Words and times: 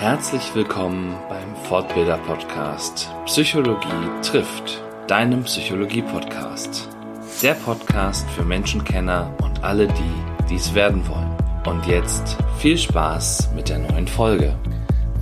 Herzlich 0.00 0.54
willkommen 0.54 1.14
beim 1.28 1.54
Fortbilder 1.66 2.16
Podcast 2.16 3.10
Psychologie 3.26 4.08
trifft, 4.22 4.82
deinem 5.06 5.44
Psychologie 5.44 6.00
Podcast. 6.00 6.88
Der 7.42 7.52
Podcast 7.52 8.26
für 8.30 8.42
Menschenkenner 8.42 9.30
und 9.42 9.62
alle, 9.62 9.88
die 9.88 10.46
dies 10.48 10.72
werden 10.72 11.06
wollen. 11.06 11.36
Und 11.66 11.86
jetzt 11.86 12.38
viel 12.56 12.78
Spaß 12.78 13.50
mit 13.54 13.68
der 13.68 13.80
neuen 13.80 14.08
Folge. 14.08 14.56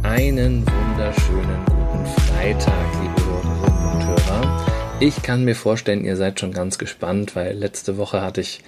Einen 0.04 0.64
wunderschönen 0.64 1.64
guten 1.66 2.06
Freitag, 2.06 2.86
liebe 3.02 3.26
Hörerinnen 3.26 3.94
und 3.94 4.06
Hörer. 4.06 4.68
Ich 5.00 5.22
kann 5.22 5.44
mir 5.44 5.54
vorstellen, 5.56 6.04
ihr 6.04 6.16
seid 6.16 6.38
schon 6.38 6.52
ganz 6.52 6.78
gespannt, 6.78 7.34
weil 7.34 7.56
letzte 7.56 7.96
Woche 7.98 8.20
hatte 8.20 8.40
ich 8.40 8.62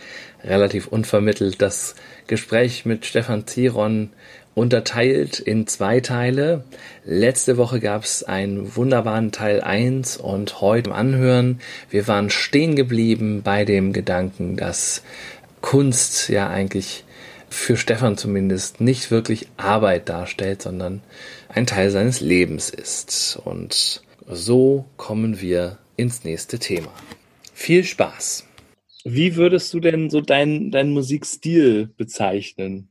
relativ 0.45 0.87
unvermittelt 0.89 1.63
das 1.63 1.95
Gespräch 2.27 2.85
mit 2.85 3.05
Stefan 3.05 3.47
Ziron 3.47 4.11
unterteilt 4.55 5.39
in 5.39 5.67
zwei 5.67 6.01
Teile. 6.01 6.65
Letzte 7.05 7.57
Woche 7.57 7.81
gab 7.81 8.05
es 8.05 8.25
einen 8.25 8.77
wunderbaren 8.77 9.33
Teil 9.33 9.61
1 9.61 10.17
und 10.17 10.61
heute 10.61 10.91
im 10.91 10.97
Anhören. 10.97 11.61
Wir 11.89 12.09
waren 12.09 12.31
stehen 12.31 12.77
geblieben 12.77 13.43
bei 13.43 13.65
dem 13.65 13.93
Gedanken, 13.93 14.57
dass 14.57 15.03
Kunst 15.61 16.29
ja 16.29 16.49
eigentlich 16.49 17.05
für 17.49 17.77
Stefan 17.77 18.17
zumindest 18.17 18.81
nicht 18.81 19.11
wirklich 19.11 19.49
Arbeit 19.57 20.09
darstellt, 20.09 20.63
sondern 20.63 21.03
ein 21.49 21.67
Teil 21.67 21.91
seines 21.91 22.21
Lebens 22.21 22.71
ist. 22.71 23.41
Und 23.45 24.03
so 24.29 24.85
kommen 24.97 25.41
wir 25.41 25.79
ins 25.97 26.25
nächste 26.25 26.59
Thema. 26.59 26.93
Viel 27.53 27.85
Spaß! 27.85 28.47
Wie 29.05 29.37
würdest 29.37 29.73
du 29.73 29.81
denn 29.81 30.11
so 30.11 30.21
deinen 30.21 30.71
dein 30.71 30.91
Musikstil 30.91 31.91
bezeichnen? 31.97 32.91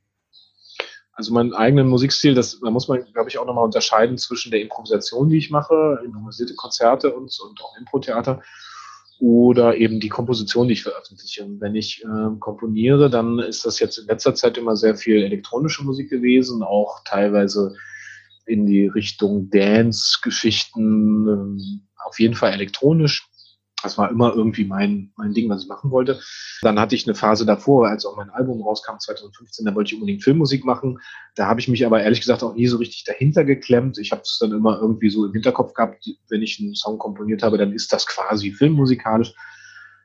Also 1.20 1.34
meinen 1.34 1.54
eigenen 1.54 1.90
Musikstil, 1.90 2.34
das, 2.34 2.62
da 2.62 2.72
muss 2.72 2.88
man, 2.88 3.04
glaube 3.12 3.28
ich, 3.28 3.38
auch 3.38 3.46
nochmal 3.46 3.66
unterscheiden 3.66 4.18
zwischen 4.18 4.52
der 4.52 4.62
Improvisation, 4.62 5.28
die 5.28 5.36
ich 5.36 5.50
mache, 5.50 6.00
improvisierte 6.05 6.55
Konzerte 6.55 7.14
und, 7.14 7.38
und 7.42 7.61
auch 7.61 7.76
Impro-Theater 7.78 8.42
oder 9.20 9.76
eben 9.76 10.00
die 10.00 10.08
Komposition, 10.08 10.70
die 10.70 10.76
ich 10.76 10.84
veröffentliche. 10.84 11.44
Und 11.44 11.59
wenn 11.59 11.76
ich 11.76 12.06
äh, 12.06 12.39
komponiere, 12.39 13.09
dann 13.09 13.38
ist 13.39 13.66
das 13.66 13.80
jetzt 13.80 13.98
in 13.98 14.08
letzter 14.08 14.34
Zeit 14.34 14.58
immer 14.58 14.78
sehr 14.78 14.95
viel 14.95 15.22
elektronische 15.22 15.84
Musik 15.84 16.09
gewesen, 16.09 16.64
auch 16.64 17.02
teilweise 17.03 17.76
in 18.45 18.66
die 18.66 18.88
Richtung 18.88 19.50
Dance-Geschichten, 19.50 21.28
äh, 21.28 22.08
auf 22.08 22.17
jeden 22.17 22.36
Fall 22.36 22.54
elektronisch. 22.54 23.28
Das 23.81 23.97
war 23.97 24.11
immer 24.11 24.33
irgendwie 24.35 24.66
mein, 24.66 25.11
mein 25.16 25.33
Ding, 25.33 25.49
was 25.49 25.63
ich 25.63 25.69
machen 25.69 25.91
wollte. 25.91 26.19
Dann 26.61 26.80
hatte 26.80 26.95
ich 26.95 27.08
eine 27.08 27.16
Phase 27.16 27.45
davor, 27.45 27.88
als 27.88 28.05
auch 28.05 28.17
mein 28.17 28.30
Album 28.30 28.61
rauskam, 28.61 28.97
2015, 28.99 29.66
da 29.66 29.73
wollte 29.73 29.89
ich 29.89 29.95
unbedingt 29.95 30.23
Filmmusik 30.23 30.66
machen. 30.66 30.99
Da 31.36 31.47
habe 31.47 31.59
ich 31.59 31.67
mich 31.67 31.86
aber 31.86 32.02
ehrlich 32.02 32.19
gesagt 32.19 32.44
auch 32.44 32.55
nie 32.55 32.67
so 32.67 32.77
richtig 32.77 33.05
dahinter 33.05 33.45
geklemmt. 33.45 33.97
Ich 33.97 34.11
habe 34.11 34.21
es 34.21 34.38
dann 34.39 34.52
immer 34.52 34.80
irgendwie 34.80 35.09
so 35.09 35.25
im 35.25 35.33
Hinterkopf 35.33 35.73
gehabt, 35.73 36.09
wenn 36.30 36.41
ich 36.41 36.59
einen 36.59 36.75
Song 36.75 36.97
komponiert 36.97 37.41
habe, 37.41 37.58
dann 37.58 37.71
ist 37.71 37.94
das 37.94 38.05
quasi 38.05 38.52
filmmusikalisch. 38.52 39.33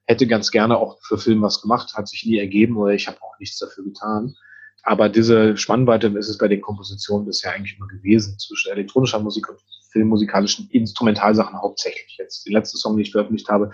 Hätte 0.06 0.26
ganz 0.26 0.50
gerne 0.50 0.76
auch 0.76 0.98
für 1.02 1.18
Film 1.18 1.42
was 1.42 1.62
gemacht, 1.62 1.94
hat 1.94 2.08
sich 2.08 2.24
nie 2.26 2.38
ergeben 2.38 2.76
oder 2.76 2.92
ich 2.92 3.08
habe 3.08 3.22
auch 3.22 3.38
nichts 3.40 3.58
dafür 3.58 3.84
getan. 3.84 4.36
Aber 4.84 5.08
diese 5.08 5.56
Spannweite 5.56 6.08
ist 6.08 6.28
es 6.28 6.38
bei 6.38 6.48
den 6.48 6.60
Kompositionen 6.60 7.26
bisher 7.26 7.52
eigentlich 7.52 7.76
immer 7.78 7.88
gewesen, 7.88 8.38
zwischen 8.38 8.70
elektronischer 8.70 9.18
Musik 9.18 9.48
und 9.48 9.58
filmmusikalischen 9.92 10.68
Instrumentalsachen 10.70 11.60
hauptsächlich. 11.60 12.16
Jetzt 12.18 12.44
die 12.44 12.52
letzte 12.52 12.76
Song, 12.76 12.96
die 12.96 13.02
ich 13.02 13.12
veröffentlicht 13.12 13.48
habe, 13.48 13.70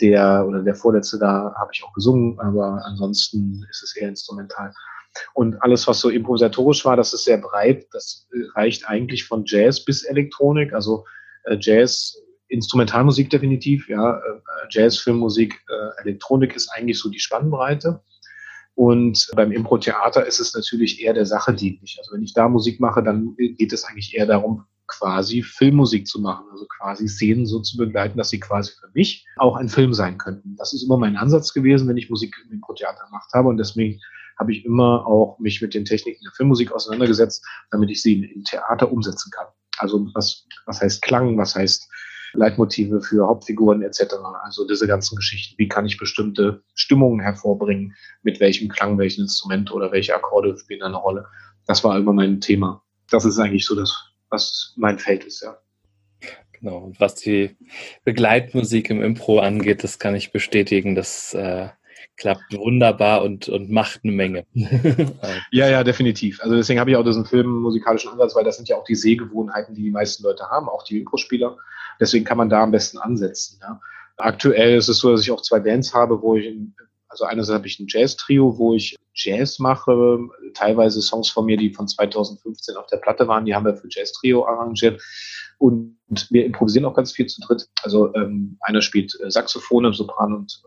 der 0.00 0.44
oder 0.46 0.62
der 0.62 0.74
vorletzte, 0.74 1.18
da 1.18 1.54
habe 1.58 1.70
ich 1.72 1.82
auch 1.82 1.92
gesungen, 1.94 2.38
aber 2.38 2.84
ansonsten 2.84 3.64
ist 3.70 3.82
es 3.82 3.96
eher 3.96 4.08
instrumental. 4.08 4.74
Und 5.34 5.62
alles, 5.62 5.86
was 5.86 6.00
so 6.00 6.10
improvisatorisch 6.10 6.84
war, 6.84 6.96
das 6.96 7.12
ist 7.12 7.24
sehr 7.24 7.38
breit. 7.38 7.86
Das 7.92 8.28
reicht 8.54 8.88
eigentlich 8.88 9.24
von 9.24 9.44
Jazz 9.46 9.84
bis 9.84 10.04
Elektronik, 10.04 10.72
also 10.72 11.04
äh, 11.44 11.56
Jazz, 11.60 12.16
Instrumentalmusik 12.48 13.30
definitiv, 13.30 13.88
ja, 13.88 14.18
äh, 14.18 14.40
Jazz, 14.70 14.98
Filmmusik, 14.98 15.54
äh, 15.68 16.02
Elektronik 16.02 16.54
ist 16.54 16.70
eigentlich 16.74 16.98
so 16.98 17.08
die 17.08 17.20
Spannbreite. 17.20 18.02
Und 18.74 19.30
beim 19.36 19.52
Impro-Theater 19.52 20.26
ist 20.26 20.40
es 20.40 20.54
natürlich 20.54 21.02
eher 21.02 21.12
der 21.12 21.26
Sache 21.26 21.52
dienlich. 21.52 21.96
Also 21.98 22.14
wenn 22.14 22.22
ich 22.22 22.32
da 22.32 22.48
Musik 22.48 22.80
mache, 22.80 23.02
dann 23.02 23.36
geht 23.36 23.72
es 23.72 23.84
eigentlich 23.84 24.14
eher 24.14 24.26
darum, 24.26 24.64
quasi 24.86 25.42
Filmmusik 25.42 26.06
zu 26.06 26.20
machen, 26.20 26.44
also 26.50 26.66
quasi 26.66 27.08
Szenen 27.08 27.46
so 27.46 27.60
zu 27.60 27.76
begleiten, 27.76 28.18
dass 28.18 28.30
sie 28.30 28.40
quasi 28.40 28.72
für 28.78 28.90
mich 28.94 29.26
auch 29.36 29.56
ein 29.56 29.68
Film 29.68 29.94
sein 29.94 30.18
könnten. 30.18 30.56
Das 30.56 30.72
ist 30.72 30.82
immer 30.82 30.98
mein 30.98 31.16
Ansatz 31.16 31.52
gewesen, 31.52 31.88
wenn 31.88 31.96
ich 31.96 32.10
Musik 32.10 32.34
im 32.44 32.52
Impro-Theater 32.52 33.04
gemacht 33.06 33.30
habe 33.32 33.48
und 33.48 33.56
deswegen 33.56 34.00
habe 34.38 34.52
ich 34.52 34.64
immer 34.64 35.06
auch 35.06 35.38
mich 35.38 35.62
mit 35.62 35.74
den 35.74 35.84
Techniken 35.84 36.24
der 36.24 36.32
Filmmusik 36.32 36.72
auseinandergesetzt, 36.72 37.44
damit 37.70 37.90
ich 37.90 38.02
sie 38.02 38.24
im 38.24 38.44
Theater 38.44 38.90
umsetzen 38.90 39.30
kann. 39.30 39.46
Also 39.78 40.06
was, 40.14 40.46
was 40.66 40.80
heißt 40.80 41.02
Klang, 41.02 41.38
was 41.38 41.54
heißt 41.54 41.88
Leitmotive 42.34 43.00
für 43.00 43.26
Hauptfiguren 43.26 43.82
etc. 43.82 44.14
Also 44.42 44.66
diese 44.66 44.86
ganzen 44.86 45.16
Geschichten. 45.16 45.54
Wie 45.58 45.68
kann 45.68 45.86
ich 45.86 45.98
bestimmte 45.98 46.62
Stimmungen 46.74 47.20
hervorbringen? 47.20 47.94
Mit 48.22 48.40
welchem 48.40 48.68
Klang, 48.68 48.98
welchem 48.98 49.22
Instrument 49.22 49.72
oder 49.72 49.92
welche 49.92 50.14
Akkorde 50.14 50.56
spielen 50.56 50.82
eine 50.82 50.96
Rolle? 50.96 51.26
Das 51.66 51.84
war 51.84 51.96
immer 51.96 52.12
mein 52.12 52.40
Thema. 52.40 52.82
Das 53.10 53.24
ist 53.24 53.38
eigentlich 53.38 53.66
so 53.66 53.74
das, 53.74 54.12
was 54.30 54.74
mein 54.76 54.98
Feld 54.98 55.24
ist, 55.24 55.42
ja. 55.42 55.56
Genau. 56.52 56.78
Und 56.78 57.00
was 57.00 57.16
die 57.16 57.56
Begleitmusik 58.04 58.88
im 58.90 59.02
Impro 59.02 59.40
angeht, 59.40 59.82
das 59.82 59.98
kann 59.98 60.14
ich 60.14 60.30
bestätigen. 60.30 60.94
Das 60.94 61.34
äh, 61.34 61.68
klappt 62.16 62.56
wunderbar 62.56 63.22
und, 63.22 63.48
und 63.48 63.70
macht 63.70 64.00
eine 64.04 64.12
Menge. 64.12 64.46
ja, 65.50 65.68
ja, 65.68 65.82
definitiv. 65.82 66.40
Also 66.40 66.54
deswegen 66.54 66.78
habe 66.78 66.90
ich 66.90 66.96
auch 66.96 67.04
diesen 67.04 67.24
filmmusikalischen 67.24 68.12
Ansatz, 68.12 68.36
weil 68.36 68.44
das 68.44 68.56
sind 68.56 68.68
ja 68.68 68.76
auch 68.76 68.84
die 68.84 68.94
Sehgewohnheiten, 68.94 69.74
die 69.74 69.82
die 69.82 69.90
meisten 69.90 70.22
Leute 70.22 70.44
haben, 70.50 70.68
auch 70.68 70.84
die 70.84 70.98
Impro-Spieler. 71.00 71.56
Deswegen 72.02 72.24
kann 72.24 72.36
man 72.36 72.50
da 72.50 72.64
am 72.64 72.72
besten 72.72 72.98
ansetzen. 72.98 73.60
Ja. 73.62 73.80
Aktuell 74.16 74.76
ist 74.76 74.88
es 74.88 74.98
so, 74.98 75.12
dass 75.12 75.22
ich 75.22 75.30
auch 75.30 75.40
zwei 75.40 75.60
Bands 75.60 75.94
habe, 75.94 76.20
wo 76.20 76.34
ich, 76.34 76.52
also 77.08 77.24
einerseits 77.24 77.58
habe 77.58 77.68
ich 77.68 77.78
ein 77.78 77.86
Jazz-Trio, 77.88 78.58
wo 78.58 78.74
ich 78.74 78.96
Jazz 79.14 79.60
mache, 79.60 80.18
teilweise 80.52 81.00
Songs 81.00 81.30
von 81.30 81.46
mir, 81.46 81.56
die 81.56 81.72
von 81.72 81.86
2015 81.86 82.74
auf 82.74 82.86
der 82.86 82.96
Platte 82.96 83.28
waren, 83.28 83.44
die 83.44 83.54
haben 83.54 83.64
wir 83.64 83.76
für 83.76 83.86
Jazz-Trio 83.88 84.44
arrangiert. 84.48 85.00
Und 85.58 85.96
wir 86.30 86.44
improvisieren 86.44 86.86
auch 86.86 86.94
ganz 86.94 87.12
viel 87.12 87.26
zu 87.26 87.40
dritt. 87.40 87.68
Also 87.84 88.12
ähm, 88.16 88.58
einer 88.62 88.82
spielt 88.82 89.16
äh, 89.20 89.30
Saxophone, 89.30 89.92
Sopran 89.92 90.32
und 90.32 90.60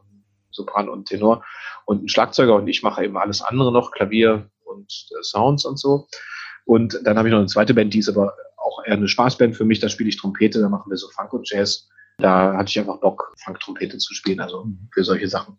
Sopran 0.51 0.87
und 0.87 1.09
Tenor 1.09 1.43
und 1.83 2.05
ein 2.05 2.07
Schlagzeuger 2.07 2.55
und 2.55 2.69
ich 2.69 2.81
mache 2.81 3.03
eben 3.03 3.17
alles 3.17 3.41
andere 3.41 3.73
noch, 3.73 3.91
Klavier 3.91 4.49
und 4.63 4.89
äh, 5.11 5.21
Sounds 5.21 5.65
und 5.65 5.77
so. 5.77 6.07
Und 6.63 7.01
dann 7.03 7.17
habe 7.17 7.27
ich 7.27 7.33
noch 7.33 7.39
eine 7.39 7.47
zweite 7.47 7.73
Band, 7.73 7.93
die 7.93 7.99
ist 7.99 8.07
aber 8.07 8.37
auch 8.65 8.83
eher 8.85 8.93
eine 8.93 9.07
Spaßband 9.07 9.55
für 9.55 9.65
mich. 9.65 9.79
Da 9.79 9.89
spiele 9.89 10.09
ich 10.09 10.17
Trompete, 10.17 10.59
da 10.59 10.69
machen 10.69 10.89
wir 10.89 10.97
so 10.97 11.09
Funk 11.09 11.33
und 11.33 11.49
Jazz. 11.49 11.87
Da 12.17 12.55
hatte 12.55 12.69
ich 12.69 12.79
einfach 12.79 12.99
Bock, 12.99 13.33
Funk-Trompete 13.43 13.97
zu 13.97 14.13
spielen, 14.13 14.39
also 14.39 14.65
für 14.93 15.03
solche 15.03 15.27
Sachen. 15.27 15.57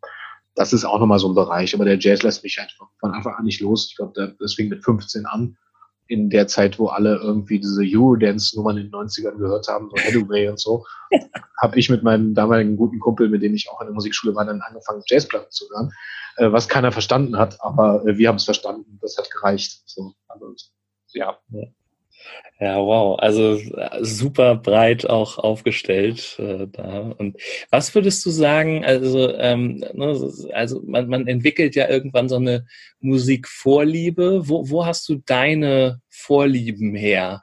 Das 0.54 0.72
ist 0.72 0.84
auch 0.84 0.98
nochmal 0.98 1.18
so 1.18 1.28
ein 1.28 1.34
Bereich, 1.34 1.74
aber 1.74 1.84
der 1.84 1.98
Jazz 1.98 2.22
lässt 2.22 2.42
mich 2.42 2.58
einfach 2.58 2.88
von 2.98 3.12
Anfang 3.12 3.34
an 3.34 3.44
nicht 3.44 3.60
los. 3.60 3.88
Ich 3.90 3.96
glaube, 3.96 4.36
das 4.38 4.54
fing 4.54 4.68
mit 4.68 4.82
15 4.82 5.26
an 5.26 5.56
in 6.08 6.30
der 6.30 6.46
Zeit, 6.46 6.78
wo 6.78 6.86
alle 6.86 7.16
irgendwie 7.16 7.58
diese 7.58 7.82
Eurodance-Nummern 7.82 8.78
in 8.78 8.84
den 8.84 8.92
90ern 8.92 9.36
gehört 9.36 9.68
haben, 9.68 9.90
so 9.90 9.96
Hathaway 10.02 10.48
und 10.48 10.58
so, 10.58 10.84
habe 11.60 11.78
ich 11.78 11.90
mit 11.90 12.02
meinem 12.02 12.32
damaligen 12.32 12.76
guten 12.76 13.00
Kumpel, 13.00 13.28
mit 13.28 13.42
dem 13.42 13.54
ich 13.54 13.68
auch 13.68 13.80
in 13.80 13.88
der 13.88 13.94
Musikschule 13.94 14.34
war, 14.34 14.44
dann 14.44 14.60
angefangen, 14.60 15.02
Jazzplatten 15.06 15.50
zu 15.50 15.68
hören, 15.70 15.92
äh, 16.36 16.52
was 16.52 16.68
keiner 16.68 16.92
verstanden 16.92 17.36
hat, 17.36 17.60
aber 17.60 18.06
äh, 18.06 18.16
wir 18.16 18.28
haben 18.28 18.36
es 18.36 18.44
verstanden, 18.44 18.98
das 19.02 19.18
hat 19.18 19.30
gereicht. 19.30 19.82
So, 19.86 20.14
also, 20.28 20.54
ja. 21.12 21.38
Ja. 22.58 22.78
Wow. 22.78 23.18
Also 23.18 23.54
äh, 23.54 24.04
super 24.04 24.56
breit 24.56 25.08
auch 25.08 25.38
aufgestellt 25.38 26.36
äh, 26.38 26.66
da. 26.66 27.14
Und 27.18 27.36
was 27.70 27.94
würdest 27.94 28.24
du 28.24 28.30
sagen? 28.30 28.84
Also, 28.84 29.34
ähm, 29.34 29.84
ne, 29.92 30.32
also 30.52 30.82
man, 30.86 31.08
man 31.08 31.26
entwickelt 31.26 31.74
ja 31.74 31.88
irgendwann 31.88 32.28
so 32.28 32.36
eine 32.36 32.66
Musikvorliebe. 33.00 34.48
Wo, 34.48 34.70
wo 34.70 34.86
hast 34.86 35.08
du 35.08 35.16
deine 35.26 36.00
Vorlieben 36.08 36.94
her? 36.94 37.42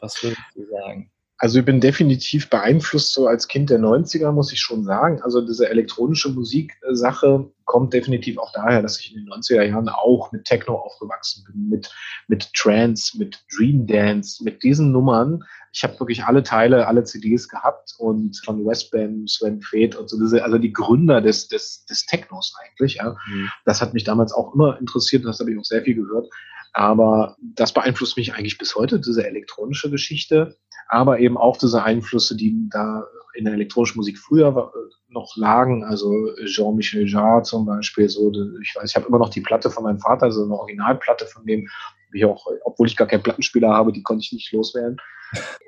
Was 0.00 0.22
würdest 0.22 0.42
du 0.54 0.66
sagen? 0.66 1.10
Also 1.40 1.60
ich 1.60 1.64
bin 1.64 1.80
definitiv 1.80 2.50
beeinflusst 2.50 3.14
so 3.14 3.28
als 3.28 3.46
Kind 3.46 3.70
der 3.70 3.78
90er, 3.78 4.32
muss 4.32 4.52
ich 4.52 4.60
schon 4.60 4.82
sagen. 4.84 5.22
Also 5.22 5.40
diese 5.40 5.68
elektronische 5.68 6.30
Musiksache 6.30 7.48
kommt 7.68 7.92
definitiv 7.92 8.38
auch 8.38 8.50
daher, 8.52 8.82
dass 8.82 8.98
ich 8.98 9.14
in 9.14 9.24
den 9.24 9.32
90er 9.32 9.62
Jahren 9.62 9.88
auch 9.88 10.32
mit 10.32 10.46
Techno 10.46 10.74
aufgewachsen 10.74 11.44
bin, 11.44 11.68
mit, 11.68 11.92
mit 12.26 12.52
Trance, 12.54 13.16
mit 13.16 13.44
Dream 13.54 13.86
Dance, 13.86 14.42
mit 14.42 14.62
diesen 14.62 14.90
Nummern. 14.90 15.44
Ich 15.72 15.84
habe 15.84 16.00
wirklich 16.00 16.24
alle 16.24 16.42
Teile, 16.42 16.88
alle 16.88 17.04
CDs 17.04 17.48
gehabt 17.48 17.94
und 17.98 18.40
von 18.42 18.66
Westbam, 18.66 19.28
Sven 19.28 19.60
Feth 19.60 19.94
und 19.94 20.08
so 20.08 20.18
diese, 20.18 20.42
also 20.42 20.58
die 20.58 20.72
Gründer 20.72 21.20
des, 21.20 21.48
des, 21.48 21.84
des 21.84 22.06
Technos 22.06 22.54
eigentlich. 22.64 22.94
Ja. 22.94 23.16
Mhm. 23.28 23.50
Das 23.66 23.82
hat 23.82 23.92
mich 23.94 24.04
damals 24.04 24.32
auch 24.32 24.54
immer 24.54 24.78
interessiert, 24.80 25.26
das 25.26 25.38
habe 25.38 25.52
ich 25.52 25.58
auch 25.58 25.64
sehr 25.64 25.82
viel 25.82 25.94
gehört. 25.94 26.26
Aber 26.72 27.36
das 27.40 27.72
beeinflusst 27.72 28.16
mich 28.16 28.34
eigentlich 28.34 28.58
bis 28.58 28.74
heute, 28.74 28.98
diese 28.98 29.26
elektronische 29.26 29.90
Geschichte 29.90 30.56
aber 30.88 31.20
eben 31.20 31.36
auch 31.36 31.58
diese 31.58 31.82
Einflüsse, 31.82 32.36
die 32.36 32.68
da 32.70 33.04
in 33.38 33.44
der 33.44 33.54
elektronischen 33.54 33.98
Musik 33.98 34.18
früher 34.18 34.72
noch 35.08 35.36
lagen, 35.36 35.84
also 35.84 36.12
Jean-Michel 36.44 37.08
Jarre 37.08 37.42
zum 37.42 37.66
Beispiel, 37.66 38.08
so, 38.08 38.32
ich 38.60 38.74
weiß, 38.74 38.90
ich 38.90 38.96
habe 38.96 39.06
immer 39.06 39.20
noch 39.20 39.28
die 39.28 39.40
Platte 39.40 39.70
von 39.70 39.84
meinem 39.84 40.00
Vater, 40.00 40.32
so 40.32 40.42
eine 40.42 40.54
Originalplatte 40.54 41.24
von 41.26 41.46
dem, 41.46 41.68
Wie 42.10 42.24
auch, 42.24 42.44
obwohl 42.64 42.88
ich 42.88 42.96
gar 42.96 43.06
keinen 43.06 43.22
Plattenspieler 43.22 43.68
habe, 43.68 43.92
die 43.92 44.02
konnte 44.02 44.22
ich 44.24 44.32
nicht 44.32 44.52
loswerden. 44.52 44.96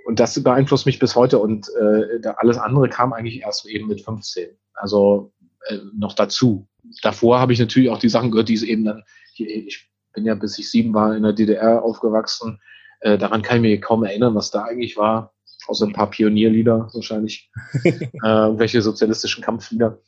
Und 0.04 0.18
das 0.18 0.42
beeinflusst 0.42 0.86
mich 0.86 0.98
bis 0.98 1.14
heute. 1.14 1.38
Und 1.38 1.68
äh, 1.78 2.26
alles 2.38 2.58
andere 2.58 2.88
kam 2.88 3.12
eigentlich 3.12 3.42
erst 3.42 3.66
eben 3.66 3.86
mit 3.86 4.00
15. 4.00 4.48
Also 4.74 5.32
äh, 5.66 5.78
noch 5.94 6.14
dazu. 6.14 6.66
Davor 7.02 7.38
habe 7.38 7.52
ich 7.52 7.60
natürlich 7.60 7.90
auch 7.90 7.98
die 7.98 8.08
Sachen 8.08 8.32
gehört, 8.32 8.48
die 8.48 8.54
es 8.54 8.62
eben 8.62 8.84
dann, 8.84 9.04
ich 9.36 9.88
bin 10.12 10.24
ja 10.24 10.34
bis 10.34 10.58
ich 10.58 10.70
sieben 10.70 10.92
war 10.92 11.14
in 11.14 11.22
der 11.22 11.34
DDR 11.34 11.84
aufgewachsen. 11.84 12.58
Äh, 13.00 13.16
daran 13.16 13.42
kann 13.42 13.58
ich 13.58 13.62
mir 13.62 13.80
kaum 13.80 14.02
erinnern, 14.02 14.34
was 14.34 14.50
da 14.50 14.62
eigentlich 14.62 14.96
war 14.96 15.34
außer 15.70 15.86
ein 15.86 15.92
paar 15.92 16.10
Pionierlieder 16.10 16.90
wahrscheinlich, 16.92 17.50
äh, 17.84 17.88
welche 18.22 18.82
sozialistischen 18.82 19.42
Kampflieder. 19.42 19.98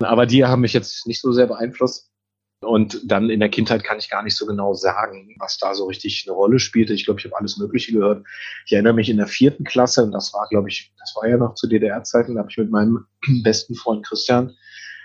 Aber 0.00 0.26
die 0.26 0.44
haben 0.44 0.62
mich 0.62 0.72
jetzt 0.72 1.06
nicht 1.06 1.20
so 1.20 1.32
sehr 1.32 1.46
beeinflusst. 1.46 2.10
Und 2.60 3.00
dann 3.04 3.28
in 3.28 3.40
der 3.40 3.48
Kindheit 3.48 3.82
kann 3.82 3.98
ich 3.98 4.08
gar 4.08 4.22
nicht 4.22 4.36
so 4.36 4.46
genau 4.46 4.72
sagen, 4.72 5.34
was 5.40 5.58
da 5.58 5.74
so 5.74 5.86
richtig 5.86 6.24
eine 6.26 6.36
Rolle 6.36 6.60
spielte. 6.60 6.92
Ich 6.92 7.04
glaube, 7.04 7.18
ich 7.18 7.26
habe 7.26 7.36
alles 7.36 7.58
Mögliche 7.58 7.92
gehört. 7.92 8.24
Ich 8.66 8.72
erinnere 8.72 8.92
mich 8.92 9.08
in 9.08 9.16
der 9.16 9.26
vierten 9.26 9.64
Klasse, 9.64 10.04
und 10.04 10.12
das 10.12 10.32
war, 10.32 10.46
glaube 10.48 10.68
ich, 10.68 10.92
das 10.98 11.12
war 11.16 11.28
ja 11.28 11.36
noch 11.36 11.54
zu 11.54 11.66
DDR-Zeiten, 11.66 12.34
da 12.34 12.40
habe 12.40 12.50
ich 12.50 12.58
mit 12.58 12.70
meinem 12.70 13.06
besten 13.42 13.74
Freund 13.74 14.06
Christian 14.06 14.56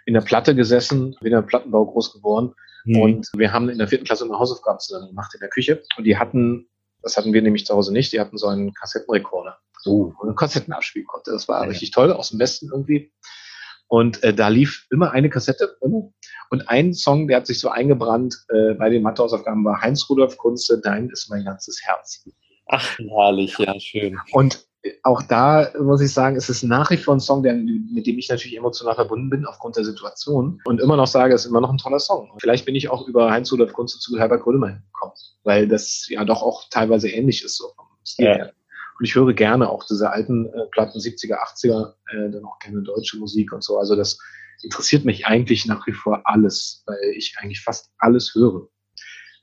in 0.06 0.14
der 0.14 0.22
Platte 0.22 0.54
gesessen, 0.54 1.16
bin 1.19 1.34
im 1.34 1.46
Plattenbau 1.48 1.86
groß 1.86 2.14
geworden. 2.14 2.54
Mhm. 2.86 3.02
Und 3.02 3.28
wir 3.36 3.52
haben 3.52 3.69
in 3.69 3.80
der 3.80 3.88
vierten 3.88 4.06
Klasse 4.06 4.25
eine 4.25 4.38
Hausaufgaben 4.38 4.80
zusammen 4.80 5.08
gemacht 5.08 5.34
in 5.34 5.40
der 5.40 5.50
Küche. 5.50 5.81
Und 5.98 6.04
die 6.04 6.16
hatten, 6.16 6.69
das 7.02 7.18
hatten 7.18 7.34
wir 7.34 7.42
nämlich 7.42 7.66
zu 7.66 7.74
Hause 7.74 7.92
nicht, 7.92 8.14
die 8.14 8.19
hatten 8.19 8.38
so 8.38 8.48
einen 8.48 8.72
Kassettenrekorder 8.74 9.58
so 9.88 10.13
eine 10.22 10.36
Kassetten 10.36 10.74
abspielen 10.74 11.07
konnte. 11.07 11.31
Das 11.31 11.48
war 11.48 11.63
ja. 11.63 11.69
richtig 11.69 11.92
toll, 11.92 12.12
aus 12.12 12.30
dem 12.30 12.39
Westen 12.39 12.69
irgendwie. 12.72 13.12
Und 13.88 14.22
äh, 14.24 14.34
da 14.34 14.50
lief 14.50 14.86
immer 14.92 15.12
eine 15.12 15.30
Kassette 15.30 15.78
immer. 15.81 16.12
Und 16.50 16.69
ein 16.69 16.94
Song, 16.94 17.28
der 17.28 17.38
hat 17.38 17.48
sich 17.48 17.60
so 17.60 17.69
eingebrannt 17.69 18.36
äh, 18.50 18.74
bei 18.74 18.89
den 18.89 19.01
Mathehausaufgaben, 19.01 19.63
war 19.63 19.81
Heinz 19.81 20.10
Rudolf 20.10 20.38
Kunze, 20.38 20.81
Dein 20.81 21.10
ist 21.10 21.30
mein 21.30 21.45
ganzes 21.45 21.81
Herz. 21.84 22.28
Ach, 22.68 23.00
herrlich, 23.00 23.57
ja, 23.57 23.80
schön. 23.80 24.19
Und 24.34 24.68
auch 25.04 25.22
da 25.22 25.69
muss 25.81 26.01
ich 26.01 26.13
sagen, 26.13 26.36
es 26.36 26.50
ist 26.50 26.63
nach 26.63 26.90
wie 26.92 26.98
vor 26.98 27.16
ein 27.16 27.19
Song, 27.19 27.44
der, 27.44 27.54
mit 27.54 28.07
dem 28.07 28.18
ich 28.18 28.30
natürlich 28.30 28.57
emotional 28.57 28.95
verbunden 28.95 29.30
bin 29.30 29.45
aufgrund 29.45 29.75
der 29.75 29.83
Situation 29.83 30.62
und 30.66 30.80
immer 30.80 30.95
noch 30.95 31.07
sage, 31.07 31.33
es 31.33 31.45
ist 31.45 31.50
immer 31.50 31.62
noch 31.62 31.72
ein 31.72 31.78
toller 31.78 32.00
Song. 32.00 32.30
Und 32.31 32.42
vielleicht 32.42 32.66
bin 32.66 32.75
ich 32.75 32.90
auch 32.90 33.07
über 33.07 33.31
Heinz 33.31 33.51
Rudolf 33.51 33.74
Kunze 33.74 34.00
zu 34.00 34.18
Herbert 34.18 34.44
Grönemeyer 34.44 34.81
gekommen, 34.94 35.13
weil 35.44 35.68
das 35.68 36.07
ja 36.10 36.24
doch 36.24 36.42
auch 36.42 36.66
teilweise 36.69 37.10
ähnlich 37.10 37.44
ist 37.44 37.57
so 37.57 37.69
vom 37.75 37.86
Stil 38.06 38.25
ja. 38.25 38.36
her. 38.36 38.54
Und 39.00 39.06
ich 39.06 39.16
höre 39.16 39.34
gerne 39.34 39.70
auch 39.70 39.84
diese 39.86 40.12
alten 40.12 40.48
äh, 40.48 40.66
Platten 40.72 41.00
70er, 41.00 41.36
80er, 41.36 41.94
äh, 42.12 42.32
dann 42.32 42.46
auch 42.46 42.60
gerne 42.60 42.82
deutsche 42.82 43.18
Musik 43.18 43.54
und 43.54 43.64
so. 43.64 43.78
Also 43.78 43.96
das 43.96 44.18
interessiert 44.64 45.06
mich 45.06 45.28
eigentlich 45.28 45.66
nach 45.66 45.86
wie 45.86 45.94
vor 45.94 46.22
alles, 46.26 46.84
weil 46.88 46.98
ich 47.16 47.36
eigentlich 47.38 47.62
fast 47.62 47.92
alles 48.00 48.34
höre. 48.34 48.68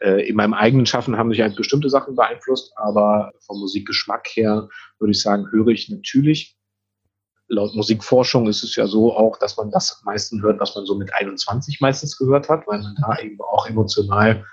Äh, 0.01 0.29
in 0.29 0.37
meinem 0.37 0.55
eigenen 0.55 0.87
Schaffen 0.87 1.17
haben 1.17 1.29
mich 1.29 1.41
halt 1.41 1.57
bestimmte 1.57 1.89
Sachen 1.89 2.17
beeinflusst, 2.17 2.73
aber 2.77 3.33
vom 3.47 3.61
Musikgeschmack 3.61 4.27
her 4.35 4.69
würde 4.99 5.13
ich 5.13 5.23
sagen, 5.23 5.51
höre 5.51 5.69
ich 5.69 5.89
natürlich. 5.89 6.57
Laut 7.47 7.75
Musikforschung 7.75 8.49
ist 8.49 8.65
es 8.65 8.75
ja 8.75 8.87
so 8.87 9.15
auch, 9.15 9.39
dass 9.39 9.57
man 9.57 9.71
das 9.71 9.99
am 9.99 10.05
meisten 10.07 10.43
hört, 10.43 10.61
was 10.61 10.75
man 10.75 10.87
so 10.87 10.97
mit 10.97 11.15
21 11.15 11.81
meistens 11.81 12.17
gehört 12.17 12.49
hat, 12.49 12.67
weil 12.67 12.81
man 12.81 12.97
da 13.01 13.19
eben 13.21 13.39
auch 13.41 13.67
emotional 13.69 14.45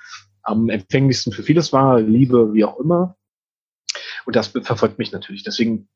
am 0.43 0.69
empfänglichsten 0.69 1.31
für 1.31 1.43
vieles 1.43 1.71
war, 1.71 2.01
Liebe, 2.01 2.53
wie 2.53 2.65
auch 2.65 2.79
immer. 2.79 3.15
Und 4.25 4.35
das 4.35 4.47
verfolgt 4.47 4.99
mich 4.99 5.11
natürlich. 5.11 5.43
Deswegen 5.43 5.87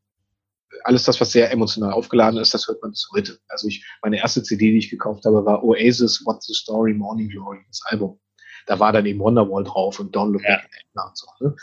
alles 0.84 1.04
das, 1.04 1.20
was 1.20 1.32
sehr 1.32 1.52
emotional 1.52 1.94
aufgeladen 1.94 2.40
ist, 2.40 2.54
das 2.54 2.68
hört 2.68 2.82
man 2.82 2.92
bis 2.92 3.08
heute. 3.14 3.40
Also 3.48 3.68
ich, 3.68 3.86
meine 4.02 4.18
erste 4.18 4.44
CD, 4.44 4.72
die 4.72 4.78
ich 4.78 4.90
gekauft 4.90 5.26
habe, 5.26 5.46
war 5.46 5.64
Oasis, 5.64 6.24
What's 6.26 6.48
the 6.48 6.54
Story, 6.54 6.94
Morning 6.94 7.30
Glory, 7.30 7.60
das 7.68 7.82
Album. 7.86 8.20
Da 8.68 8.80
war 8.80 8.92
dann 8.92 9.06
eben 9.06 9.20
Wonderwall 9.20 9.64
drauf 9.64 10.00
und 10.00 10.16
Don't 10.16 10.32
Look 10.32 10.44
ja. 10.44 10.58
Back 10.58 10.70
und 10.94 11.18
so. 11.18 11.28
Ne? 11.40 11.56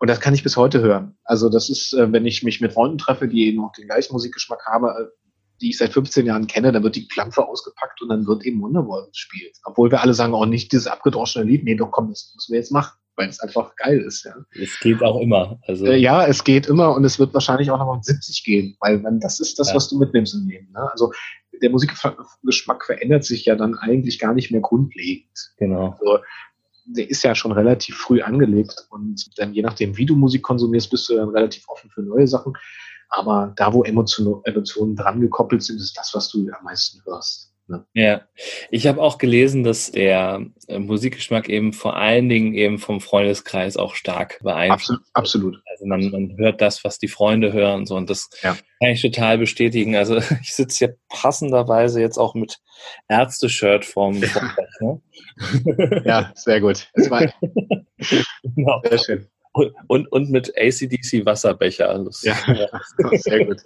Und 0.00 0.08
das 0.08 0.20
kann 0.20 0.34
ich 0.34 0.42
bis 0.42 0.56
heute 0.56 0.80
hören. 0.80 1.16
Also 1.24 1.48
das 1.48 1.70
ist, 1.70 1.92
äh, 1.92 2.10
wenn 2.12 2.26
ich 2.26 2.42
mich 2.42 2.60
mit 2.60 2.72
Freunden 2.72 2.98
treffe, 2.98 3.28
die 3.28 3.46
eben 3.46 3.64
auch 3.64 3.72
den 3.72 3.86
gleichen 3.86 4.12
Musikgeschmack 4.12 4.64
haben, 4.66 4.86
äh, 4.86 5.06
die 5.60 5.70
ich 5.70 5.78
seit 5.78 5.92
15 5.92 6.26
Jahren 6.26 6.48
kenne, 6.48 6.72
dann 6.72 6.82
wird 6.82 6.96
die 6.96 7.06
Klampfe 7.06 7.46
ausgepackt 7.46 8.02
und 8.02 8.08
dann 8.08 8.26
wird 8.26 8.44
eben 8.44 8.60
Wonderwall 8.60 9.06
gespielt. 9.08 9.56
Obwohl 9.64 9.92
wir 9.92 10.00
alle 10.00 10.14
sagen, 10.14 10.34
oh, 10.34 10.44
nicht 10.44 10.72
dieses 10.72 10.88
abgedroschene 10.88 11.44
Lied. 11.44 11.62
Nee, 11.64 11.76
doch 11.76 11.92
komm, 11.92 12.10
das 12.10 12.32
müssen 12.34 12.52
wir 12.52 12.58
jetzt 12.58 12.72
machen 12.72 12.92
weil 13.16 13.28
es 13.28 13.40
einfach 13.40 13.74
geil 13.76 14.00
ist. 14.00 14.24
Ja. 14.24 14.34
Es 14.60 14.78
geht 14.80 15.02
auch 15.02 15.20
immer. 15.20 15.58
Also 15.66 15.86
äh, 15.86 15.96
ja, 15.96 16.26
es 16.26 16.44
geht 16.44 16.66
immer 16.66 16.94
und 16.94 17.04
es 17.04 17.18
wird 17.18 17.34
wahrscheinlich 17.34 17.70
auch 17.70 17.78
noch 17.78 17.92
um 17.92 18.02
70 18.02 18.44
gehen, 18.44 18.76
weil 18.80 18.98
man, 18.98 19.20
das 19.20 19.40
ist 19.40 19.58
das, 19.58 19.68
ja. 19.68 19.74
was 19.74 19.88
du 19.88 19.98
mitnimmst 19.98 20.34
im 20.34 20.48
Leben. 20.48 20.70
Ne? 20.72 20.90
Also 20.90 21.12
der 21.62 21.70
Musikgeschmack 21.70 22.84
verändert 22.84 23.24
sich 23.24 23.44
ja 23.44 23.54
dann 23.54 23.76
eigentlich 23.76 24.18
gar 24.18 24.34
nicht 24.34 24.50
mehr 24.50 24.60
grundlegend. 24.60 25.52
Genau. 25.58 25.96
Also, 26.00 26.18
der 26.84 27.08
ist 27.08 27.22
ja 27.22 27.34
schon 27.34 27.52
relativ 27.52 27.96
früh 27.96 28.22
angelegt 28.22 28.86
und 28.90 29.38
dann 29.38 29.54
je 29.54 29.62
nachdem, 29.62 29.96
wie 29.96 30.06
du 30.06 30.16
Musik 30.16 30.42
konsumierst, 30.42 30.90
bist 30.90 31.08
du 31.08 31.14
dann 31.14 31.28
relativ 31.28 31.68
offen 31.68 31.90
für 31.90 32.02
neue 32.02 32.26
Sachen. 32.26 32.54
Aber 33.08 33.52
da, 33.56 33.72
wo 33.72 33.84
Emotionen, 33.84 34.40
Emotionen 34.44 34.96
dran 34.96 35.20
gekoppelt 35.20 35.62
sind, 35.62 35.76
ist 35.76 35.96
das, 35.96 36.12
was 36.14 36.28
du 36.30 36.48
am 36.58 36.64
meisten 36.64 37.00
hörst. 37.04 37.51
Ne? 37.68 37.86
Ja, 37.94 38.22
ich 38.70 38.86
habe 38.86 39.00
auch 39.00 39.18
gelesen, 39.18 39.62
dass 39.62 39.92
der 39.92 40.44
äh, 40.66 40.78
Musikgeschmack 40.78 41.48
eben 41.48 41.72
vor 41.72 41.96
allen 41.96 42.28
Dingen 42.28 42.54
eben 42.54 42.78
vom 42.78 43.00
Freundeskreis 43.00 43.76
auch 43.76 43.94
stark 43.94 44.40
beeinflusst. 44.42 45.00
Absolut. 45.14 45.56
absolut. 45.56 45.62
Also 45.70 45.86
man, 45.86 46.10
man 46.10 46.36
hört 46.38 46.60
das, 46.60 46.84
was 46.84 46.98
die 46.98 47.08
Freunde 47.08 47.52
hören 47.52 47.80
und 47.80 47.86
so 47.86 47.96
und 47.96 48.10
das 48.10 48.30
ja. 48.42 48.56
kann 48.80 48.90
ich 48.90 49.00
total 49.00 49.38
bestätigen. 49.38 49.96
Also 49.96 50.16
ich 50.42 50.54
sitze 50.54 50.78
hier 50.78 50.96
passenderweise 51.08 52.00
jetzt 52.00 52.18
auch 52.18 52.34
mit 52.34 52.58
Ärzte-Shirt 53.08 53.84
vorm, 53.84 54.22
vorm 54.22 54.50
ne? 54.80 56.02
Ja, 56.04 56.32
sehr 56.34 56.60
gut. 56.60 56.88
genau. 56.94 58.82
Sehr 58.88 58.98
schön. 58.98 59.28
Und, 59.86 60.10
und 60.10 60.30
mit 60.30 60.52
ACDC 60.56 61.26
Wasserbecher. 61.26 62.02
Das, 62.04 62.22
ja, 62.22 62.36
ja. 62.46 62.68
sehr 63.18 63.44
gut. 63.44 63.60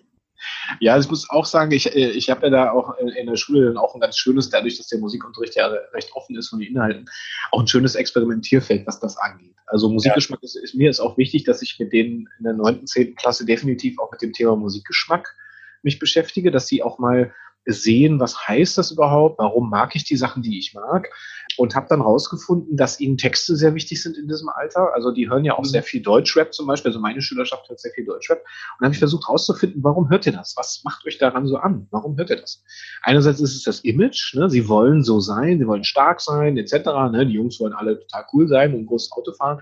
Ja, 0.81 0.99
ich 0.99 1.09
muss 1.09 1.29
auch 1.31 1.45
sagen, 1.45 1.73
ich, 1.73 1.95
äh, 1.95 2.11
ich 2.11 2.31
habe 2.31 2.47
ja 2.47 2.51
da 2.51 2.71
auch 2.73 2.97
in 2.99 3.27
der 3.27 3.37
Schule 3.37 3.67
dann 3.67 3.77
auch 3.77 3.95
ein 3.95 4.01
ganz 4.01 4.17
schönes, 4.19 4.51
dadurch, 4.51 4.77
dass 4.77 4.89
der 4.89 4.99
Musikunterricht 4.99 5.57
ja 5.57 5.67
recht 5.93 6.11
offen 6.15 6.37
ist 6.37 6.49
von 6.49 6.59
den 6.59 6.69
Inhalten, 6.69 7.07
auch 7.53 7.61
ein 7.61 7.69
schönes 7.69 7.95
Experimentierfeld, 7.95 8.87
was 8.87 9.01
das 9.01 9.17
angeht. 9.17 9.55
Also 9.67 9.89
Musikgeschmack 9.89 10.41
ja. 10.43 10.47
ist, 10.47 10.57
ist, 10.57 10.75
mir 10.75 10.91
ist 10.91 11.01
auch 11.01 11.19
wichtig, 11.19 11.45
dass 11.45 11.63
ich 11.63 11.79
mit 11.79 11.93
denen 11.93 12.29
in 12.39 12.45
der 12.45 12.53
neunten, 12.53 12.87
zehnten 12.87 13.17
Klasse 13.17 13.45
definitiv 13.45 13.99
auch 13.99 14.13
mit 14.13 14.23
dem 14.23 14.33
Thema 14.33 14.57
Musikgeschmack 14.57 15.35
mich 15.83 15.99
beschäftige, 15.99 16.51
dass 16.51 16.67
sie 16.67 16.83
auch 16.83 16.99
mal 16.99 17.33
sehen, 17.67 18.21
was 18.21 18.47
heißt 18.47 18.79
das 18.79 18.93
überhaupt, 18.93 19.39
warum 19.39 19.69
mag 19.69 19.95
ich 19.97 20.05
die 20.05 20.17
Sachen, 20.17 20.43
die 20.43 20.59
ich 20.59 20.73
mag 20.73 21.11
und 21.57 21.75
habe 21.75 21.87
dann 21.89 22.01
rausgefunden, 22.01 22.77
dass 22.77 23.01
ihnen 23.01 23.19
Texte 23.19 23.57
sehr 23.57 23.75
wichtig 23.75 24.03
sind 24.03 24.17
in 24.17 24.29
diesem 24.29 24.49
Alter. 24.49 24.95
Also 24.95 25.11
die 25.11 25.29
hören 25.29 25.45
ja 25.45 25.55
auch 25.55 25.65
mhm. 25.65 25.69
sehr 25.69 25.83
viel 25.83 26.01
Deutschrap 26.01 26.55
zum 26.55 26.67
Beispiel, 26.67 26.91
also 26.91 27.01
meine 27.01 27.21
Schülerschaft 27.21 27.69
hört 27.69 27.81
sehr 27.81 27.93
viel 27.93 28.05
Deutschrap 28.05 28.39
und 28.39 28.47
dann 28.81 28.87
habe 28.87 28.95
ich 28.95 29.01
versucht 29.01 29.27
herauszufinden, 29.27 29.83
warum 29.83 30.09
hört 30.09 30.27
ihr 30.27 30.33
das? 30.33 30.55
Was 30.57 30.83
macht 30.85 31.05
euch 31.07 31.19
daran 31.19 31.47
so 31.47 31.57
an? 31.57 31.89
Warum 31.91 32.17
hört 32.17 32.31
ihr 32.31 32.37
das? 32.37 32.63
Einerseits 33.03 33.41
ist 33.41 33.57
es 33.57 33.63
das 33.65 33.81
Image, 33.81 34.35
ne? 34.35 34.49
sie 34.49 34.69
wollen 34.69 35.03
so 35.03 35.21
sein, 35.21 35.59
sie 35.59 35.67
wollen 35.67 35.85
stark 35.85 36.21
sein, 36.21 36.57
etc. 36.57 36.73
Ne? 37.11 37.27
Die 37.27 37.35
Jungs 37.35 37.59
wollen 37.59 37.73
alle 37.73 37.99
total 37.99 38.27
cool 38.33 38.49
sein 38.49 38.75
und 38.75 38.81
ein 38.81 38.87
großes 38.87 39.11
Auto 39.13 39.33
fahren. 39.33 39.61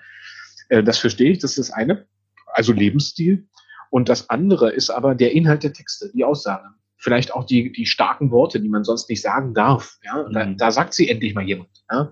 Äh, 0.68 0.82
das 0.82 0.98
verstehe 0.98 1.30
ich, 1.30 1.38
das 1.38 1.56
ist 1.56 1.70
das 1.70 1.76
eine, 1.76 2.06
also 2.52 2.72
Lebensstil. 2.72 3.48
Und 3.90 4.08
das 4.08 4.28
andere 4.28 4.72
ist 4.72 4.90
aber 4.90 5.14
der 5.14 5.32
Inhalt 5.32 5.62
der 5.62 5.72
Texte, 5.72 6.10
die 6.12 6.24
Aussage 6.24 6.68
vielleicht 6.96 7.34
auch 7.34 7.44
die, 7.44 7.72
die 7.72 7.86
starken 7.86 8.30
Worte, 8.30 8.60
die 8.60 8.68
man 8.68 8.84
sonst 8.84 9.08
nicht 9.08 9.22
sagen 9.22 9.54
darf. 9.54 9.98
Ja? 10.02 10.28
Da, 10.30 10.46
mhm. 10.46 10.56
da 10.56 10.70
sagt 10.70 10.94
sie 10.94 11.08
endlich 11.08 11.34
mal 11.34 11.44
jemand. 11.44 11.70
Ja? 11.90 12.10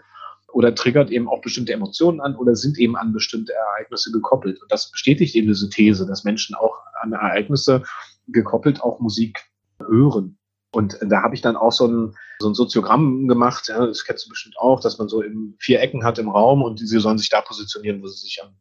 Oder 0.53 0.75
triggert 0.75 1.11
eben 1.11 1.29
auch 1.29 1.41
bestimmte 1.41 1.73
Emotionen 1.73 2.21
an 2.21 2.37
oder 2.37 2.55
sind 2.55 2.79
eben 2.79 2.97
an 2.97 3.13
bestimmte 3.13 3.53
Ereignisse 3.55 4.13
gekoppelt. 4.13 4.61
Und 4.61 4.71
das 4.71 4.91
bestätigt 4.91 5.35
eben 5.35 5.49
diese 5.49 5.71
These, 5.71 6.07
dass 6.07 6.25
Menschen 6.25 6.55
auch 6.55 6.77
an 7.01 7.13
Ereignisse 7.13 7.83
gekoppelt 8.29 8.83
auch 8.83 9.01
Musik 9.01 9.41
hören. 9.79 10.39
Und 10.75 10.99
da 11.03 11.23
habe 11.23 11.35
ich 11.35 11.43
dann 11.43 11.57
auch 11.57 11.73
so 11.73 11.87
ein, 11.87 12.15
so 12.39 12.49
ein 12.49 12.55
Soziogramm 12.55 13.29
gemacht, 13.29 13.69
ja, 13.69 13.87
das 13.87 14.05
kennst 14.05 14.25
du 14.25 14.31
bestimmt 14.31 14.57
auch, 14.59 14.81
dass 14.81 14.99
man 14.99 15.09
so 15.09 15.21
im 15.21 15.55
vier 15.59 15.81
Ecken 15.81 16.03
hat 16.03 16.19
im 16.19 16.31
Raum 16.31 16.63
und 16.63 16.79
sie 16.79 16.99
sollen 16.99 17.19
sich 17.19 17.29
da 17.29 17.43
positionieren, 17.43 18.03
wo 18.03 18.07
sie 18.07 18.21
sich 18.21 18.41
am 18.43 18.55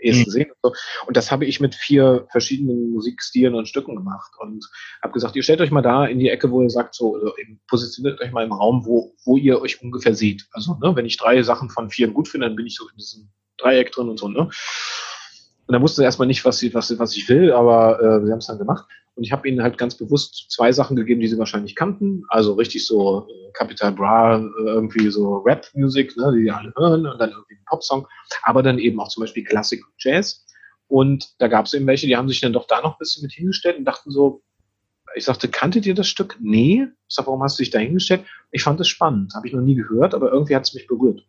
ehesten 0.00 0.28
mhm. 0.28 0.32
sehen. 0.32 0.50
Und, 0.50 0.58
so. 0.62 0.72
und 1.06 1.16
das 1.16 1.30
habe 1.30 1.44
ich 1.44 1.60
mit 1.60 1.74
vier 1.74 2.26
verschiedenen 2.30 2.90
Musikstilen 2.90 3.54
und 3.54 3.68
Stücken 3.68 3.96
gemacht 3.96 4.32
und 4.38 4.64
habe 5.02 5.12
gesagt, 5.12 5.36
ihr 5.36 5.42
stellt 5.42 5.60
euch 5.60 5.70
mal 5.70 5.82
da 5.82 6.06
in 6.06 6.18
die 6.18 6.28
Ecke, 6.28 6.50
wo 6.50 6.62
ihr 6.62 6.70
sagt, 6.70 6.94
so 6.94 7.14
also 7.14 7.32
positioniert 7.68 8.20
euch 8.20 8.32
mal 8.32 8.44
im 8.44 8.52
Raum, 8.52 8.84
wo, 8.86 9.14
wo 9.24 9.36
ihr 9.36 9.60
euch 9.60 9.82
ungefähr 9.82 10.14
seht. 10.14 10.46
Also 10.52 10.76
ne, 10.80 10.94
wenn 10.96 11.06
ich 11.06 11.16
drei 11.16 11.42
Sachen 11.42 11.70
von 11.70 11.90
vier 11.90 12.08
gut 12.08 12.28
finde, 12.28 12.48
dann 12.48 12.56
bin 12.56 12.66
ich 12.66 12.76
so 12.76 12.88
in 12.88 12.96
diesem 12.96 13.30
Dreieck 13.58 13.92
drin 13.92 14.08
und 14.08 14.18
so. 14.18 14.28
Ne? 14.28 14.50
Und 15.70 15.74
da 15.74 15.82
wusste 15.82 16.02
er 16.02 16.06
erstmal 16.06 16.26
nicht, 16.26 16.44
was, 16.44 16.64
was, 16.74 16.98
was 16.98 17.16
ich 17.16 17.28
will, 17.28 17.52
aber 17.52 18.00
äh, 18.00 18.24
wir 18.24 18.32
haben 18.32 18.40
es 18.40 18.48
dann 18.48 18.58
gemacht. 18.58 18.86
Und 19.14 19.22
ich 19.22 19.30
habe 19.30 19.48
ihnen 19.48 19.62
halt 19.62 19.78
ganz 19.78 19.94
bewusst 19.94 20.50
zwei 20.50 20.72
Sachen 20.72 20.96
gegeben, 20.96 21.20
die 21.20 21.28
sie 21.28 21.38
wahrscheinlich 21.38 21.76
kannten. 21.76 22.24
Also 22.26 22.54
richtig 22.54 22.84
so 22.84 23.28
äh, 23.28 23.52
Capital 23.52 23.92
Bra, 23.92 24.38
äh, 24.38 24.64
irgendwie 24.66 25.08
so 25.12 25.36
Rap-Musik, 25.36 26.16
ne, 26.16 26.34
die 26.36 26.50
alle 26.50 26.72
hören 26.76 27.06
und 27.06 27.20
dann 27.20 27.30
irgendwie 27.30 27.54
ein 27.54 27.64
Popsong. 27.66 28.08
Aber 28.42 28.64
dann 28.64 28.80
eben 28.80 28.98
auch 28.98 29.10
zum 29.10 29.20
Beispiel 29.20 29.44
Klassik 29.44 29.86
und 29.86 29.92
Jazz. 29.98 30.44
Und 30.88 31.28
da 31.38 31.46
gab 31.46 31.66
es 31.66 31.72
eben 31.72 31.86
welche, 31.86 32.08
die 32.08 32.16
haben 32.16 32.28
sich 32.28 32.40
dann 32.40 32.52
doch 32.52 32.66
da 32.66 32.82
noch 32.82 32.94
ein 32.94 32.98
bisschen 32.98 33.22
mit 33.22 33.30
hingestellt 33.30 33.78
und 33.78 33.84
dachten 33.84 34.10
so, 34.10 34.42
ich 35.14 35.24
sagte, 35.24 35.46
kanntet 35.46 35.86
ihr 35.86 35.94
das 35.94 36.08
Stück? 36.08 36.36
Nee. 36.40 36.88
Ich 37.06 37.14
sag, 37.14 37.28
warum 37.28 37.44
hast 37.44 37.60
du 37.60 37.62
dich 37.62 37.70
da 37.70 37.78
hingestellt? 37.78 38.24
Ich 38.50 38.64
fand 38.64 38.80
es 38.80 38.88
spannend. 38.88 39.34
Habe 39.36 39.46
ich 39.46 39.52
noch 39.52 39.62
nie 39.62 39.76
gehört, 39.76 40.14
aber 40.14 40.32
irgendwie 40.32 40.56
hat 40.56 40.64
es 40.64 40.74
mich 40.74 40.88
berührt. 40.88 41.24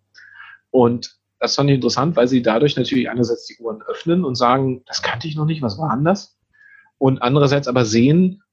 Und 0.72 1.21
das 1.42 1.56
fand 1.56 1.70
ich 1.72 1.76
interessant, 1.76 2.16
weil 2.16 2.28
sie 2.28 2.44
dadurch 2.44 2.78
natürlich 2.78 3.10
einerseits 3.10 3.48
die 3.48 3.58
Ohren 3.58 3.82
öffnen 3.82 4.24
und 4.24 4.36
sagen, 4.36 4.84
das 4.86 5.02
kannte 5.02 5.28
ich 5.28 5.36
noch 5.36 5.46
nicht, 5.46 5.64
was 5.64 5.78
war 5.80 5.90
anders? 5.90 6.38
Und 7.00 7.24
andererseits 7.24 7.68
aber 7.68 7.84
sehen, 7.84 8.44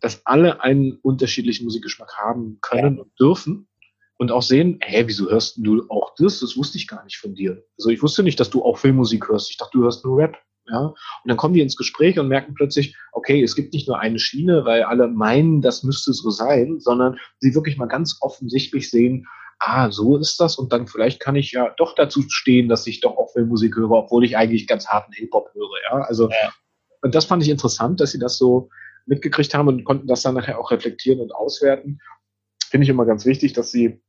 dass 0.00 0.24
alle 0.24 0.62
einen 0.62 0.92
unterschiedlichen 1.02 1.64
Musikgeschmack 1.64 2.16
haben 2.16 2.58
können 2.62 2.96
ja. 2.96 3.02
und 3.02 3.20
dürfen 3.20 3.68
und 4.16 4.32
auch 4.32 4.40
sehen, 4.40 4.78
hä, 4.82 5.04
wieso 5.06 5.28
hörst 5.28 5.58
du 5.58 5.84
auch 5.90 6.14
das? 6.16 6.40
Das 6.40 6.56
wusste 6.56 6.78
ich 6.78 6.88
gar 6.88 7.04
nicht 7.04 7.18
von 7.18 7.34
dir. 7.34 7.62
Also 7.78 7.90
ich 7.90 8.02
wusste 8.02 8.22
nicht, 8.22 8.40
dass 8.40 8.48
du 8.48 8.64
auch 8.64 8.78
Filmmusik 8.78 9.28
hörst. 9.28 9.50
Ich 9.50 9.58
dachte, 9.58 9.76
du 9.76 9.84
hörst 9.84 10.02
nur 10.06 10.16
Rap. 10.16 10.38
Ja? 10.66 10.86
Und 10.86 10.96
dann 11.26 11.36
kommen 11.36 11.52
die 11.52 11.60
ins 11.60 11.76
Gespräch 11.76 12.18
und 12.18 12.28
merken 12.28 12.54
plötzlich, 12.54 12.96
okay, 13.12 13.42
es 13.42 13.54
gibt 13.54 13.74
nicht 13.74 13.86
nur 13.86 13.98
eine 13.98 14.18
Schiene, 14.18 14.64
weil 14.64 14.84
alle 14.84 15.08
meinen, 15.08 15.60
das 15.60 15.82
müsste 15.82 16.14
so 16.14 16.30
sein, 16.30 16.80
sondern 16.80 17.18
sie 17.38 17.54
wirklich 17.54 17.76
mal 17.76 17.86
ganz 17.86 18.16
offensichtlich 18.22 18.90
sehen, 18.90 19.26
ah, 19.60 19.90
so 19.90 20.16
ist 20.16 20.40
das 20.40 20.56
und 20.56 20.72
dann 20.72 20.86
vielleicht 20.86 21.20
kann 21.20 21.36
ich 21.36 21.52
ja 21.52 21.72
doch 21.76 21.94
dazu 21.94 22.22
stehen, 22.28 22.68
dass 22.68 22.86
ich 22.86 23.00
doch 23.00 23.16
auch 23.16 23.32
Filmmusik 23.32 23.76
höre, 23.76 23.92
obwohl 23.92 24.24
ich 24.24 24.36
eigentlich 24.36 24.66
ganz 24.66 24.88
harten 24.88 25.12
Hip-Hop 25.12 25.50
höre. 25.54 25.82
Ja? 25.90 26.04
Also 26.04 26.28
ja. 26.30 26.52
und 27.02 27.14
das 27.14 27.26
fand 27.26 27.42
ich 27.42 27.50
interessant, 27.50 28.00
dass 28.00 28.12
sie 28.12 28.18
das 28.18 28.38
so 28.38 28.70
mitgekriegt 29.06 29.54
haben 29.54 29.68
und 29.68 29.84
konnten 29.84 30.06
das 30.06 30.22
dann 30.22 30.34
nachher 30.34 30.58
auch 30.58 30.70
reflektieren 30.70 31.20
und 31.20 31.34
auswerten. 31.34 32.00
Finde 32.70 32.84
ich 32.84 32.90
immer 32.90 33.04
ganz 33.04 33.26
wichtig, 33.26 33.52
dass 33.52 33.70
sie, 33.70 34.00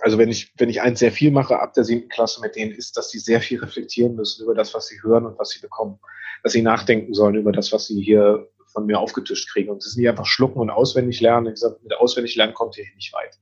also 0.00 0.18
wenn 0.18 0.30
ich, 0.30 0.52
wenn 0.56 0.70
ich 0.70 0.80
eins 0.80 0.98
sehr 0.98 1.12
viel 1.12 1.30
mache 1.30 1.58
ab 1.60 1.74
der 1.74 1.84
siebten 1.84 2.08
Klasse 2.08 2.40
mit 2.40 2.56
denen, 2.56 2.72
ist, 2.72 2.96
dass 2.96 3.10
sie 3.10 3.18
sehr 3.18 3.40
viel 3.40 3.60
reflektieren 3.60 4.14
müssen 4.14 4.44
über 4.44 4.54
das, 4.54 4.72
was 4.72 4.86
sie 4.86 5.02
hören 5.02 5.26
und 5.26 5.38
was 5.38 5.50
sie 5.50 5.60
bekommen. 5.60 5.98
Dass 6.42 6.52
sie 6.52 6.62
nachdenken 6.62 7.12
sollen 7.12 7.34
über 7.34 7.52
das, 7.52 7.72
was 7.72 7.86
sie 7.86 8.00
hier 8.02 8.48
von 8.72 8.86
mir 8.86 8.98
aufgetischt 8.98 9.50
kriegen. 9.50 9.70
Und 9.70 9.78
das 9.78 9.88
ist 9.88 9.96
nicht 9.96 10.08
einfach 10.08 10.26
schlucken 10.26 10.60
und 10.60 10.70
auswendig 10.70 11.20
lernen. 11.20 11.46
Ich 11.48 11.54
gesagt, 11.54 11.82
mit 11.82 11.94
auswendig 11.96 12.36
lernen 12.36 12.54
kommt 12.54 12.78
ihr 12.78 12.84
hier 12.84 12.94
nicht 12.94 13.12
weit. 13.12 13.38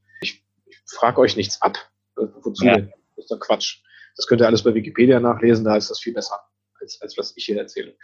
Frage 0.86 1.20
euch 1.20 1.36
nichts 1.36 1.60
ab. 1.62 1.78
Wozu 2.16 2.64
ja. 2.64 2.76
denn? 2.76 2.92
Das 3.16 3.24
ist 3.24 3.30
doch 3.30 3.40
Quatsch. 3.40 3.82
Das 4.16 4.26
könnt 4.26 4.40
ihr 4.40 4.46
alles 4.46 4.62
bei 4.62 4.74
Wikipedia 4.74 5.18
nachlesen, 5.20 5.64
da 5.64 5.76
ist 5.76 5.90
das 5.90 6.00
viel 6.00 6.14
besser 6.14 6.40
als, 6.80 7.00
als 7.02 7.18
was 7.18 7.36
ich 7.36 7.44
hier 7.44 7.58
erzähle. 7.58 7.96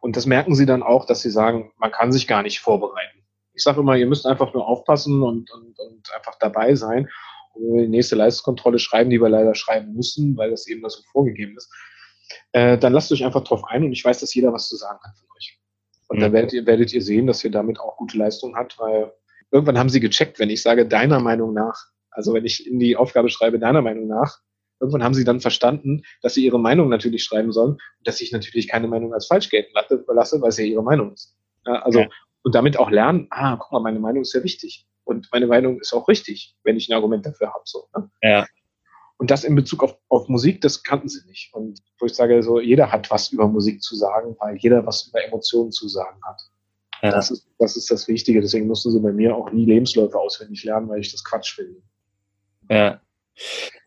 Und 0.00 0.16
das 0.16 0.26
merken 0.26 0.54
sie 0.54 0.66
dann 0.66 0.82
auch, 0.82 1.06
dass 1.06 1.22
sie 1.22 1.30
sagen, 1.30 1.72
man 1.76 1.92
kann 1.92 2.12
sich 2.12 2.26
gar 2.26 2.42
nicht 2.42 2.60
vorbereiten. 2.60 3.24
Ich 3.54 3.62
sage 3.62 3.80
immer, 3.80 3.96
ihr 3.96 4.06
müsst 4.06 4.26
einfach 4.26 4.52
nur 4.52 4.66
aufpassen 4.66 5.22
und, 5.22 5.50
und, 5.50 5.78
und 5.78 6.14
einfach 6.14 6.34
dabei 6.38 6.74
sein. 6.74 7.08
Und 7.54 7.78
die 7.78 7.88
nächste 7.88 8.16
Leistungskontrolle 8.16 8.80
schreiben, 8.80 9.10
die 9.10 9.20
wir 9.20 9.28
leider 9.28 9.54
schreiben 9.54 9.94
müssen, 9.94 10.36
weil 10.36 10.50
das 10.50 10.66
eben 10.66 10.82
da 10.82 10.90
so 10.90 11.02
vorgegeben 11.12 11.56
ist. 11.56 11.72
Äh, 12.52 12.78
dann 12.78 12.92
lasst 12.92 13.12
euch 13.12 13.24
einfach 13.24 13.44
drauf 13.44 13.64
ein 13.64 13.84
und 13.84 13.92
ich 13.92 14.04
weiß, 14.04 14.20
dass 14.20 14.34
jeder 14.34 14.52
was 14.52 14.68
zu 14.68 14.76
sagen 14.76 14.98
hat 15.02 15.16
von 15.16 15.28
euch. 15.36 15.60
Und 16.08 16.16
mhm. 16.16 16.20
dann 16.22 16.32
werdet 16.32 16.52
ihr, 16.52 16.66
werdet 16.66 16.92
ihr 16.92 17.02
sehen, 17.02 17.28
dass 17.28 17.44
ihr 17.44 17.52
damit 17.52 17.78
auch 17.78 17.96
gute 17.96 18.18
Leistung 18.18 18.56
hat, 18.56 18.76
weil 18.78 19.12
irgendwann 19.52 19.78
haben 19.78 19.88
sie 19.88 20.00
gecheckt, 20.00 20.40
wenn 20.40 20.50
ich 20.50 20.62
sage, 20.62 20.86
deiner 20.86 21.20
Meinung 21.20 21.54
nach, 21.54 21.86
also 22.14 22.32
wenn 22.32 22.44
ich 22.44 22.66
in 22.66 22.78
die 22.78 22.96
Aufgabe 22.96 23.28
schreibe, 23.28 23.58
deiner 23.58 23.82
Meinung 23.82 24.06
nach, 24.06 24.38
irgendwann 24.80 25.04
haben 25.04 25.14
sie 25.14 25.24
dann 25.24 25.40
verstanden, 25.40 26.02
dass 26.22 26.34
sie 26.34 26.44
ihre 26.44 26.58
Meinung 26.58 26.88
natürlich 26.88 27.24
schreiben 27.24 27.52
sollen 27.52 27.72
und 27.72 27.80
dass 28.04 28.20
ich 28.20 28.32
natürlich 28.32 28.68
keine 28.68 28.88
Meinung 28.88 29.12
als 29.12 29.26
falsch 29.26 29.50
gelten 29.50 29.72
lasse, 29.74 30.40
weil 30.40 30.48
es 30.48 30.58
ja 30.58 30.64
ihre 30.64 30.82
Meinung 30.82 31.12
ist. 31.12 31.36
Ja, 31.66 31.82
also, 31.82 32.00
ja. 32.00 32.08
und 32.42 32.54
damit 32.54 32.78
auch 32.78 32.90
lernen, 32.90 33.26
ah, 33.30 33.56
guck 33.56 33.72
mal, 33.72 33.80
meine 33.80 34.00
Meinung 34.00 34.22
ist 34.22 34.34
ja 34.34 34.42
wichtig. 34.42 34.86
Und 35.04 35.28
meine 35.32 35.46
Meinung 35.46 35.80
ist 35.80 35.92
auch 35.92 36.08
richtig, 36.08 36.56
wenn 36.64 36.76
ich 36.76 36.88
ein 36.88 36.94
Argument 36.94 37.26
dafür 37.26 37.48
habe. 37.48 37.62
So, 37.64 37.88
ne? 37.94 38.10
Ja. 38.22 38.46
Und 39.16 39.30
das 39.30 39.44
in 39.44 39.54
Bezug 39.54 39.82
auf, 39.82 39.96
auf 40.08 40.28
Musik, 40.28 40.60
das 40.60 40.82
kannten 40.82 41.08
sie 41.08 41.26
nicht. 41.26 41.52
Und 41.54 41.80
wo 41.98 42.06
ich 42.06 42.14
sage, 42.14 42.42
so, 42.42 42.60
jeder 42.60 42.90
hat 42.90 43.10
was 43.10 43.30
über 43.30 43.46
Musik 43.46 43.82
zu 43.82 43.96
sagen, 43.96 44.36
weil 44.40 44.56
jeder 44.56 44.84
was 44.86 45.06
über 45.06 45.24
Emotionen 45.24 45.72
zu 45.72 45.88
sagen 45.88 46.20
hat. 46.24 46.40
Ja. 47.02 47.10
Das, 47.10 47.30
ist, 47.30 47.48
das 47.58 47.76
ist 47.76 47.90
das 47.90 48.08
Wichtige. 48.08 48.40
Deswegen 48.40 48.66
mussten 48.66 48.90
sie 48.90 49.00
bei 49.00 49.12
mir 49.12 49.36
auch 49.36 49.50
nie 49.52 49.66
Lebensläufe 49.66 50.18
auswendig 50.18 50.64
lernen, 50.64 50.88
weil 50.88 51.00
ich 51.00 51.12
das 51.12 51.22
Quatsch 51.22 51.54
finde. 51.54 51.80
Ja. 52.68 53.00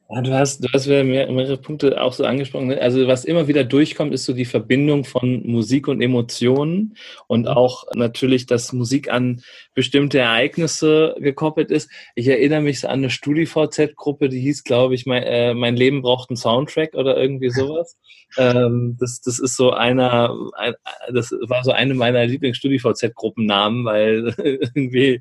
Ja, 0.10 0.22
du 0.22 0.32
hast, 0.32 0.64
du 0.64 0.70
hast 0.72 0.88
mehrere 0.88 1.58
Punkte 1.58 2.02
auch 2.02 2.14
so 2.14 2.24
angesprochen. 2.24 2.68
Ne? 2.68 2.82
Also 2.82 3.08
was 3.08 3.26
immer 3.26 3.50
wieder 3.50 3.66
durchkommt, 3.66 4.14
ist 4.14 4.24
so 4.24 4.32
die 4.32 4.46
Verbindung 4.46 5.04
von 5.04 5.46
Musik 5.46 5.90
und 5.90 6.02
Emotionen 6.02 6.96
und 7.28 7.42
mhm. 7.42 7.48
auch 7.48 7.84
natürlich, 7.94 8.46
dass 8.46 8.72
Musik 8.72 9.12
an 9.12 9.42
bestimmte 9.74 10.20
Ereignisse 10.20 11.14
gekoppelt 11.20 11.72
ist. 11.72 11.90
Ich 12.16 12.28
erinnere 12.28 12.62
mich 12.62 12.86
an 12.86 13.00
eine 13.00 13.10
StudiVZ-Gruppe, 13.10 14.30
die 14.30 14.40
hieß, 14.40 14.64
glaube 14.64 14.96
ich, 14.96 15.06
mein, 15.06 15.24
äh, 15.24 15.54
mein 15.54 15.76
Leben 15.76 16.02
braucht 16.02 16.30
einen 16.30 16.38
Soundtrack 16.38 16.94
oder 16.94 17.18
irgendwie 17.18 17.50
sowas. 17.52 17.98
ähm, 18.38 18.96
das, 19.00 19.20
das 19.20 19.40
ist 19.40 19.58
so 19.58 19.72
einer, 19.72 20.34
ein, 20.56 20.74
das 21.14 21.32
war 21.32 21.66
so 21.66 21.72
eine 21.72 21.94
meiner 21.94 22.26
Lieblings-StudiVZ-Gruppennamen, 22.26 23.84
weil 23.84 24.34
irgendwie, 24.38 25.20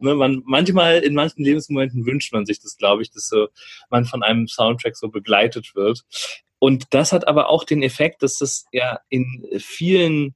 ne, 0.00 0.14
man 0.16 0.42
manchmal 0.44 0.98
in 0.98 1.14
manchen 1.14 1.44
Lebensmomenten 1.44 2.04
wünscht 2.04 2.32
man 2.32 2.46
sich 2.46 2.60
das, 2.60 2.76
glaube 2.76 3.02
ich, 3.02 3.12
dass 3.12 3.28
so 3.28 3.46
man 3.90 4.04
von 4.04 4.23
einem 4.24 4.48
Soundtrack 4.48 4.96
so 4.96 5.08
begleitet 5.08 5.74
wird. 5.74 6.02
Und 6.58 6.86
das 6.90 7.12
hat 7.12 7.28
aber 7.28 7.48
auch 7.50 7.64
den 7.64 7.82
Effekt, 7.82 8.22
dass 8.22 8.38
das 8.38 8.64
ja 8.72 8.98
in 9.08 9.46
vielen 9.58 10.34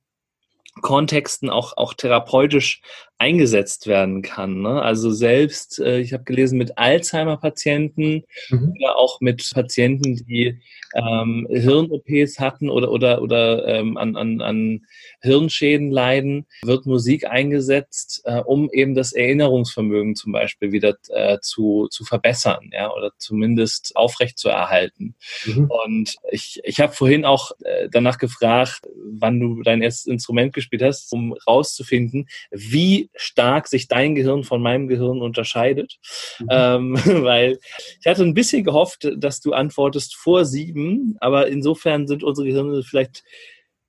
Kontexten 0.82 1.50
auch, 1.50 1.76
auch 1.76 1.94
therapeutisch 1.94 2.80
eingesetzt 3.18 3.88
werden 3.88 4.22
kann. 4.22 4.62
Ne? 4.62 4.80
Also 4.80 5.10
selbst, 5.10 5.80
äh, 5.80 5.98
ich 5.98 6.12
habe 6.12 6.22
gelesen, 6.22 6.56
mit 6.56 6.78
Alzheimer-Patienten 6.78 8.22
mhm. 8.48 8.74
oder 8.78 8.96
auch 8.96 9.20
mit 9.20 9.50
Patienten, 9.52 10.24
die 10.24 10.60
ähm, 10.94 11.46
Hirn-OPs 11.50 12.38
hatten 12.38 12.70
oder, 12.70 12.92
oder, 12.92 13.20
oder 13.20 13.66
ähm, 13.66 13.96
an, 13.96 14.16
an, 14.16 14.40
an 14.40 14.86
Hirnschäden 15.20 15.90
leiden, 15.90 16.46
wird 16.62 16.86
Musik 16.86 17.26
eingesetzt, 17.26 18.22
äh, 18.24 18.38
um 18.38 18.70
eben 18.72 18.94
das 18.94 19.12
Erinnerungsvermögen 19.12 20.14
zum 20.14 20.30
Beispiel 20.30 20.70
wieder 20.70 20.96
äh, 21.08 21.38
zu, 21.42 21.88
zu 21.90 22.04
verbessern 22.04 22.70
ja, 22.72 22.92
oder 22.92 23.10
zumindest 23.18 23.96
aufrecht 23.96 24.38
zu 24.38 24.48
erhalten. 24.48 25.16
Mhm. 25.44 25.70
Und 25.86 26.14
ich, 26.30 26.60
ich 26.62 26.78
habe 26.80 26.92
vorhin 26.92 27.24
auch 27.24 27.50
äh, 27.64 27.88
danach 27.90 28.18
gefragt, 28.18 28.82
wann 29.10 29.40
du 29.40 29.62
dein 29.62 29.82
erstes 29.82 30.06
Instrument 30.06 30.52
gespielt 30.52 30.82
hast, 30.82 31.12
um 31.12 31.32
rauszufinden, 31.46 32.28
wie 32.52 33.07
stark 33.14 33.68
sich 33.68 33.88
dein 33.88 34.14
Gehirn 34.14 34.44
von 34.44 34.62
meinem 34.62 34.88
Gehirn 34.88 35.20
unterscheidet. 35.20 35.98
Mhm. 36.40 36.46
Ähm, 36.50 36.94
weil 37.24 37.58
ich 38.00 38.06
hatte 38.06 38.22
ein 38.22 38.34
bisschen 38.34 38.64
gehofft, 38.64 39.10
dass 39.16 39.40
du 39.40 39.52
antwortest 39.52 40.16
vor 40.16 40.44
sieben, 40.44 41.16
aber 41.20 41.48
insofern 41.48 42.06
sind 42.06 42.22
unsere 42.22 42.46
Gehirne 42.46 42.82
vielleicht 42.82 43.22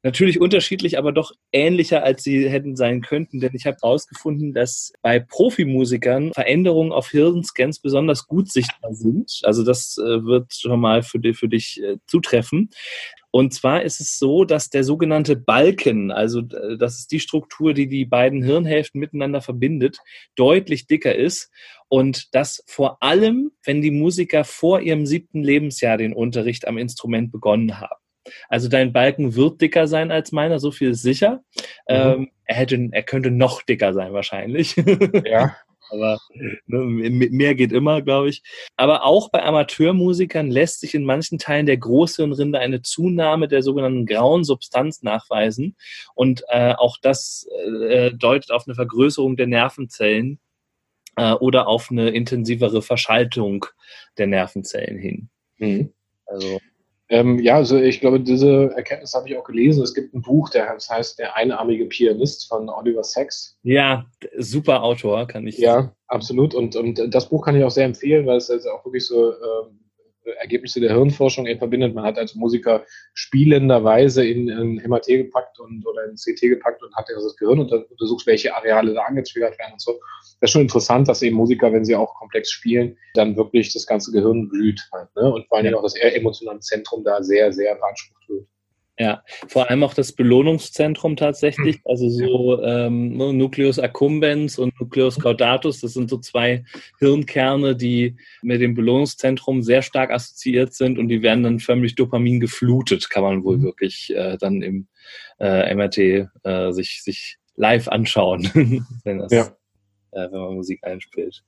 natürlich 0.03 0.39
unterschiedlich, 0.39 0.97
aber 0.97 1.11
doch 1.11 1.33
ähnlicher, 1.51 2.03
als 2.03 2.23
sie 2.23 2.49
hätten 2.49 2.75
sein 2.75 3.01
könnten. 3.01 3.39
Denn 3.39 3.53
ich 3.53 3.65
habe 3.65 3.77
herausgefunden, 3.81 4.53
dass 4.53 4.93
bei 5.01 5.19
Profimusikern 5.19 6.33
Veränderungen 6.33 6.91
auf 6.91 7.09
Hirnscans 7.09 7.79
besonders 7.79 8.27
gut 8.27 8.51
sichtbar 8.51 8.93
sind. 8.93 9.39
Also 9.43 9.63
das 9.63 9.97
äh, 9.97 10.23
wird 10.23 10.53
schon 10.53 10.79
mal 10.79 11.03
für, 11.03 11.19
die, 11.19 11.33
für 11.33 11.49
dich 11.49 11.81
äh, 11.83 11.97
zutreffen. 12.07 12.69
Und 13.31 13.53
zwar 13.53 13.83
ist 13.83 13.99
es 14.01 14.17
so, 14.17 14.43
dass 14.43 14.69
der 14.69 14.83
sogenannte 14.83 15.35
Balken, 15.35 16.11
also 16.11 16.39
äh, 16.39 16.77
das 16.77 16.99
ist 16.99 17.11
die 17.11 17.19
Struktur, 17.19 17.73
die 17.73 17.87
die 17.87 18.05
beiden 18.05 18.43
Hirnhälften 18.43 18.99
miteinander 18.99 19.41
verbindet, 19.41 19.99
deutlich 20.35 20.87
dicker 20.87 21.13
ist. 21.15 21.51
Und 21.87 22.33
das 22.33 22.63
vor 22.67 23.01
allem, 23.01 23.51
wenn 23.63 23.81
die 23.81 23.91
Musiker 23.91 24.43
vor 24.43 24.81
ihrem 24.81 25.05
siebten 25.05 25.43
Lebensjahr 25.43 25.97
den 25.97 26.13
Unterricht 26.13 26.67
am 26.67 26.77
Instrument 26.77 27.31
begonnen 27.31 27.79
haben. 27.79 27.95
Also 28.47 28.67
dein 28.67 28.93
Balken 28.93 29.35
wird 29.35 29.61
dicker 29.61 29.87
sein 29.87 30.11
als 30.11 30.31
meiner, 30.31 30.59
so 30.59 30.71
viel 30.71 30.91
ist 30.91 31.01
sicher. 31.01 31.43
Mhm. 31.87 31.95
Ähm, 31.95 32.31
er, 32.45 32.55
hätte, 32.55 32.89
er 32.91 33.03
könnte 33.03 33.31
noch 33.31 33.61
dicker 33.63 33.93
sein 33.93 34.13
wahrscheinlich. 34.13 34.75
Ja. 35.25 35.55
Aber 35.89 36.19
ne, 36.65 36.77
mehr 36.77 37.55
geht 37.55 37.71
immer, 37.71 38.01
glaube 38.01 38.29
ich. 38.29 38.43
Aber 38.75 39.03
auch 39.03 39.29
bei 39.29 39.43
Amateurmusikern 39.43 40.49
lässt 40.49 40.79
sich 40.79 40.95
in 40.95 41.03
manchen 41.03 41.39
Teilen 41.39 41.65
der 41.65 41.77
Großhirnrinde 41.77 42.59
eine 42.59 42.81
Zunahme 42.81 43.47
der 43.47 43.63
sogenannten 43.63 44.05
grauen 44.05 44.43
Substanz 44.43 45.01
nachweisen. 45.01 45.75
Und 46.15 46.43
äh, 46.49 46.73
auch 46.73 46.97
das 47.01 47.47
äh, 47.89 48.11
deutet 48.11 48.51
auf 48.51 48.67
eine 48.67 48.75
Vergrößerung 48.75 49.35
der 49.35 49.47
Nervenzellen 49.47 50.39
äh, 51.15 51.33
oder 51.33 51.67
auf 51.67 51.91
eine 51.91 52.09
intensivere 52.09 52.81
Verschaltung 52.81 53.65
der 54.17 54.27
Nervenzellen 54.27 54.97
hin. 54.97 55.29
Mhm. 55.57 55.93
Also 56.25 56.59
ähm, 57.09 57.39
ja, 57.39 57.55
also 57.55 57.77
ich 57.77 57.99
glaube, 57.99 58.19
diese 58.19 58.71
Erkenntnis 58.75 59.13
habe 59.13 59.27
ich 59.27 59.37
auch 59.37 59.43
gelesen. 59.43 59.83
Es 59.83 59.95
gibt 59.95 60.13
ein 60.13 60.21
Buch, 60.21 60.49
der 60.49 60.73
das 60.73 60.89
heißt 60.89 61.17
Der 61.17 61.35
einarmige 61.35 61.85
Pianist 61.87 62.47
von 62.47 62.69
Oliver 62.69 63.03
Sacks. 63.03 63.57
Ja, 63.63 64.05
super 64.37 64.83
Autor, 64.83 65.27
kann 65.27 65.47
ich. 65.47 65.57
Ja, 65.57 65.91
absolut. 66.07 66.53
Und, 66.53 66.75
und 66.75 67.13
das 67.13 67.29
Buch 67.29 67.43
kann 67.43 67.55
ich 67.55 67.63
auch 67.63 67.71
sehr 67.71 67.85
empfehlen, 67.85 68.27
weil 68.27 68.37
es 68.37 68.51
also 68.51 68.69
auch 68.69 68.85
wirklich 68.85 69.07
so 69.07 69.31
ähm, 69.31 69.88
Ergebnisse 70.37 70.79
der 70.79 70.93
Hirnforschung 70.93 71.47
eben 71.47 71.59
verbindet. 71.59 71.95
Man 71.95 72.03
hat 72.03 72.17
als 72.17 72.35
Musiker 72.35 72.85
spielenderweise 73.13 74.25
in 74.25 74.49
ein 74.49 74.81
MRT 74.87 75.07
gepackt 75.07 75.59
und 75.59 75.85
oder 75.85 76.05
in 76.05 76.15
CT 76.15 76.41
gepackt 76.41 76.83
und 76.83 76.95
hat 76.95 77.07
also 77.13 77.27
das 77.27 77.37
Gehirn 77.37 77.59
und 77.59 77.71
untersucht, 77.71 78.25
welche 78.27 78.55
Areale 78.55 78.93
da 78.93 79.01
angetriggert 79.03 79.57
werden 79.59 79.73
und 79.73 79.81
so. 79.81 79.99
Das 80.41 80.49
ist 80.49 80.51
schon 80.51 80.61
interessant, 80.61 81.07
dass 81.07 81.21
eben 81.21 81.35
Musiker, 81.35 81.73
wenn 81.73 81.85
sie 81.85 81.95
auch 81.95 82.15
komplex 82.15 82.51
spielen, 82.51 82.97
dann 83.13 83.35
wirklich 83.35 83.73
das 83.73 83.85
ganze 83.85 84.11
Gehirn 84.11 84.49
blüht 84.49 84.87
halt, 84.93 85.13
ne? 85.15 85.33
Und 85.33 85.47
vor 85.47 85.57
allen 85.57 85.65
Dingen 85.65 85.75
auch 85.75 85.83
das 85.83 85.95
emotionale 85.95 86.59
Zentrum 86.59 87.03
da 87.03 87.21
sehr, 87.21 87.51
sehr 87.51 87.75
beansprucht 87.75 88.29
wird. 88.29 88.47
Ja, 89.01 89.23
vor 89.47 89.69
allem 89.69 89.83
auch 89.83 89.93
das 89.93 90.11
Belohnungszentrum 90.11 91.15
tatsächlich, 91.15 91.77
hm. 91.77 91.81
also 91.85 92.09
so 92.09 92.61
ähm, 92.61 93.15
ne, 93.15 93.31
Nucleus 93.31 93.79
accumbens 93.79 94.59
und 94.59 94.77
Nucleus 94.77 95.17
caudatus, 95.17 95.79
das 95.79 95.93
sind 95.93 96.09
so 96.09 96.17
zwei 96.17 96.65
Hirnkerne, 96.99 97.77
die 97.77 98.17
mit 98.41 98.59
dem 98.59 98.73
Belohnungszentrum 98.73 99.63
sehr 99.63 99.83
stark 99.83 100.11
assoziiert 100.11 100.73
sind 100.73 100.99
und 100.99 101.07
die 101.07 101.21
werden 101.21 101.45
dann 101.45 101.59
förmlich 101.59 101.95
Dopamin 101.95 102.41
geflutet, 102.41 103.09
kann 103.09 103.23
man 103.23 103.45
wohl 103.45 103.59
mhm. 103.59 103.63
wirklich 103.63 104.13
äh, 104.13 104.37
dann 104.37 104.61
im 104.61 104.89
äh, 105.39 105.73
MRT 105.73 105.97
äh, 106.43 106.71
sich, 106.71 107.01
sich 107.01 107.37
live 107.55 107.87
anschauen, 107.87 108.49
wenn, 109.05 109.19
das, 109.19 109.31
ja. 109.31 109.43
äh, 110.11 110.29
wenn 110.29 110.41
man 110.41 110.55
Musik 110.55 110.83
einspielt. 110.83 111.41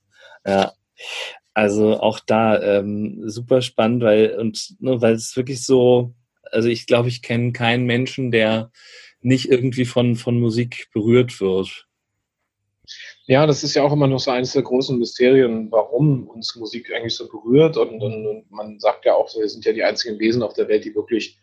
Ja. 0.46 0.72
Also 1.52 2.00
auch 2.00 2.18
da 2.18 2.62
ähm, 2.62 3.28
super 3.28 3.60
spannend, 3.60 4.02
weil 4.02 4.38
und 4.38 4.74
ne, 4.80 5.02
weil 5.02 5.12
es 5.12 5.36
wirklich 5.36 5.62
so 5.62 6.14
also 6.52 6.68
ich 6.68 6.86
glaube, 6.86 7.08
ich 7.08 7.22
kenne 7.22 7.52
keinen 7.52 7.84
Menschen, 7.86 8.30
der 8.30 8.70
nicht 9.20 9.50
irgendwie 9.50 9.84
von, 9.84 10.16
von 10.16 10.38
Musik 10.38 10.88
berührt 10.92 11.40
wird. 11.40 11.86
Ja, 13.26 13.46
das 13.46 13.62
ist 13.62 13.74
ja 13.74 13.82
auch 13.82 13.92
immer 13.92 14.08
noch 14.08 14.18
so 14.18 14.30
eines 14.30 14.52
der 14.52 14.62
großen 14.62 14.98
Mysterien, 14.98 15.70
warum 15.70 16.28
uns 16.28 16.56
Musik 16.56 16.92
eigentlich 16.92 17.14
so 17.14 17.28
berührt. 17.28 17.76
Und, 17.76 18.02
und, 18.02 18.26
und 18.26 18.50
man 18.50 18.80
sagt 18.80 19.04
ja 19.04 19.14
auch 19.14 19.28
so, 19.28 19.40
wir 19.40 19.48
sind 19.48 19.64
ja 19.64 19.72
die 19.72 19.84
einzigen 19.84 20.18
Wesen 20.18 20.42
auf 20.42 20.54
der 20.54 20.68
Welt, 20.68 20.84
die 20.84 20.94
wirklich 20.94 21.38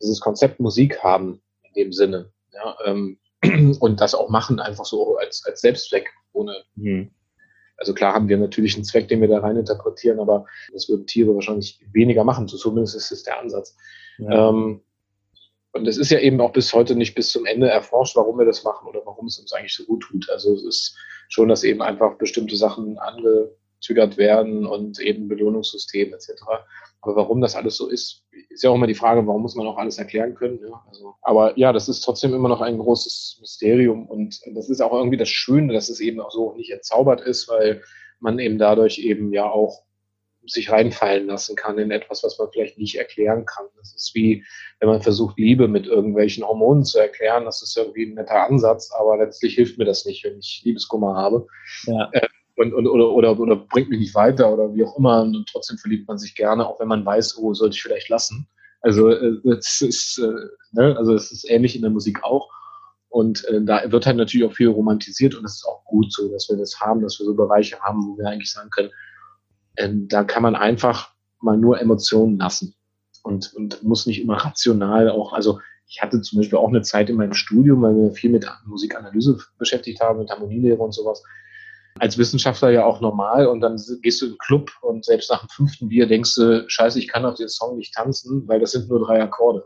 dieses 0.00 0.20
Konzept 0.20 0.60
Musik 0.60 1.02
haben, 1.02 1.40
in 1.62 1.72
dem 1.74 1.92
Sinne. 1.92 2.30
Ja, 2.52 2.76
ähm, 2.84 3.18
und 3.80 4.00
das 4.00 4.14
auch 4.14 4.28
machen, 4.28 4.60
einfach 4.60 4.84
so 4.84 5.16
als, 5.16 5.44
als 5.46 5.60
Selbstzweck, 5.62 6.10
ohne. 6.32 6.56
Mhm. 6.76 7.10
Also 7.76 7.92
klar 7.92 8.14
haben 8.14 8.28
wir 8.28 8.36
natürlich 8.36 8.76
einen 8.76 8.84
Zweck, 8.84 9.08
den 9.08 9.20
wir 9.20 9.28
da 9.28 9.40
rein 9.40 9.56
interpretieren, 9.56 10.20
aber 10.20 10.46
das 10.72 10.88
würden 10.88 11.06
Tiere 11.06 11.34
wahrscheinlich 11.34 11.80
weniger 11.92 12.22
machen. 12.22 12.46
Zumindest 12.46 12.94
ist 12.94 13.10
es 13.10 13.24
der 13.24 13.40
Ansatz. 13.40 13.76
Ja. 14.18 14.50
Ähm, 14.50 14.80
und 15.72 15.88
es 15.88 15.98
ist 15.98 16.10
ja 16.10 16.20
eben 16.20 16.40
auch 16.40 16.52
bis 16.52 16.72
heute 16.72 16.94
nicht 16.94 17.16
bis 17.16 17.30
zum 17.30 17.46
Ende 17.46 17.68
erforscht, 17.68 18.14
warum 18.14 18.38
wir 18.38 18.46
das 18.46 18.62
machen 18.62 18.86
oder 18.86 19.02
warum 19.04 19.26
es 19.26 19.40
uns 19.40 19.52
eigentlich 19.52 19.74
so 19.74 19.84
gut 19.84 20.04
tut. 20.04 20.30
Also 20.30 20.54
es 20.54 20.62
ist 20.62 20.96
schon, 21.28 21.48
dass 21.48 21.64
eben 21.64 21.82
einfach 21.82 22.16
bestimmte 22.16 22.54
Sachen 22.56 22.96
angezögert 22.98 24.16
werden 24.16 24.66
und 24.66 25.00
eben 25.00 25.26
Belohnungssystem 25.26 26.14
etc. 26.14 26.30
Aber 27.00 27.16
warum 27.16 27.40
das 27.40 27.56
alles 27.56 27.76
so 27.76 27.88
ist, 27.88 28.22
ist 28.50 28.62
ja 28.62 28.70
auch 28.70 28.76
immer 28.76 28.86
die 28.86 28.94
Frage, 28.94 29.26
warum 29.26 29.42
muss 29.42 29.56
man 29.56 29.66
auch 29.66 29.76
alles 29.76 29.98
erklären 29.98 30.36
können. 30.36 30.60
Ja? 30.62 30.80
Also, 30.88 31.14
aber 31.22 31.58
ja, 31.58 31.72
das 31.72 31.88
ist 31.88 32.02
trotzdem 32.02 32.34
immer 32.34 32.48
noch 32.48 32.60
ein 32.60 32.78
großes 32.78 33.38
Mysterium 33.40 34.06
und 34.06 34.40
das 34.54 34.70
ist 34.70 34.80
auch 34.80 34.92
irgendwie 34.92 35.16
das 35.16 35.28
Schöne, 35.28 35.72
dass 35.72 35.88
es 35.88 35.98
eben 35.98 36.20
auch 36.20 36.30
so 36.30 36.54
nicht 36.54 36.70
entzaubert 36.70 37.20
ist, 37.20 37.48
weil 37.48 37.82
man 38.20 38.38
eben 38.38 38.58
dadurch 38.58 38.98
eben 38.98 39.32
ja 39.32 39.50
auch 39.50 39.83
sich 40.46 40.70
reinfallen 40.70 41.26
lassen 41.26 41.56
kann 41.56 41.78
in 41.78 41.90
etwas, 41.90 42.22
was 42.22 42.38
man 42.38 42.48
vielleicht 42.52 42.78
nicht 42.78 42.96
erklären 42.96 43.44
kann. 43.46 43.66
Das 43.78 43.94
ist 43.94 44.14
wie, 44.14 44.44
wenn 44.80 44.88
man 44.88 45.02
versucht, 45.02 45.38
Liebe 45.38 45.68
mit 45.68 45.86
irgendwelchen 45.86 46.44
Hormonen 46.44 46.84
zu 46.84 46.98
erklären. 46.98 47.44
Das 47.44 47.62
ist 47.62 47.76
irgendwie 47.76 48.04
ein 48.04 48.14
netter 48.14 48.46
Ansatz, 48.46 48.90
aber 48.92 49.16
letztlich 49.16 49.54
hilft 49.54 49.78
mir 49.78 49.84
das 49.84 50.04
nicht, 50.04 50.24
wenn 50.24 50.38
ich 50.38 50.62
Liebeskummer 50.64 51.14
habe. 51.14 51.46
Ja. 51.86 52.10
Äh, 52.12 52.26
und, 52.56 52.72
und, 52.72 52.86
oder, 52.86 53.10
oder, 53.10 53.38
oder 53.38 53.56
bringt 53.56 53.90
mich 53.90 53.98
nicht 53.98 54.14
weiter 54.14 54.52
oder 54.52 54.72
wie 54.74 54.84
auch 54.84 54.96
immer. 54.96 55.22
Und 55.22 55.48
trotzdem 55.50 55.78
verliebt 55.78 56.06
man 56.06 56.18
sich 56.18 56.34
gerne, 56.34 56.66
auch 56.66 56.78
wenn 56.78 56.88
man 56.88 57.04
weiß, 57.04 57.38
oh, 57.38 57.52
sollte 57.54 57.74
ich 57.74 57.82
vielleicht 57.82 58.08
lassen. 58.08 58.46
Also 58.80 59.08
äh, 59.08 59.38
es 59.48 59.80
ist, 59.80 60.18
äh, 60.18 60.48
ne? 60.72 60.96
also 60.96 61.14
es 61.14 61.32
ist 61.32 61.48
ähnlich 61.50 61.74
in 61.74 61.82
der 61.82 61.90
Musik 61.90 62.22
auch. 62.22 62.50
Und 63.08 63.44
äh, 63.46 63.62
da 63.62 63.90
wird 63.90 64.06
halt 64.06 64.16
natürlich 64.16 64.46
auch 64.46 64.52
viel 64.52 64.68
romantisiert 64.68 65.34
und 65.36 65.44
es 65.44 65.54
ist 65.54 65.66
auch 65.66 65.84
gut 65.84 66.12
so, 66.12 66.28
dass 66.28 66.48
wir 66.48 66.56
das 66.56 66.80
haben, 66.80 67.00
dass 67.00 67.18
wir 67.18 67.26
so 67.26 67.34
Bereiche 67.34 67.78
haben, 67.80 68.04
wo 68.06 68.18
wir 68.18 68.28
eigentlich 68.28 68.50
sagen 68.50 68.70
können, 68.70 68.90
ähm, 69.76 70.08
da 70.08 70.24
kann 70.24 70.42
man 70.42 70.54
einfach 70.54 71.12
mal 71.40 71.56
nur 71.56 71.80
Emotionen 71.80 72.38
lassen 72.38 72.74
und, 73.22 73.52
und 73.54 73.82
muss 73.82 74.06
nicht 74.06 74.20
immer 74.20 74.36
rational 74.44 75.10
auch, 75.10 75.32
also 75.32 75.60
ich 75.86 76.02
hatte 76.02 76.20
zum 76.22 76.38
Beispiel 76.38 76.58
auch 76.58 76.68
eine 76.68 76.82
Zeit 76.82 77.10
in 77.10 77.16
meinem 77.16 77.34
Studium, 77.34 77.82
weil 77.82 77.94
wir 77.94 78.12
viel 78.12 78.30
mit 78.30 78.46
Musikanalyse 78.66 79.38
beschäftigt 79.58 80.00
haben, 80.00 80.20
mit 80.20 80.30
Harmonielehre 80.30 80.82
und 80.82 80.92
sowas. 80.92 81.22
Als 81.98 82.18
Wissenschaftler 82.18 82.70
ja 82.70 82.84
auch 82.84 83.00
normal 83.00 83.46
und 83.46 83.60
dann 83.60 83.80
gehst 84.02 84.20
du 84.20 84.26
in 84.26 84.32
den 84.32 84.38
Club 84.38 84.72
und 84.80 85.04
selbst 85.04 85.30
nach 85.30 85.40
dem 85.40 85.48
fünften 85.50 85.88
Bier 85.88 86.06
denkst 86.06 86.34
du, 86.34 86.64
scheiße, 86.66 86.98
ich 86.98 87.06
kann 87.06 87.24
auf 87.24 87.36
den 87.36 87.48
Song 87.48 87.76
nicht 87.76 87.94
tanzen, 87.94 88.48
weil 88.48 88.58
das 88.58 88.72
sind 88.72 88.88
nur 88.88 89.06
drei 89.06 89.22
Akkorde. 89.22 89.64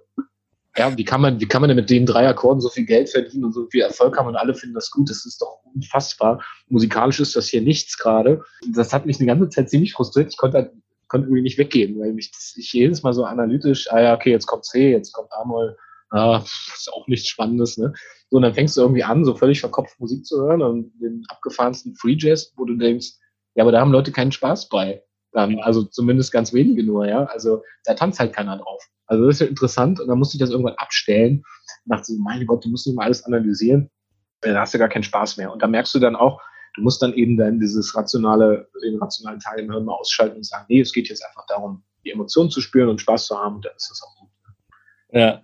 Ja, 0.76 0.96
wie 0.96 1.04
kann 1.04 1.20
man, 1.20 1.40
wie 1.40 1.46
kann 1.46 1.60
man 1.60 1.68
denn 1.68 1.76
mit 1.76 1.90
den 1.90 2.06
drei 2.06 2.28
Akkorden 2.28 2.60
so 2.60 2.68
viel 2.68 2.84
Geld 2.84 3.08
verdienen 3.08 3.44
und 3.44 3.52
so 3.52 3.66
viel 3.66 3.80
Erfolg 3.80 4.16
haben 4.16 4.28
und 4.28 4.36
alle 4.36 4.54
finden 4.54 4.74
das 4.74 4.90
gut? 4.90 5.10
Das 5.10 5.26
ist 5.26 5.40
doch 5.40 5.60
unfassbar. 5.74 6.44
Musikalisch 6.68 7.20
ist 7.20 7.34
das 7.34 7.48
hier 7.48 7.62
nichts 7.62 7.98
gerade. 7.98 8.44
Das 8.74 8.92
hat 8.92 9.06
mich 9.06 9.18
eine 9.18 9.26
ganze 9.26 9.48
Zeit 9.48 9.70
ziemlich 9.70 9.92
frustriert. 9.94 10.30
Ich 10.30 10.36
konnte, 10.36 10.72
konnte 11.08 11.26
irgendwie 11.26 11.42
nicht 11.42 11.58
weggehen, 11.58 11.98
weil 11.98 12.12
mich 12.12 12.30
ich 12.56 12.72
jedes 12.72 13.02
Mal 13.02 13.12
so 13.12 13.24
analytisch, 13.24 13.90
ah 13.90 14.00
ja, 14.00 14.14
okay, 14.14 14.30
jetzt 14.30 14.46
kommt 14.46 14.66
C, 14.66 14.92
jetzt 14.92 15.12
kommt 15.12 15.32
A-Moll, 15.32 15.76
ah, 16.10 16.44
ist 16.74 16.92
auch 16.92 17.08
nichts 17.08 17.28
Spannendes, 17.28 17.76
ne? 17.78 17.92
So, 18.30 18.36
und 18.36 18.42
dann 18.42 18.54
fängst 18.54 18.76
du 18.76 18.82
irgendwie 18.82 19.04
an, 19.04 19.24
so 19.24 19.34
völlig 19.34 19.60
verkopft 19.60 19.98
Musik 19.98 20.26
zu 20.26 20.40
hören 20.40 20.62
und 20.62 20.92
den 21.00 21.24
abgefahrensten 21.28 21.96
Free 21.96 22.16
Jazz, 22.18 22.52
wo 22.56 22.64
du 22.66 22.76
denkst, 22.76 23.14
ja, 23.54 23.64
aber 23.64 23.72
da 23.72 23.80
haben 23.80 23.92
Leute 23.92 24.12
keinen 24.12 24.32
Spaß 24.32 24.68
bei. 24.68 25.02
Dann, 25.32 25.58
also 25.60 25.82
zumindest 25.82 26.32
ganz 26.32 26.52
wenige 26.52 26.84
nur, 26.84 27.06
ja. 27.06 27.24
Also 27.24 27.62
da 27.84 27.94
tanzt 27.94 28.20
halt 28.20 28.32
keiner 28.32 28.58
drauf. 28.58 28.82
Also 29.08 29.26
das 29.26 29.36
ist 29.36 29.40
ja 29.40 29.46
interessant 29.46 30.00
und 30.00 30.08
dann 30.08 30.18
musste 30.18 30.36
ich 30.36 30.40
das 30.40 30.50
irgendwann 30.50 30.74
abstellen. 30.74 31.42
Und 31.84 31.90
dachte 31.90 32.12
so, 32.12 32.18
mein 32.18 32.46
Gott, 32.46 32.64
du 32.64 32.68
musst 32.68 32.86
nicht 32.86 32.96
mal 32.96 33.04
alles 33.04 33.24
analysieren. 33.24 33.90
Dann 34.42 34.56
hast 34.56 34.74
du 34.74 34.78
gar 34.78 34.88
keinen 34.88 35.02
Spaß 35.02 35.38
mehr. 35.38 35.52
Und 35.52 35.62
da 35.62 35.66
merkst 35.66 35.94
du 35.94 35.98
dann 35.98 36.14
auch, 36.14 36.40
du 36.74 36.82
musst 36.82 37.02
dann 37.02 37.14
eben 37.14 37.36
dann 37.36 37.58
dieses 37.58 37.96
rationale, 37.96 38.68
den 38.82 38.98
rationalen 38.98 39.40
Teil 39.40 39.60
im 39.60 39.70
Hirn 39.70 39.84
mal 39.84 39.94
ausschalten 39.94 40.36
und 40.36 40.46
sagen, 40.46 40.66
nee, 40.68 40.80
es 40.80 40.92
geht 40.92 41.08
jetzt 41.08 41.24
einfach 41.24 41.46
darum, 41.48 41.82
die 42.04 42.10
Emotionen 42.10 42.50
zu 42.50 42.60
spüren 42.60 42.88
und 42.88 43.00
Spaß 43.00 43.26
zu 43.26 43.36
haben 43.36 43.56
und 43.56 43.64
dann 43.64 43.74
ist 43.76 43.90
das 43.90 44.02
auch 44.02 44.20
gut. 44.20 44.30
Ja. 45.10 45.42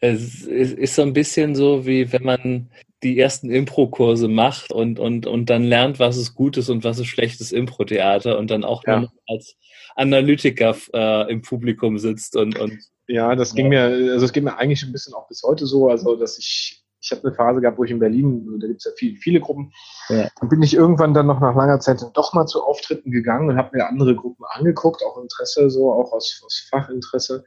Es 0.00 0.42
ist 0.42 0.94
so 0.94 1.02
ein 1.02 1.12
bisschen 1.12 1.56
so, 1.56 1.86
wie 1.86 2.12
wenn 2.12 2.22
man 2.22 2.70
die 3.02 3.18
ersten 3.18 3.50
Impro-Kurse 3.50 4.28
macht 4.28 4.72
und, 4.72 4.98
und, 4.98 5.26
und 5.26 5.50
dann 5.50 5.64
lernt, 5.64 5.98
was 5.98 6.16
ist 6.16 6.34
gutes 6.34 6.68
und 6.70 6.84
was 6.84 6.98
ist 6.98 7.06
schlechtes 7.06 7.52
Impro-Theater 7.52 8.38
und 8.38 8.50
dann 8.50 8.64
auch 8.64 8.84
ja. 8.86 9.08
als 9.26 9.56
Analytiker 9.96 10.76
äh, 10.92 11.30
im 11.30 11.42
Publikum 11.42 11.98
sitzt 11.98 12.36
und, 12.36 12.58
und 12.58 12.78
ja, 13.08 13.34
das 13.34 13.54
ging 13.54 13.68
mir, 13.68 13.82
also 13.82 14.24
es 14.24 14.32
geht 14.32 14.44
mir 14.44 14.56
eigentlich 14.56 14.82
ein 14.82 14.92
bisschen 14.92 15.14
auch 15.14 15.28
bis 15.28 15.42
heute 15.42 15.66
so, 15.66 15.88
also 15.88 16.16
dass 16.16 16.38
ich, 16.38 16.84
ich 17.00 17.10
habe 17.12 17.22
eine 17.24 17.34
Phase 17.34 17.60
gehabt, 17.60 17.78
wo 17.78 17.84
ich 17.84 17.90
in 17.90 17.98
Berlin, 17.98 18.58
da 18.60 18.66
gibt 18.66 18.80
es 18.80 18.84
ja 18.84 18.90
viele, 18.96 19.16
viele 19.16 19.40
Gruppen, 19.40 19.72
ja. 20.08 20.28
dann 20.40 20.48
bin 20.48 20.62
ich 20.62 20.74
irgendwann 20.74 21.14
dann 21.14 21.26
noch 21.26 21.40
nach 21.40 21.54
langer 21.54 21.78
Zeit 21.80 22.04
doch 22.14 22.32
mal 22.32 22.46
zu 22.46 22.62
Auftritten 22.62 23.10
gegangen 23.10 23.48
und 23.48 23.56
habe 23.56 23.76
mir 23.76 23.86
andere 23.86 24.16
Gruppen 24.16 24.44
angeguckt, 24.48 25.02
auch 25.04 25.20
Interesse, 25.20 25.70
so 25.70 25.92
auch 25.92 26.12
aus, 26.12 26.42
aus 26.44 26.66
Fachinteresse. 26.70 27.44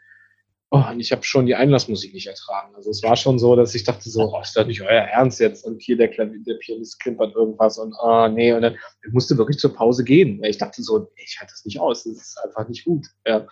Oh, 0.72 0.84
und 0.92 1.00
ich 1.00 1.12
habe 1.12 1.24
schon 1.24 1.48
die 1.48 1.56
Einlassmusik 1.56 2.14
nicht 2.14 2.28
ertragen. 2.28 2.76
Also 2.76 2.92
es 2.92 3.02
war 3.02 3.16
schon 3.16 3.40
so, 3.40 3.56
dass 3.56 3.74
ich 3.74 3.86
dachte 3.86 4.08
so, 4.08 4.32
oh, 4.32 4.40
ist 4.40 4.56
das 4.56 4.68
nicht 4.68 4.82
euer 4.82 5.02
Ernst 5.02 5.40
jetzt? 5.40 5.66
Und 5.66 5.82
hier 5.82 5.98
der, 5.98 6.10
Klavier, 6.10 6.44
der 6.46 6.56
Pianist 6.56 7.00
klimpert 7.00 7.36
irgendwas 7.36 7.80
und 7.80 7.96
oh, 8.00 8.28
nee. 8.28 8.54
Und 8.54 8.62
dann 8.62 8.76
ich 9.04 9.12
musste 9.12 9.36
wirklich 9.40 9.58
zur 9.58 9.74
Pause 9.74 10.04
gehen. 10.04 10.40
Weil 10.40 10.52
ich 10.52 10.60
dachte 10.60 10.84
so, 10.84 11.10
ich 11.16 11.40
halte 11.40 11.54
das 11.54 11.66
nicht 11.66 11.80
aus. 11.80 12.04
Das 12.04 12.14
ist 12.14 12.38
einfach 12.46 12.68
nicht 12.70 12.86
gut. 12.86 13.08
Ja. 13.26 13.40
ja. 13.40 13.48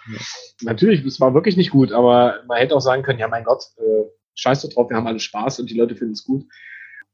Natürlich, 0.62 1.04
es 1.06 1.20
war 1.20 1.34
wirklich 1.34 1.58
nicht 1.58 1.72
gut, 1.72 1.92
aber 1.92 2.36
man 2.48 2.60
hätte 2.60 2.76
auch 2.76 2.82
sagen 2.82 3.02
können, 3.02 3.20
ja 3.20 3.28
mein 3.28 3.46
Gott, 3.46 3.64
äh, 3.78 4.04
scheiß 4.36 4.62
drauf, 4.70 4.92
wir 4.92 4.98
haben 4.98 5.08
alle 5.08 5.20
Spaß 5.20 5.60
und 5.60 5.72
die 5.72 5.78
Leute 5.78 5.96
finden 5.96 6.14
es 6.14 6.24
gut. 6.24 6.46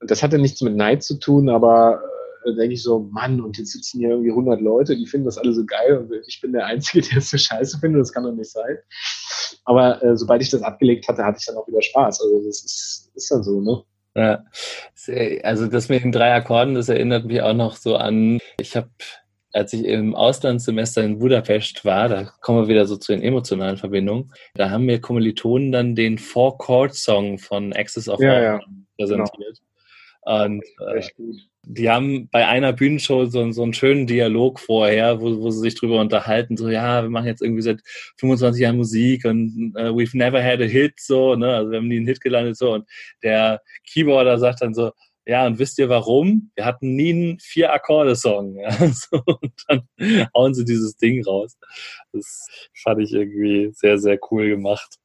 Und 0.02 0.12
das 0.12 0.22
hatte 0.22 0.38
nichts 0.38 0.60
mit 0.60 0.76
Neid 0.76 1.02
zu 1.02 1.18
tun, 1.18 1.48
aber 1.48 2.02
äh, 2.46 2.54
denke 2.56 2.74
ich 2.74 2.84
so, 2.84 3.00
Mann, 3.12 3.42
und 3.42 3.58
jetzt 3.58 3.72
sitzen 3.72 4.00
hier 4.00 4.10
irgendwie 4.10 4.32
100 4.32 4.62
Leute, 4.62 4.96
die 4.96 5.06
finden 5.06 5.26
das 5.26 5.38
alle 5.38 5.54
so 5.54 5.66
geil 5.66 5.98
und 5.98 6.12
ich 6.28 6.42
bin 6.42 6.54
der 6.54 6.66
Einzige, 6.66 7.02
der 7.10 7.18
es 7.20 7.30
so 7.30 7.38
scheiße 7.38 7.80
findet, 7.80 8.02
das 8.02 8.14
kann 8.14 8.24
doch 8.24 8.34
nicht 8.34 8.52
sein. 8.52 8.78
Aber 9.66 10.04
äh, 10.04 10.18
sobald 10.18 10.42
ich 10.42 10.50
das 10.50 10.62
abgelegt 10.62 11.08
hatte, 11.08 11.24
hatte 11.24 11.38
ich 11.40 11.46
dann 11.46 11.56
auch 11.56 11.68
wieder 11.68 11.82
Spaß. 11.82 12.22
Also 12.22 12.46
das 12.46 12.64
ist, 12.64 13.12
ist 13.16 13.32
dann 13.32 13.44
so, 13.44 13.62
ne? 13.62 13.84
Ja, 14.16 14.44
also 15.42 15.66
das 15.68 15.90
mit 15.90 16.04
den 16.04 16.12
drei 16.12 16.36
Akkorden, 16.36 16.76
das 16.76 16.88
erinnert 16.88 17.26
mich 17.26 17.42
auch 17.42 17.56
noch 17.56 17.76
so 17.76 17.96
an, 17.96 18.40
ich 18.60 18.76
habe, 18.76 18.90
als 19.54 19.74
ich 19.74 19.86
im 19.86 20.14
Auslandssemester 20.14 21.04
in 21.04 21.18
Budapest 21.18 21.84
war, 21.84 22.10
da 22.10 22.32
kommen 22.42 22.62
wir 22.62 22.68
wieder 22.68 22.86
so 22.86 22.96
zu 22.96 23.12
den 23.12 23.24
emotionalen 23.24 23.78
Verbindungen, 23.78 24.32
da 24.54 24.70
haben 24.70 24.86
mir 24.86 25.02
Kommilitonen 25.02 25.72
dann 25.72 25.96
den 25.96 26.20
Four-Chord-Song 26.20 27.40
von 27.40 27.74
Access 27.74 28.08
of 28.08 28.20
ja, 28.20 28.40
ja. 28.40 28.60
präsentiert. 29.00 29.62
Genau. 30.26 30.46
Und 30.46 30.64
äh, 30.80 30.98
Echt 30.98 31.16
gut 31.16 31.38
die 31.66 31.90
haben 31.90 32.28
bei 32.30 32.46
einer 32.46 32.74
Bühnenshow 32.74 33.26
so, 33.26 33.52
so 33.52 33.64
einen 33.64 33.74
schönen 33.74 34.06
Dialog 34.06 34.60
vorher, 34.60 35.22
wo, 35.22 35.42
wo 35.42 35.50
sie 35.50 35.62
sich 35.62 35.76
drüber 35.76 36.00
unterhalten, 36.02 36.58
so, 36.58 36.70
ja, 36.70 37.04
wir 37.04 37.10
machen 37.10 37.28
jetzt 37.28 37.42
irgendwie 37.42 37.62
seit 37.62 37.82
25 38.18 38.62
Jahren 38.62 38.78
Musik 38.78 39.26
und 39.26 39.74
uh, 39.76 39.96
we've 39.96 40.16
never 40.16 40.44
had 40.44 40.62
a 40.62 40.66
hit, 40.66 41.00
so, 41.00 41.36
ne, 41.36 41.56
also 41.56 41.72
wir 41.72 41.78
haben 41.78 41.88
nie 41.88 41.98
einen 41.98 42.08
Hit 42.08 42.22
gelandet, 42.22 42.58
so, 42.58 42.74
und 42.74 42.88
der 43.24 43.62
Keyboarder 43.88 44.38
sagt 44.40 44.62
dann 44.62 44.74
so, 44.74 44.92
ja, 45.26 45.46
und 45.48 45.58
wisst 45.58 45.80
ihr 45.80 45.88
warum? 45.88 46.52
Wir 46.56 46.66
hatten 46.66 46.96
nie 46.96 47.14
einen 47.14 47.40
Vier-Akkorde-Song. 47.40 48.58
Ja, 48.60 48.72
so, 48.72 49.22
und 49.26 49.54
dann 49.70 49.88
hauen 50.36 50.54
sie 50.54 50.66
dieses 50.66 50.98
Ding 50.98 51.24
raus. 51.24 51.58
Das 52.12 52.46
fand 52.82 53.02
ich 53.02 53.14
irgendwie 53.14 53.72
sehr, 53.74 53.98
sehr 53.98 54.20
cool 54.32 54.50
gemacht. 54.50 54.98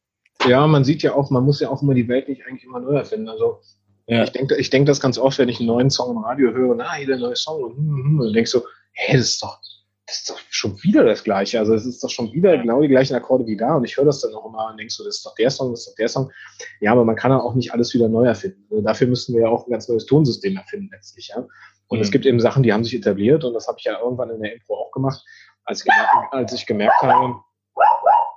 Ja, 0.47 0.67
man 0.67 0.83
sieht 0.83 1.03
ja 1.03 1.15
auch, 1.15 1.31
man 1.31 1.45
muss 1.45 1.61
ja 1.61 1.69
auch 1.69 1.83
immer 1.83 1.95
die 1.95 2.09
Welt 2.09 2.29
nicht 2.29 2.45
eigentlich 2.47 2.65
immer 2.65 2.81
neu 2.81 2.97
erfinden. 2.97 3.29
Also 3.29 3.61
ja. 4.09 4.25
Ich 4.25 4.33
denke 4.33 4.57
ich 4.57 4.71
denk 4.71 4.87
das 4.87 5.01
ganz 5.01 5.19
oft, 5.19 5.39
wenn 5.39 5.49
ich 5.49 5.61
einen 5.61 5.69
neuen 5.69 5.91
Song 5.91 6.17
im 6.17 6.25
Radio 6.25 6.53
höre, 6.53 6.75
na, 6.75 6.95
hier 6.95 7.07
der 7.07 7.19
neue 7.19 7.37
Song, 7.37 7.63
und, 7.63 7.77
hm, 7.77 7.87
hm, 7.87 8.05
hm, 8.05 8.21
und 8.21 8.33
denkst 8.33 8.51
so, 8.51 8.65
hä, 8.93 9.17
das 9.17 9.29
ist 9.29 9.43
doch, 9.43 9.61
das 10.07 10.21
ist 10.21 10.31
doch 10.31 10.39
schon 10.49 10.83
wieder 10.83 11.05
das 11.05 11.23
Gleiche. 11.23 11.59
Also 11.59 11.75
es 11.75 11.85
ist 11.85 12.03
doch 12.03 12.09
schon 12.09 12.33
wieder 12.33 12.57
genau 12.57 12.81
die 12.81 12.89
gleichen 12.89 13.15
Akkorde 13.15 13.47
wie 13.47 13.57
da. 13.57 13.77
Und 13.77 13.85
ich 13.85 13.97
höre 13.97 14.07
das 14.07 14.21
dann 14.21 14.35
auch 14.35 14.47
immer 14.47 14.71
und 14.71 14.79
denke 14.79 14.93
so, 14.93 15.05
das 15.05 15.17
ist 15.17 15.27
doch 15.27 15.35
der 15.35 15.51
Song, 15.51 15.71
das 15.73 15.81
ist 15.81 15.91
doch 15.91 15.95
der 15.97 16.09
Song. 16.09 16.33
Ja, 16.81 16.93
aber 16.93 17.05
man 17.05 17.17
kann 17.17 17.31
ja 17.31 17.39
auch 17.39 17.55
nicht 17.55 17.73
alles 17.75 17.93
wieder 17.93 18.09
neu 18.09 18.25
erfinden. 18.25 18.67
Also 18.71 18.83
dafür 18.83 19.07
müssten 19.07 19.35
wir 19.35 19.43
ja 19.43 19.49
auch 19.49 19.67
ein 19.67 19.71
ganz 19.71 19.87
neues 19.89 20.07
Tonsystem 20.07 20.57
erfinden 20.57 20.89
letztlich. 20.91 21.29
Ja? 21.29 21.47
Und 21.89 21.99
mhm. 21.99 22.03
es 22.03 22.11
gibt 22.11 22.25
eben 22.25 22.41
Sachen, 22.41 22.63
die 22.63 22.73
haben 22.73 22.85
sich 22.85 22.95
etabliert 22.95 23.45
und 23.45 23.53
das 23.53 23.69
habe 23.69 23.77
ich 23.79 23.85
ja 23.85 24.01
irgendwann 24.01 24.31
in 24.31 24.41
der 24.41 24.55
Intro 24.55 24.77
auch 24.77 24.91
gemacht, 24.93 25.23
als 25.65 25.81
ich 25.81 25.91
gemerkt, 25.91 26.33
als 26.33 26.53
ich 26.55 26.67
gemerkt 26.67 27.03
habe, 27.03 27.35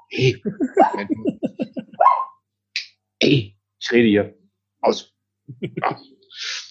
hey, 0.09 0.41
ey, 3.19 3.57
ich 3.79 3.91
rede 3.91 4.07
hier. 4.07 4.35
Aus. 4.81 5.13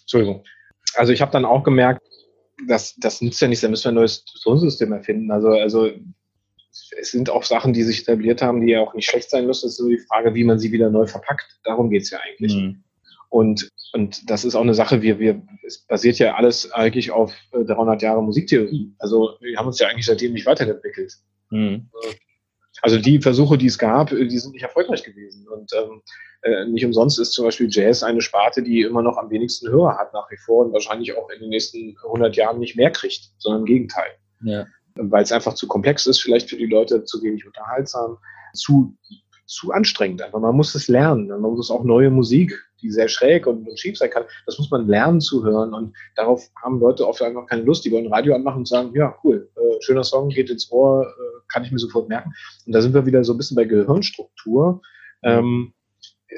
Entschuldigung. 0.01 0.45
Also 0.95 1.12
ich 1.12 1.21
habe 1.21 1.33
dann 1.33 1.45
auch 1.45 1.62
gemerkt, 1.62 2.03
das, 2.69 2.95
das 2.97 3.21
nützt 3.21 3.40
ja 3.40 3.49
nichts, 3.49 3.62
da 3.62 3.69
müssen 3.69 3.85
wir 3.85 3.93
ein 3.93 3.95
neues 3.95 4.25
Tonsystem 4.43 4.93
erfinden. 4.93 5.31
Also, 5.31 5.49
also 5.49 5.90
es 6.99 7.11
sind 7.11 7.31
auch 7.31 7.45
Sachen, 7.45 7.73
die 7.73 7.83
sich 7.83 8.03
etabliert 8.03 8.43
haben, 8.43 8.61
die 8.61 8.73
ja 8.73 8.81
auch 8.81 8.95
nicht 8.95 9.09
schlecht 9.09 9.31
sein 9.31 9.47
müssen. 9.47 9.66
Es 9.66 9.75
ist 9.75 9.81
nur 9.81 9.90
die 9.90 9.99
Frage, 9.99 10.35
wie 10.35 10.45
man 10.45 10.59
sie 10.59 10.73
wieder 10.73 10.90
neu 10.90 11.07
verpackt. 11.07 11.59
Darum 11.64 11.90
geht's 11.90 12.11
ja 12.11 12.19
eigentlich. 12.21 12.55
Mhm. 12.55 12.85
Und, 13.29 13.71
und 13.93 14.29
das 14.29 14.45
ist 14.45 14.55
auch 14.55 14.62
eine 14.62 14.75
Sache, 14.75 15.03
wir, 15.03 15.19
wir, 15.19 15.40
es 15.64 15.87
basiert 15.87 16.19
ja 16.19 16.35
alles 16.35 16.71
eigentlich 16.73 17.12
auf 17.12 17.33
300 17.53 18.03
äh, 18.03 18.07
Jahre 18.07 18.23
Musiktheorie. 18.23 18.95
Also 18.99 19.37
wir 19.40 19.57
haben 19.57 19.69
uns 19.69 19.79
ja 19.79 19.88
eigentlich 19.88 20.07
seitdem 20.07 20.33
nicht 20.33 20.47
weiterentwickelt. 20.47 21.14
Mhm. 21.51 21.90
Also 22.83 22.99
die 22.99 23.21
Versuche, 23.21 23.59
die 23.59 23.66
es 23.66 23.79
gab, 23.79 24.11
die 24.11 24.38
sind 24.38 24.53
nicht 24.53 24.62
erfolgreich 24.62 25.03
gewesen. 25.03 25.47
Und 25.49 25.71
ähm, 25.75 26.03
äh, 26.43 26.64
nicht 26.66 26.85
umsonst 26.85 27.19
ist 27.19 27.33
zum 27.33 27.45
Beispiel 27.45 27.69
Jazz 27.71 28.03
eine 28.03 28.23
Sparte, 28.23 28.62
die 28.62 28.81
immer 28.81 29.03
noch 29.03 29.19
am 29.19 29.31
wenigsten 29.31 29.69
Hörer 29.69 29.99
hat 29.99 30.14
nach 30.14 30.31
wie 30.31 30.38
vor 30.38 30.64
und 30.64 30.73
wahrscheinlich 30.73 31.16
auch 31.16 31.29
in 31.31 31.40
den 31.40 31.51
nächsten 31.51 31.97
100 32.05 32.37
Jahren 32.37 32.59
nicht 32.59 32.77
mehr 32.77 32.90
kriegt, 32.90 33.31
sondern 33.38 33.62
im 33.62 33.66
Gegenteil. 33.66 34.11
Ja. 34.43 34.66
Weil 34.95 35.23
es 35.23 35.33
einfach 35.33 35.55
zu 35.55 35.69
komplex 35.69 36.07
ist, 36.07 36.21
vielleicht 36.21 36.49
für 36.49 36.57
die 36.57 36.66
Leute 36.66 37.05
zu 37.05 37.23
wenig 37.23 37.47
unterhaltsam, 37.47 38.19
zu, 38.55 38.97
zu 39.50 39.72
anstrengend. 39.72 40.22
Einfach 40.22 40.38
man 40.38 40.54
muss 40.54 40.74
es 40.74 40.88
lernen. 40.88 41.28
Man 41.28 41.40
muss 41.40 41.70
auch 41.70 41.82
neue 41.82 42.10
Musik, 42.10 42.52
die 42.80 42.90
sehr 42.90 43.08
schräg 43.08 43.46
und, 43.46 43.68
und 43.68 43.78
schief 43.78 43.98
sein 43.98 44.10
kann, 44.10 44.24
das 44.46 44.58
muss 44.58 44.70
man 44.70 44.86
lernen 44.86 45.20
zu 45.20 45.44
hören 45.44 45.74
und 45.74 45.94
darauf 46.16 46.48
haben 46.62 46.80
Leute 46.80 47.06
oft 47.06 47.20
einfach 47.20 47.46
keine 47.46 47.62
Lust. 47.62 47.84
Die 47.84 47.92
wollen 47.92 48.12
Radio 48.12 48.34
anmachen 48.34 48.58
und 48.58 48.68
sagen, 48.68 48.92
ja, 48.94 49.14
cool, 49.24 49.50
äh, 49.56 49.82
schöner 49.82 50.04
Song, 50.04 50.28
geht 50.28 50.50
ins 50.50 50.70
Ohr, 50.70 51.04
äh, 51.04 51.40
kann 51.52 51.64
ich 51.64 51.72
mir 51.72 51.78
sofort 51.78 52.08
merken. 52.08 52.32
Und 52.64 52.72
da 52.74 52.80
sind 52.80 52.94
wir 52.94 53.04
wieder 53.06 53.24
so 53.24 53.34
ein 53.34 53.38
bisschen 53.38 53.56
bei 53.56 53.64
Gehirnstruktur. 53.64 54.80
Ähm, 55.22 55.74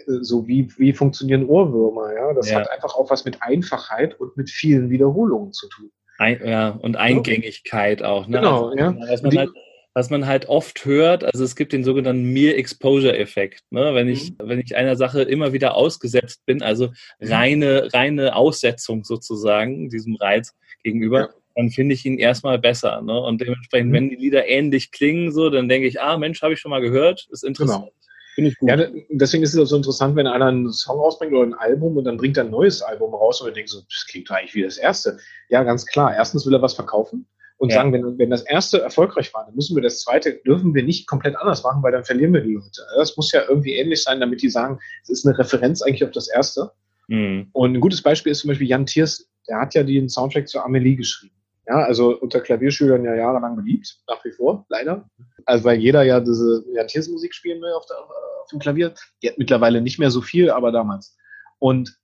so 0.06 0.46
wie, 0.48 0.72
wie 0.78 0.94
funktionieren 0.94 1.46
Ohrwürmer, 1.46 2.14
ja. 2.14 2.32
Das 2.32 2.50
ja. 2.50 2.60
hat 2.60 2.70
einfach 2.70 2.94
auch 2.94 3.10
was 3.10 3.26
mit 3.26 3.42
Einfachheit 3.42 4.18
und 4.18 4.36
mit 4.38 4.48
vielen 4.48 4.88
Wiederholungen 4.88 5.52
zu 5.52 5.68
tun. 5.68 5.90
Ein, 6.18 6.40
ja, 6.44 6.70
und 6.70 6.96
Eingängigkeit 6.96 8.02
auch. 8.02 8.26
Ne? 8.26 8.38
Genau, 8.38 8.68
also, 8.68 9.28
ja. 9.28 9.46
Was 9.94 10.08
man, 10.08 10.26
halt, 10.26 10.48
oft 10.48 10.86
hört, 10.86 11.22
also 11.22 11.44
es 11.44 11.54
gibt 11.54 11.72
den 11.72 11.84
sogenannten 11.84 12.32
Mere-Exposure-Effekt. 12.32 13.62
Ne? 13.70 13.94
Wenn, 13.94 14.08
ich, 14.08 14.30
mhm. 14.30 14.36
wenn 14.44 14.60
ich 14.60 14.74
einer 14.74 14.96
Sache 14.96 15.22
immer 15.22 15.52
wieder 15.52 15.74
ausgesetzt 15.74 16.46
bin, 16.46 16.62
also 16.62 16.88
mhm. 17.20 17.28
reine, 17.28 17.88
reine 17.92 18.34
Aussetzung 18.34 19.04
sozusagen, 19.04 19.90
diesem 19.90 20.16
Reiz 20.16 20.54
gegenüber, 20.82 21.20
ja. 21.20 21.28
dann 21.56 21.70
finde 21.70 21.94
ich 21.94 22.06
ihn 22.06 22.18
erstmal 22.18 22.58
besser. 22.58 23.02
Ne? 23.02 23.20
Und 23.20 23.42
dementsprechend, 23.42 23.90
mhm. 23.90 23.94
wenn 23.94 24.08
die 24.08 24.16
Lieder 24.16 24.48
ähnlich 24.48 24.92
klingen, 24.92 25.30
so, 25.30 25.50
dann 25.50 25.68
denke 25.68 25.86
ich, 25.86 26.00
ah, 26.00 26.16
Mensch, 26.16 26.40
habe 26.40 26.54
ich 26.54 26.60
schon 26.60 26.70
mal 26.70 26.80
gehört, 26.80 27.28
ist 27.30 27.44
interessant. 27.44 27.84
Genau. 27.84 27.92
Finde 28.34 28.50
ich 28.50 28.58
gut. 28.58 28.70
Ja, 28.70 28.86
deswegen 29.10 29.42
ist 29.42 29.52
es 29.52 29.60
auch 29.60 29.66
so 29.66 29.76
interessant, 29.76 30.16
wenn 30.16 30.26
einer 30.26 30.46
einen 30.46 30.72
Song 30.72 30.98
rausbringt 30.98 31.34
oder 31.34 31.44
ein 31.44 31.54
Album 31.54 31.98
und 31.98 32.04
dann 32.04 32.16
bringt 32.16 32.38
er 32.38 32.44
ein 32.44 32.50
neues 32.50 32.80
Album 32.80 33.14
raus 33.14 33.42
und 33.42 33.48
wir 33.48 33.52
denken 33.52 33.68
so, 33.68 33.80
das 33.80 34.06
klingt 34.08 34.30
doch 34.30 34.36
eigentlich 34.36 34.54
wie 34.54 34.62
das 34.62 34.78
erste. 34.78 35.18
Ja, 35.50 35.62
ganz 35.64 35.84
klar. 35.84 36.14
Erstens 36.14 36.46
will 36.46 36.54
er 36.54 36.62
was 36.62 36.72
verkaufen 36.72 37.26
und 37.62 37.70
ja. 37.70 37.76
sagen, 37.76 37.92
wenn, 37.92 38.18
wenn 38.18 38.28
das 38.28 38.42
erste 38.42 38.80
erfolgreich 38.80 39.32
war, 39.32 39.44
dann 39.44 39.54
müssen 39.54 39.76
wir 39.76 39.84
das 39.84 40.00
zweite, 40.00 40.32
dürfen 40.44 40.74
wir 40.74 40.82
nicht 40.82 41.06
komplett 41.06 41.36
anders 41.36 41.62
machen, 41.62 41.80
weil 41.84 41.92
dann 41.92 42.04
verlieren 42.04 42.34
wir 42.34 42.40
die 42.40 42.54
Leute. 42.54 42.82
Das 42.96 43.16
muss 43.16 43.30
ja 43.30 43.42
irgendwie 43.48 43.76
ähnlich 43.76 44.02
sein, 44.02 44.18
damit 44.18 44.42
die 44.42 44.48
sagen, 44.48 44.80
es 45.04 45.10
ist 45.10 45.24
eine 45.24 45.38
Referenz 45.38 45.80
eigentlich 45.80 46.02
auf 46.02 46.10
das 46.10 46.28
erste. 46.28 46.72
Mhm. 47.06 47.50
Und 47.52 47.74
ein 47.74 47.80
gutes 47.80 48.02
Beispiel 48.02 48.32
ist 48.32 48.40
zum 48.40 48.48
Beispiel 48.48 48.66
Jan 48.66 48.84
Thiers, 48.84 49.30
der 49.46 49.60
hat 49.60 49.74
ja 49.74 49.84
den 49.84 50.08
Soundtrack 50.08 50.48
zu 50.48 50.58
Amelie 50.58 50.96
geschrieben. 50.96 51.36
Ja, 51.68 51.84
also 51.84 52.18
unter 52.18 52.40
Klavierschülern 52.40 53.04
ja 53.04 53.14
jahrelang 53.14 53.54
beliebt, 53.54 53.96
nach 54.08 54.24
wie 54.24 54.32
vor, 54.32 54.66
leider. 54.68 55.08
Also 55.44 55.62
weil 55.62 55.78
jeder 55.78 56.02
ja 56.02 56.18
diese 56.18 56.64
Jan 56.74 56.88
Thiers 56.88 57.06
Musik 57.06 57.32
spielen 57.32 57.62
will 57.62 57.70
auf, 57.74 57.86
der, 57.86 57.96
auf 57.96 58.50
dem 58.50 58.58
Klavier. 58.58 58.92
Die 59.22 59.28
hat 59.28 59.38
mittlerweile 59.38 59.80
nicht 59.80 60.00
mehr 60.00 60.10
so 60.10 60.20
viel, 60.20 60.50
aber 60.50 60.72
damals. 60.72 61.16
Und 61.60 61.96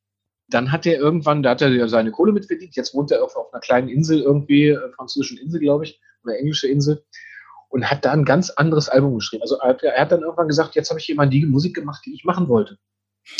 dann 0.48 0.72
hat 0.72 0.86
er 0.86 0.98
irgendwann, 0.98 1.42
da 1.42 1.50
hat 1.50 1.62
er 1.62 1.68
ja 1.68 1.88
seine 1.88 2.10
Kohle 2.10 2.32
mitverdient. 2.32 2.74
Jetzt 2.74 2.94
wohnt 2.94 3.10
er 3.10 3.22
auf, 3.22 3.36
auf 3.36 3.52
einer 3.52 3.60
kleinen 3.60 3.88
Insel 3.88 4.20
irgendwie, 4.20 4.68
äh, 4.68 4.92
französischen 4.96 5.38
Insel, 5.38 5.60
glaube 5.60 5.84
ich, 5.84 6.00
oder 6.24 6.38
englische 6.38 6.68
Insel. 6.68 7.04
Und 7.68 7.90
hat 7.90 8.04
da 8.06 8.12
ein 8.12 8.24
ganz 8.24 8.48
anderes 8.48 8.88
Album 8.88 9.16
geschrieben. 9.16 9.42
Also 9.42 9.58
er 9.58 10.00
hat 10.00 10.10
dann 10.10 10.22
irgendwann 10.22 10.48
gesagt, 10.48 10.74
jetzt 10.74 10.88
habe 10.88 11.00
ich 11.00 11.06
jemand 11.06 11.34
die 11.34 11.44
Musik 11.44 11.74
gemacht, 11.74 12.02
die 12.06 12.14
ich 12.14 12.24
machen 12.24 12.48
wollte. 12.48 12.78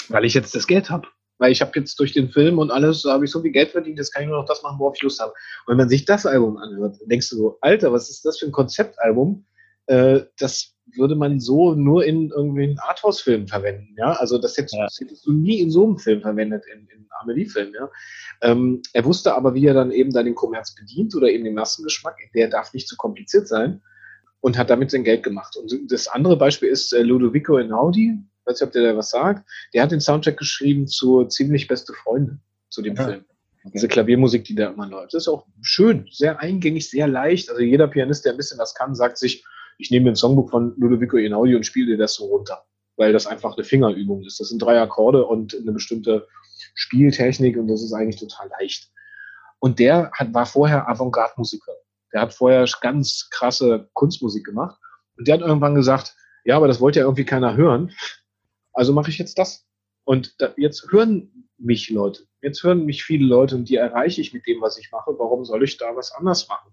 Weil 0.09 0.27
ich 0.27 0.35
jetzt 0.35 0.55
das 0.55 0.67
Geld 0.67 0.91
habe. 0.91 1.09
Weil 1.39 1.51
ich 1.51 1.63
habe 1.63 1.73
jetzt 1.77 1.99
durch 1.99 2.13
den 2.13 2.29
Film 2.29 2.59
und 2.59 2.71
alles, 2.71 3.05
habe 3.05 3.25
ich 3.25 3.31
so 3.31 3.41
viel 3.41 3.53
Geld 3.53 3.71
verdient, 3.71 3.97
jetzt 3.97 4.13
kann 4.13 4.25
ich 4.25 4.29
nur 4.29 4.39
noch 4.39 4.45
das 4.45 4.63
machen, 4.63 4.79
worauf 4.79 4.97
ich 4.97 5.03
Lust 5.03 5.21
habe. 5.21 5.33
Und 5.33 5.71
wenn 5.71 5.77
man 5.79 5.89
sich 5.89 6.05
das 6.05 6.27
Album 6.27 6.59
anhört, 6.59 6.97
denkst 7.07 7.31
du 7.31 7.37
so, 7.37 7.59
Alter, 7.63 7.91
was 7.91 8.11
ist 8.11 8.25
das 8.25 8.39
für 8.39 8.47
ein 8.47 8.53
Konzeptalbum? 8.53 9.47
Äh, 9.87 10.23
das 10.39 10.75
würde 10.97 11.15
man 11.15 11.41
so 11.41 11.75
nur 11.75 12.05
in 12.05 12.31
irgendwie 12.31 12.65
einen 12.65 12.79
Arthouse-Film 12.79 13.47
verwenden, 13.49 13.95
ja. 13.97 14.13
Also 14.13 14.39
das 14.39 14.57
hättest, 14.57 14.75
ja. 14.75 14.85
das 14.85 14.99
hättest, 15.01 15.27
du 15.27 15.33
nie 15.33 15.61
in 15.61 15.71
so 15.71 15.85
einem 15.85 15.99
Film 15.99 16.21
verwendet, 16.21 16.65
in, 16.73 16.87
in 16.89 17.07
Amelie-Film, 17.21 17.73
ja. 17.75 17.91
Ähm, 18.43 18.83
er 18.93 19.05
wusste 19.05 19.35
aber, 19.35 19.55
wie 19.55 19.67
er 19.67 19.75
dann 19.75 19.91
eben 19.91 20.13
da 20.13 20.23
den 20.23 20.35
Kommerz 20.35 20.75
bedient 20.75 21.15
oder 21.15 21.29
eben 21.29 21.45
den 21.45 21.55
Massengeschmack, 21.55 22.17
der 22.35 22.49
darf 22.49 22.73
nicht 22.73 22.89
zu 22.89 22.97
kompliziert 22.97 23.49
sein 23.49 23.83
und 24.41 24.57
hat 24.57 24.71
damit 24.71 24.91
sein 24.91 25.05
Geld 25.05 25.23
gemacht. 25.23 25.57
Und 25.57 25.73
das 25.91 26.09
andere 26.09 26.37
Beispiel 26.37 26.69
ist 26.69 26.93
äh, 26.93 27.03
Ludovico 27.03 27.57
Einaudi, 27.57 28.19
weiß 28.45 28.61
nicht, 28.61 28.67
ob 28.67 28.73
der 28.73 28.93
da 28.93 28.97
was 28.97 29.11
sagt, 29.11 29.49
der 29.75 29.83
hat 29.83 29.93
den 29.93 30.01
Soundtrack 30.01 30.37
geschrieben 30.37 30.87
zu 30.87 31.25
Ziemlich 31.25 31.67
beste 31.67 31.93
Freunde, 31.93 32.39
zu 32.71 32.83
dem 32.83 32.95
ja. 32.95 33.05
Film. 33.05 33.25
Okay. 33.65 33.73
Diese 33.75 33.89
Klaviermusik, 33.89 34.45
die 34.45 34.55
da 34.55 34.71
immer 34.71 34.87
läuft. 34.87 35.15
Das 35.15 35.25
ist 35.25 35.29
auch 35.29 35.47
schön, 35.61 36.09
sehr 36.11 36.41
eingängig, 36.41 36.89
sehr 36.89 37.09
leicht. 37.09 37.51
Also 37.51 37.61
jeder 37.61 37.89
Pianist, 37.89 38.25
der 38.25 38.33
ein 38.33 38.37
bisschen 38.37 38.59
was 38.59 38.75
kann, 38.75 38.95
sagt 38.95 39.19
sich, 39.19 39.45
ich 39.79 39.91
nehme 39.91 40.11
ein 40.11 40.17
Songbuch 40.17 40.51
von 40.51 40.75
Ludovico 40.77 41.17
Einaudi 41.17 41.55
und 41.55 41.65
spiele 41.65 41.93
dir 41.93 41.97
das 41.97 42.15
so 42.15 42.27
runter, 42.27 42.65
weil 42.97 43.13
das 43.13 43.27
einfach 43.27 43.57
eine 43.57 43.65
Fingerübung 43.65 44.25
ist. 44.25 44.41
Das 44.41 44.49
sind 44.49 44.61
drei 44.61 44.81
Akkorde 44.81 45.25
und 45.25 45.55
eine 45.55 45.73
bestimmte 45.73 46.27
Spieltechnik 46.75 47.57
und 47.57 47.69
das 47.69 47.83
ist 47.83 47.93
eigentlich 47.93 48.21
total 48.21 48.51
leicht. 48.61 48.91
Und 49.61 49.79
der 49.79 50.11
hat, 50.13 50.35
war 50.35 50.47
vorher 50.47 50.89
Avantgarde-Musiker. 50.89 51.73
Der 52.13 52.23
hat 52.23 52.35
vorher 52.35 52.67
ganz 52.81 53.29
krasse 53.31 53.89
Kunstmusik 53.93 54.45
gemacht 54.45 54.79
und 55.17 55.29
der 55.29 55.35
hat 55.35 55.43
irgendwann 55.43 55.75
gesagt, 55.75 56.15
ja, 56.45 56.57
aber 56.57 56.69
das 56.69 56.81
wollte 56.81 57.01
ja 57.01 57.05
irgendwie 57.05 57.25
keiner 57.25 57.57
hören. 57.57 57.93
Also 58.73 58.93
mache 58.93 59.11
ich 59.11 59.19
jetzt 59.19 59.39
das. 59.39 59.67
Und 60.05 60.35
da, 60.39 60.53
jetzt 60.57 60.91
hören 60.91 61.49
mich 61.59 61.91
Leute. 61.91 62.25
Jetzt 62.41 62.63
hören 62.63 62.85
mich 62.85 63.05
viele 63.05 63.27
Leute 63.27 63.57
und 63.57 63.69
die 63.69 63.77
erreiche 63.77 64.21
ich 64.21 64.33
mit 64.33 64.47
dem, 64.47 64.61
was 64.61 64.79
ich 64.79 64.91
mache. 64.91 65.15
Warum 65.19 65.45
soll 65.45 65.65
ich 65.65 65.77
da 65.77 65.95
was 65.95 66.13
anders 66.13 66.49
machen? 66.49 66.73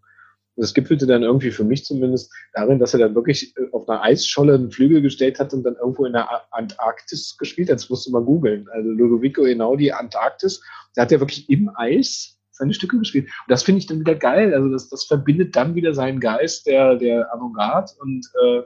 Das 0.56 0.74
gipfelte 0.74 1.06
dann 1.06 1.24
irgendwie 1.24 1.52
für 1.52 1.64
mich 1.64 1.86
zumindest 1.86 2.32
darin, 2.54 2.80
dass 2.80 2.94
er 2.94 3.00
dann 3.00 3.16
wirklich 3.16 3.56
äh, 3.58 3.68
auf 3.72 3.88
einer 3.88 4.02
Eisscholle 4.02 4.56
einen 4.56 4.72
Flügel 4.72 5.02
gestellt 5.02 5.40
hat 5.40 5.54
und 5.54 5.64
dann 5.64 5.76
irgendwo 5.76 6.06
in 6.06 6.14
der 6.14 6.30
Antarktis 6.52 7.38
gespielt 7.38 7.70
hat. 7.70 7.76
Das 7.76 7.90
musste 7.90 8.12
man 8.12 8.26
googeln. 8.26 8.68
Also 8.72 8.90
Ludovico 8.90 9.44
Einaudi 9.44 9.92
Antarktis. 9.92 10.62
Da 10.96 11.04
hat 11.04 11.12
er 11.12 11.20
wirklich 11.20 11.50
im 11.50 11.70
Eis 11.76 12.38
seine 12.52 12.74
Stücke 12.74 12.98
gespielt. 12.98 13.26
Und 13.26 13.52
das 13.52 13.64
finde 13.64 13.80
ich 13.80 13.88
dann 13.88 14.00
wieder 14.00 14.16
geil. 14.16 14.54
Also 14.54 14.70
das, 14.70 14.88
das 14.88 15.04
verbindet 15.04 15.56
dann 15.56 15.76
wieder 15.76 15.94
seinen 15.94 16.22
Geist 16.22 16.66
der, 16.68 16.96
der 16.96 17.32
Avantgarde 17.34 17.92
und 18.00 18.26
äh, 18.42 18.62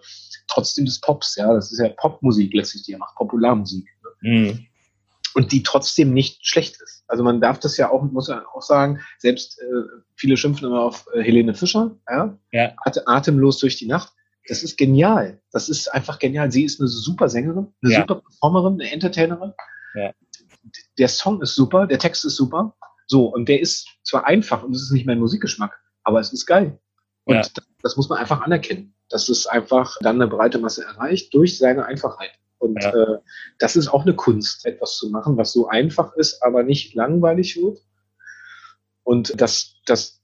trotzdem 0.47 0.85
des 0.85 1.01
Pops. 1.01 1.35
Ja, 1.35 1.53
das 1.53 1.71
ist 1.71 1.79
ja 1.79 1.89
Popmusik 1.97 2.53
letztlich, 2.53 2.83
die 2.83 2.93
er 2.93 2.99
macht, 2.99 3.15
Popularmusik. 3.15 3.87
Ne? 4.21 4.31
Mhm 4.31 4.68
und 5.35 5.51
die 5.51 5.63
trotzdem 5.63 6.13
nicht 6.13 6.45
schlecht 6.45 6.81
ist. 6.81 7.03
Also 7.07 7.23
man 7.23 7.41
darf 7.41 7.59
das 7.59 7.77
ja 7.77 7.89
auch, 7.89 8.03
muss 8.03 8.27
man 8.27 8.43
auch 8.45 8.61
sagen, 8.61 8.99
selbst 9.17 9.59
äh, 9.59 9.65
viele 10.15 10.37
schimpfen 10.37 10.67
immer 10.67 10.81
auf 10.81 11.05
äh, 11.13 11.21
Helene 11.21 11.53
Fischer, 11.53 11.95
ja, 12.09 12.37
ja. 12.51 12.71
At 12.83 13.07
atemlos 13.07 13.59
durch 13.59 13.77
die 13.77 13.87
Nacht. 13.87 14.13
Das 14.47 14.63
ist 14.63 14.77
genial. 14.77 15.39
Das 15.51 15.69
ist 15.69 15.93
einfach 15.93 16.17
genial. 16.17 16.51
Sie 16.51 16.63
ist 16.63 16.79
eine 16.79 16.87
super 16.87 17.29
Sängerin, 17.29 17.67
eine 17.83 17.93
ja. 17.93 17.99
super 17.99 18.21
Performerin, 18.21 18.73
eine 18.73 18.91
Entertainerin. 18.91 19.53
Ja. 19.95 20.11
Der 20.97 21.07
Song 21.07 21.41
ist 21.41 21.55
super, 21.55 21.87
der 21.87 21.99
Text 21.99 22.25
ist 22.25 22.35
super. 22.35 22.75
So, 23.05 23.25
und 23.25 23.49
der 23.49 23.59
ist 23.59 23.87
zwar 24.03 24.25
einfach 24.25 24.63
und 24.63 24.75
es 24.75 24.83
ist 24.83 24.91
nicht 24.91 25.05
mein 25.05 25.19
Musikgeschmack, 25.19 25.79
aber 26.03 26.19
es 26.19 26.31
ist 26.31 26.45
geil. 26.45 26.79
Und 27.25 27.35
ja. 27.35 27.41
das, 27.41 27.53
das 27.81 27.97
muss 27.97 28.09
man 28.09 28.19
einfach 28.19 28.41
anerkennen, 28.41 28.93
dass 29.09 29.29
es 29.29 29.47
einfach 29.47 29.97
dann 30.01 30.15
eine 30.15 30.27
breite 30.27 30.59
Masse 30.59 30.83
erreicht 30.83 31.33
durch 31.33 31.57
seine 31.57 31.85
Einfachheit. 31.85 32.31
Und 32.59 32.83
ja. 32.83 32.93
äh, 32.93 33.19
das 33.57 33.75
ist 33.75 33.87
auch 33.87 34.03
eine 34.03 34.15
Kunst, 34.15 34.65
etwas 34.65 34.97
zu 34.97 35.09
machen, 35.09 35.37
was 35.37 35.51
so 35.51 35.67
einfach 35.67 36.13
ist, 36.15 36.43
aber 36.43 36.63
nicht 36.63 36.93
langweilig 36.93 37.57
wird. 37.57 37.79
Und 39.03 39.39
das, 39.41 39.75
das 39.85 40.21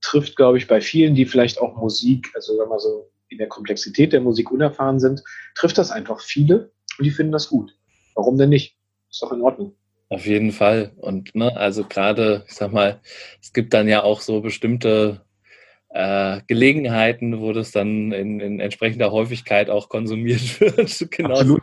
trifft, 0.00 0.36
glaube 0.36 0.58
ich, 0.58 0.66
bei 0.66 0.80
vielen, 0.80 1.14
die 1.14 1.26
vielleicht 1.26 1.60
auch 1.60 1.76
Musik, 1.76 2.30
also 2.34 2.56
sagen 2.56 2.70
wir 2.70 2.80
so, 2.80 3.10
in 3.28 3.38
der 3.38 3.48
Komplexität 3.48 4.12
der 4.12 4.20
Musik 4.20 4.50
unerfahren 4.50 5.00
sind, 5.00 5.22
trifft 5.54 5.78
das 5.78 5.90
einfach 5.90 6.20
viele 6.20 6.72
und 6.98 7.04
die 7.04 7.10
finden 7.10 7.32
das 7.32 7.48
gut. 7.48 7.76
Warum 8.14 8.38
denn 8.38 8.48
nicht? 8.48 8.76
Ist 9.10 9.22
doch 9.22 9.32
in 9.32 9.42
Ordnung. 9.42 9.74
Auf 10.08 10.26
jeden 10.26 10.52
Fall. 10.52 10.92
Und 10.96 11.34
ne, 11.34 11.56
also 11.56 11.84
gerade, 11.84 12.44
ich 12.46 12.54
sag 12.54 12.72
mal, 12.72 13.00
es 13.42 13.52
gibt 13.52 13.74
dann 13.74 13.88
ja 13.88 14.04
auch 14.04 14.20
so 14.20 14.40
bestimmte 14.40 15.25
äh, 15.96 16.42
Gelegenheiten, 16.46 17.40
wo 17.40 17.54
das 17.54 17.70
dann 17.70 18.12
in, 18.12 18.38
in, 18.40 18.60
entsprechender 18.60 19.12
Häufigkeit 19.12 19.70
auch 19.70 19.88
konsumiert 19.88 20.60
wird. 20.60 21.10
genau. 21.10 21.30
Absolut. 21.30 21.62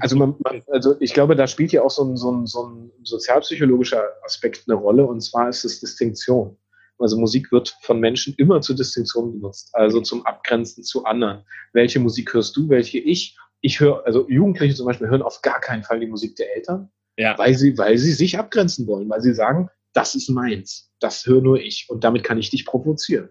Also, 0.00 0.16
man, 0.16 0.34
man, 0.40 0.62
also 0.66 0.96
ich 1.00 1.14
glaube, 1.14 1.36
da 1.36 1.46
spielt 1.46 1.70
ja 1.70 1.82
auch 1.82 1.90
so 1.90 2.02
ein, 2.04 2.16
so, 2.16 2.32
ein, 2.32 2.46
so 2.46 2.66
ein 2.66 2.90
sozialpsychologischer 3.04 4.02
Aspekt 4.24 4.64
eine 4.66 4.76
Rolle, 4.76 5.06
und 5.06 5.20
zwar 5.20 5.48
ist 5.48 5.64
es 5.64 5.78
Distinktion. 5.78 6.56
Also 6.98 7.16
Musik 7.16 7.52
wird 7.52 7.76
von 7.82 8.00
Menschen 8.00 8.34
immer 8.36 8.60
zur 8.60 8.74
Distinktion 8.74 9.32
benutzt, 9.32 9.70
also 9.72 10.00
zum 10.00 10.26
Abgrenzen 10.26 10.82
zu 10.82 11.04
anderen. 11.04 11.44
Welche 11.72 12.00
Musik 12.00 12.34
hörst 12.34 12.56
du, 12.56 12.68
welche 12.68 12.98
ich? 12.98 13.38
Ich 13.60 13.78
höre, 13.78 14.04
also 14.04 14.28
Jugendliche 14.28 14.74
zum 14.74 14.86
Beispiel 14.86 15.08
hören 15.08 15.22
auf 15.22 15.40
gar 15.42 15.60
keinen 15.60 15.84
Fall 15.84 16.00
die 16.00 16.08
Musik 16.08 16.34
der 16.34 16.56
Eltern, 16.56 16.90
ja. 17.16 17.38
weil, 17.38 17.54
sie, 17.54 17.78
weil 17.78 17.96
sie 17.96 18.12
sich 18.12 18.36
abgrenzen 18.36 18.88
wollen, 18.88 19.08
weil 19.08 19.20
sie 19.20 19.34
sagen, 19.34 19.70
das 19.92 20.16
ist 20.16 20.28
meins, 20.28 20.90
das 20.98 21.24
höre 21.26 21.40
nur 21.40 21.60
ich 21.60 21.86
und 21.88 22.02
damit 22.02 22.24
kann 22.24 22.38
ich 22.38 22.50
dich 22.50 22.66
provozieren. 22.66 23.30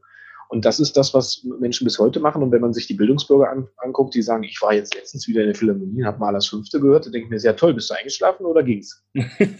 Und 0.50 0.64
das 0.66 0.80
ist 0.80 0.96
das, 0.96 1.14
was 1.14 1.44
Menschen 1.60 1.86
bis 1.86 2.00
heute 2.00 2.20
machen. 2.20 2.42
Und 2.42 2.52
wenn 2.52 2.62
man 2.62 2.74
sich 2.74 2.88
die 2.88 2.94
Bildungsbürger 2.94 3.50
an, 3.50 3.68
anguckt, 3.78 4.16
die 4.16 4.22
sagen, 4.22 4.44
ich 4.44 4.62
war 4.62 4.74
jetzt 4.74 4.96
letztens 4.96 5.28
wieder 5.28 5.42
in 5.42 5.48
der 5.48 5.56
Philharmonie, 5.56 6.04
habe 6.04 6.20
Malers 6.20 6.48
Fünfte 6.48 6.80
gehört, 6.80 7.06
da 7.06 7.10
denke 7.10 7.26
ich 7.26 7.30
mir, 7.30 7.40
sehr 7.40 7.56
toll, 7.56 7.74
bist 7.74 7.90
du 7.90 7.96
eingeschlafen 7.96 8.46
oder 8.46 8.64
ging's? 8.64 9.04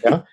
ja? 0.04 0.24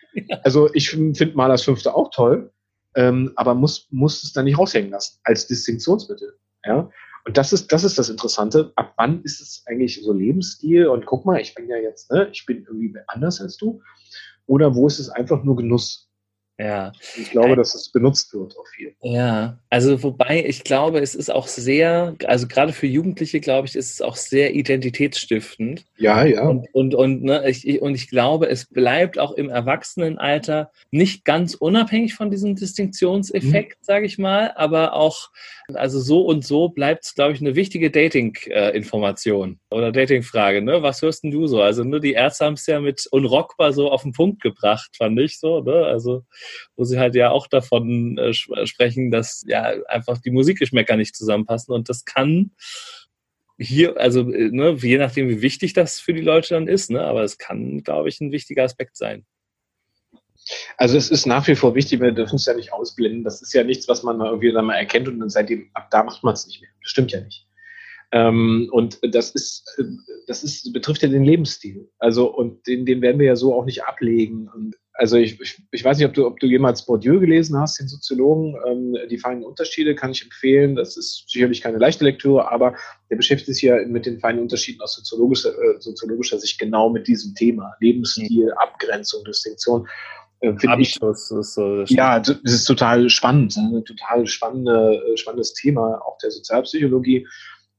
Also 0.44 0.74
ich 0.74 0.90
finde 0.90 1.34
Malers 1.36 1.64
Fünfte 1.64 1.94
auch 1.94 2.10
toll, 2.12 2.52
ähm, 2.96 3.34
aber 3.36 3.54
muss, 3.54 3.88
muss 3.92 4.24
es 4.24 4.32
dann 4.32 4.46
nicht 4.46 4.58
raushängen 4.58 4.92
lassen 4.92 5.20
als 5.24 5.48
Distinktionsmittel. 5.48 6.38
Ja? 6.66 6.90
Und 7.26 7.38
das 7.38 7.52
ist, 7.52 7.72
das 7.72 7.84
ist 7.84 7.98
das 7.98 8.10
Interessante. 8.10 8.72
Ab 8.76 8.94
wann 8.98 9.24
ist 9.24 9.42
es 9.42 9.64
eigentlich 9.66 10.02
so 10.02 10.14
Lebensstil? 10.14 10.88
Und 10.88 11.06
guck 11.06 11.26
mal, 11.26 11.42
ich 11.42 11.56
bin 11.56 11.68
ja 11.68 11.78
jetzt, 11.78 12.12
ne, 12.12 12.30
ich 12.32 12.46
bin 12.46 12.66
irgendwie 12.68 12.94
anders 13.08 13.42
als 13.42 13.58
du. 13.58 13.82
Oder 14.46 14.76
wo 14.76 14.86
ist 14.86 15.00
es 15.00 15.10
einfach 15.10 15.44
nur 15.44 15.56
Genuss? 15.56 16.05
Ja. 16.58 16.94
Ich 17.18 17.32
glaube, 17.32 17.58
dass 17.58 17.76
es 17.76 17.92
benutzt 17.92 18.34
wird 18.34 18.58
auch 18.58 18.68
viel. 18.68 18.96
Ja, 19.02 19.60
also 19.70 20.02
wobei 20.04 20.46
ich 20.48 20.64
glaube, 20.64 21.00
es 21.00 21.14
ist 21.14 21.30
auch 21.30 21.48
sehr, 21.48 22.16
also 22.26 22.48
gerade 22.48 22.72
für 22.72 22.88
Jugendliche, 22.88 23.42
glaube 23.42 23.68
ich, 23.68 23.76
ist 23.76 23.92
es 23.92 24.02
auch 24.02 24.16
sehr 24.16 24.56
identitätsstiftend. 24.56 25.86
Ja, 25.98 26.24
ja. 26.24 26.48
Und, 26.48 26.74
und, 26.74 26.96
und, 26.96 27.24
ne, 27.24 27.50
ich, 27.50 27.82
und 27.82 27.94
ich 27.94 28.10
glaube, 28.10 28.48
es 28.48 28.68
bleibt 28.68 29.20
auch 29.20 29.34
im 29.34 29.50
Erwachsenenalter 29.50 30.72
nicht 30.92 31.26
ganz 31.26 31.56
unabhängig 31.56 32.14
von 32.14 32.32
diesem 32.32 32.56
Distinktionseffekt, 32.56 33.80
mhm. 33.82 33.86
sage 33.86 34.06
ich 34.06 34.18
mal, 34.18 34.54
aber 34.56 34.94
auch, 34.94 35.32
also 35.74 36.00
so 36.00 36.22
und 36.22 36.46
so 36.46 36.70
bleibt 36.70 37.04
es, 37.04 37.16
glaube 37.16 37.34
ich, 37.34 37.42
eine 37.42 37.56
wichtige 37.56 37.92
Dating-Information 37.92 39.60
oder 39.72 39.92
Dating-Frage. 39.92 40.62
Ne? 40.62 40.82
Was 40.84 41.02
hörst 41.02 41.24
denn 41.24 41.32
du 41.32 41.48
so? 41.48 41.62
Also 41.62 41.84
nur 41.84 42.00
die 42.00 42.14
Ärzte 42.14 42.46
haben 42.46 42.54
es 42.54 42.66
ja 42.66 42.80
mit 42.80 43.08
unrockbar 43.12 43.74
so 43.74 43.92
auf 43.92 44.04
den 44.04 44.14
Punkt 44.14 44.42
gebracht, 44.42 44.96
fand 44.98 45.20
ich 45.20 45.38
so. 45.40 45.60
Ne? 45.62 45.86
Also 45.86 46.24
wo 46.76 46.84
sie 46.84 47.00
halt 47.00 47.16
ja 47.16 47.32
auch 47.32 47.48
davon 47.48 48.18
äh, 48.18 48.34
sprechen, 48.34 49.12
dass 49.12 49.44
ja 49.48 49.64
einfach 49.88 50.20
die 50.20 50.32
Musikgeschmäcker 50.32 50.96
nicht 50.98 51.16
zusammenpassen 51.16 51.74
und 51.74 51.90
das 51.90 52.06
kann 52.06 52.52
hier, 53.58 54.00
also 54.00 54.32
äh, 54.32 54.50
ne, 54.52 54.78
je 54.80 54.98
nachdem, 54.98 55.30
wie 55.30 55.42
wichtig 55.42 55.74
das 55.74 56.00
für 56.00 56.14
die 56.14 56.22
Leute 56.22 56.54
dann 56.56 56.68
ist, 56.68 56.90
ne, 56.90 57.02
aber 57.02 57.24
es 57.24 57.38
kann, 57.38 57.84
glaube 57.84 58.10
ich, 58.10 58.20
ein 58.22 58.32
wichtiger 58.32 58.64
Aspekt 58.64 58.98
sein. 58.98 59.26
Also 60.78 60.98
es 60.98 61.10
ist 61.10 61.26
nach 61.26 61.48
wie 61.48 61.56
vor 61.56 61.74
wichtig, 61.74 62.02
wir 62.02 62.12
dürfen 62.12 62.36
es 62.36 62.46
ja 62.46 62.54
nicht 62.54 62.72
ausblenden. 62.72 63.24
Das 63.24 63.42
ist 63.42 63.54
ja 63.54 63.64
nichts, 63.64 63.88
was 63.88 64.04
man 64.04 64.20
irgendwie 64.20 64.52
dann 64.52 64.66
mal 64.66 64.76
erkennt 64.76 65.08
und 65.08 65.20
dann 65.20 65.30
seitdem 65.30 65.70
ab 65.74 65.90
da 65.90 66.04
macht 66.04 66.24
man 66.24 66.34
es 66.34 66.46
nicht 66.46 66.62
mehr. 66.62 66.70
Das 66.82 66.92
stimmt 66.92 67.12
ja 67.12 67.22
nicht. 67.22 67.48
Ähm, 68.12 68.70
und 68.72 69.00
das 69.02 69.32
ist, 69.32 69.66
äh, 69.80 69.84
das 70.28 70.44
ist, 70.44 70.72
betrifft 70.72 71.02
ja 71.02 71.10
den 71.10 71.24
Lebensstil. 71.24 71.90
Also, 71.98 72.32
und 72.32 72.68
den, 72.68 72.86
den 72.86 73.02
werden 73.02 73.20
wir 73.20 73.26
ja 73.26 73.36
so 73.36 73.56
auch 73.56 73.66
nicht 73.66 73.86
ablegen. 73.86 74.48
Und 74.48 74.76
also 74.98 75.18
ich, 75.18 75.40
ich, 75.42 75.62
ich, 75.72 75.84
weiß 75.84 75.98
nicht, 75.98 76.08
ob 76.08 76.14
du, 76.14 76.26
ob 76.26 76.40
du 76.40 76.48
jemals 76.48 76.86
Bourdieu 76.86 77.20
gelesen 77.20 77.60
hast, 77.60 77.80
den 77.80 77.88
Soziologen. 77.88 78.56
Ähm, 78.66 78.98
die 79.10 79.18
feinen 79.18 79.44
Unterschiede 79.44 79.94
kann 79.94 80.12
ich 80.12 80.24
empfehlen. 80.24 80.76
Das 80.76 80.96
ist 80.96 81.26
sicherlich 81.28 81.62
keine 81.62 81.78
leichte 81.78 82.06
Lektüre, 82.06 82.50
aber 82.50 82.76
der 83.10 83.18
beschäftigt 83.18 83.56
sich 83.56 83.64
ja 83.64 83.86
mit 83.86 84.06
den 84.06 84.20
feinen 84.20 84.42
Unterschieden 84.42 84.82
aus 84.82 84.96
soziologischer, 84.96 85.50
äh, 85.50 85.80
soziologischer 85.80 86.40
Sicht 86.40 86.60
genau 86.60 86.90
mit 86.90 87.08
diesem 87.08 87.36
Thema. 87.36 87.76
Lebensstil, 87.82 88.46
mhm. 88.46 88.52
Abgrenzung, 88.58 89.24
Distinktion. 89.26 89.88
Äh, 90.40 90.58
Finde 90.58 90.82
ich. 90.82 90.98
Das 91.00 91.30
ist 91.30 91.58
das 91.58 91.90
ja, 91.90 92.20
das 92.20 92.40
ist 92.44 92.66
total 92.66 93.10
spannend. 93.10 93.58
Ein 93.58 93.84
total 93.84 94.28
spannende, 94.28 95.04
äh, 95.14 95.18
spannendes 95.18 95.54
Thema, 95.54 96.02
auch 96.06 96.18
der 96.20 96.32
Sozialpsychologie. 96.32 97.28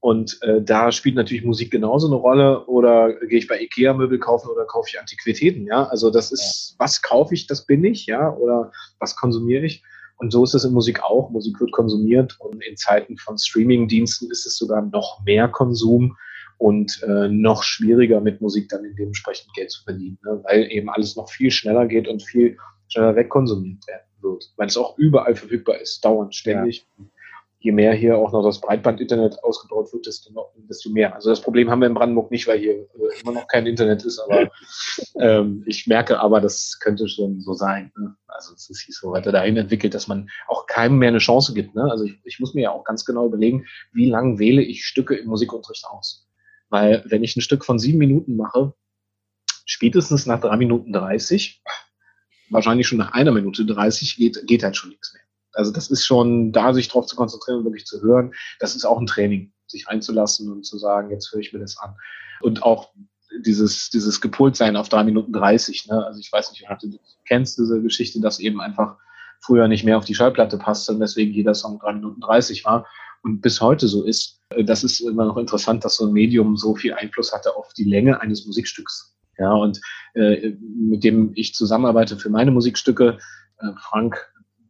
Und 0.07 0.41
äh, 0.43 0.63
da 0.63 0.93
spielt 0.93 1.17
natürlich 1.17 1.43
Musik 1.43 1.73
genauso 1.73 2.07
eine 2.07 2.15
Rolle. 2.15 2.65
Oder 2.67 3.13
gehe 3.27 3.41
ich 3.41 3.49
bei 3.49 3.61
Ikea 3.61 3.93
Möbel 3.93 4.21
kaufen 4.21 4.49
oder 4.49 4.65
kaufe 4.65 4.89
ich 4.89 5.01
Antiquitäten? 5.01 5.67
Ja, 5.67 5.83
also 5.89 6.13
das 6.13 6.31
ist, 6.31 6.77
was 6.79 7.03
kaufe 7.03 7.35
ich, 7.35 7.49
das 7.49 7.67
bin 7.67 7.83
ich, 7.83 8.07
ja, 8.07 8.33
oder 8.33 8.71
was 9.01 9.17
konsumiere 9.17 9.67
ich? 9.67 9.83
Und 10.19 10.31
so 10.31 10.45
ist 10.45 10.55
es 10.55 10.63
in 10.63 10.73
Musik 10.73 11.03
auch. 11.03 11.31
Musik 11.31 11.59
wird 11.59 11.73
konsumiert 11.73 12.37
und 12.39 12.63
in 12.63 12.77
Zeiten 12.77 13.17
von 13.17 13.37
Streaming-Diensten 13.37 14.31
ist 14.31 14.47
es 14.47 14.57
sogar 14.57 14.81
noch 14.81 15.25
mehr 15.25 15.49
Konsum 15.49 16.17
und 16.57 17.03
äh, 17.03 17.27
noch 17.27 17.65
schwieriger 17.65 18.21
mit 18.21 18.41
Musik 18.41 18.69
dann 18.69 18.85
dementsprechend 18.97 19.53
Geld 19.55 19.73
zu 19.73 19.83
verdienen, 19.83 20.21
ne? 20.25 20.41
weil 20.45 20.71
eben 20.71 20.89
alles 20.89 21.17
noch 21.17 21.29
viel 21.29 21.51
schneller 21.51 21.89
geht 21.89 22.07
und 22.07 22.23
viel 22.23 22.59
schneller 22.87 23.17
wegkonsumiert 23.17 23.85
werden 23.89 24.07
wird, 24.21 24.53
weil 24.57 24.69
es 24.69 24.77
auch 24.77 24.97
überall 24.99 25.35
verfügbar 25.35 25.81
ist, 25.81 26.05
dauernd, 26.05 26.33
ständig. 26.33 26.87
Ja 26.97 27.07
je 27.67 27.73
mehr 27.73 27.93
hier 27.95 28.17
auch 28.17 28.31
noch 28.31 28.45
das 28.45 28.61
Breitbandinternet 28.61 29.43
ausgebaut 29.43 29.93
wird, 29.93 30.07
desto, 30.07 30.33
noch, 30.33 30.53
desto 30.69 30.89
mehr. 30.89 31.17
Also 31.17 31.31
das 31.31 31.41
Problem 31.41 31.69
haben 31.69 31.81
wir 31.81 31.89
in 31.89 31.95
Brandenburg 31.95 32.31
nicht, 32.31 32.47
weil 32.47 32.61
hier 32.61 32.75
äh, 32.75 33.21
immer 33.21 33.33
noch 33.33 33.49
kein 33.49 33.67
Internet 33.67 34.05
ist, 34.05 34.21
aber 34.21 34.49
ähm, 35.21 35.65
ich 35.67 35.89
merke 35.89 36.21
aber, 36.21 36.41
das 36.41 36.79
könnte 36.79 37.09
schon 37.09 37.41
so 37.41 37.55
sein. 37.55 37.91
Ne? 37.99 38.17
Also 38.29 38.55
es 38.55 38.71
ist 38.71 38.87
sich 38.87 38.95
so 38.95 39.11
weiter 39.11 39.33
dahin 39.33 39.57
entwickelt, 39.57 39.95
dass 39.95 40.07
man 40.07 40.31
auch 40.47 40.67
keinem 40.67 40.99
mehr 40.99 41.09
eine 41.09 41.19
Chance 41.19 41.55
gibt. 41.55 41.75
Ne? 41.75 41.91
Also 41.91 42.05
ich, 42.05 42.21
ich 42.23 42.39
muss 42.39 42.55
mir 42.55 42.63
ja 42.63 42.71
auch 42.71 42.85
ganz 42.85 43.05
genau 43.05 43.27
überlegen, 43.27 43.67
wie 43.93 44.09
lang 44.09 44.39
wähle 44.39 44.63
ich 44.63 44.87
Stücke 44.87 45.17
im 45.17 45.27
Musikunterricht 45.27 45.87
aus. 45.87 46.29
Weil 46.69 47.03
wenn 47.09 47.25
ich 47.25 47.35
ein 47.37 47.43
Stück 47.43 47.65
von 47.65 47.81
sieben 47.81 47.99
Minuten 47.99 48.37
mache, 48.37 48.75
spätestens 49.65 50.27
nach 50.27 50.41
drei 50.41 50.57
Minuten 50.57 50.93
dreißig, 50.93 51.65
wahrscheinlich 52.49 52.87
schon 52.87 52.99
nach 52.99 53.13
einer 53.13 53.33
Minute 53.33 53.67
dreißig, 53.67 54.19
geht, 54.19 54.47
geht 54.47 54.63
halt 54.63 54.77
schon 54.77 54.91
nichts 54.91 55.13
mehr. 55.15 55.26
Also 55.57 55.73
das 55.73 55.91
ist 55.91 56.05
schon, 56.05 56.53
da 56.53 56.73
sich 56.75 56.89
drauf 56.89 57.07
zu 57.07 57.17
konzentrieren 57.17 57.59
und 57.59 57.65
wirklich 57.65 57.87
zu 57.87 58.01
hören, 58.03 58.33
das 58.61 58.77
ist 58.77 58.85
auch 58.85 58.99
ein 58.99 59.07
Training, 59.07 59.53
sich 59.67 59.89
einzulassen 59.89 60.53
und 60.53 60.65
zu 60.65 60.79
sagen, 60.79 61.11
jetzt 61.11 61.33
höre 61.33 61.41
ich 61.41 61.53
mir 61.53 61.59
das 61.59 61.77
an. 61.79 61.97
Und 62.41 62.63
auch 62.63 62.93
dieses, 63.45 63.91
dieses 63.91 64.21
Gepoltsein 64.21 64.77
auf 64.77 64.89
drei 64.89 65.03
Minuten 65.03 65.33
dreißig. 65.33 65.89
Ne? 65.89 66.05
Also 66.07 66.21
ich 66.21 66.31
weiß 66.31 66.53
nicht, 66.53 66.65
ob 66.71 66.79
du 66.79 66.99
kennst 67.27 67.59
diese 67.59 67.83
Geschichte, 67.83 68.21
dass 68.21 68.39
eben 68.39 68.61
einfach 68.61 68.97
früher 69.41 69.69
nicht 69.69 69.85
mehr 69.85 69.99
auf 69.99 70.05
die 70.05 70.15
Schallplatte 70.15 70.59
passte 70.59 70.93
und 70.93 71.01
deswegen 71.01 71.33
jeder 71.33 71.55
Song 71.55 71.79
drei 71.79 71.93
Minuten 71.93 72.21
dreißig 72.21 72.65
war 72.65 72.87
und 73.23 73.41
bis 73.41 73.61
heute 73.61 73.89
so 73.89 74.05
ist. 74.05 74.41
Das 74.65 74.85
ist 74.85 75.01
immer 75.01 75.25
noch 75.25 75.37
interessant, 75.37 75.85
dass 75.85 75.97
so 75.97 76.07
ein 76.07 76.13
Medium 76.13 76.57
so 76.57 76.75
viel 76.75 76.95
Einfluss 76.95 77.33
hatte 77.33 77.57
auf 77.57 77.73
die 77.73 77.85
Länge 77.85 78.21
eines 78.21 78.47
Musikstücks. 78.47 79.15
Ja, 79.39 79.53
und 79.53 79.81
äh, 80.15 80.57
mit 80.61 81.05
dem 81.05 81.33
ich 81.35 81.55
zusammenarbeite 81.55 82.17
für 82.17 82.31
meine 82.31 82.53
Musikstücke, 82.53 83.19
äh, 83.59 83.67
Frank 83.81 84.17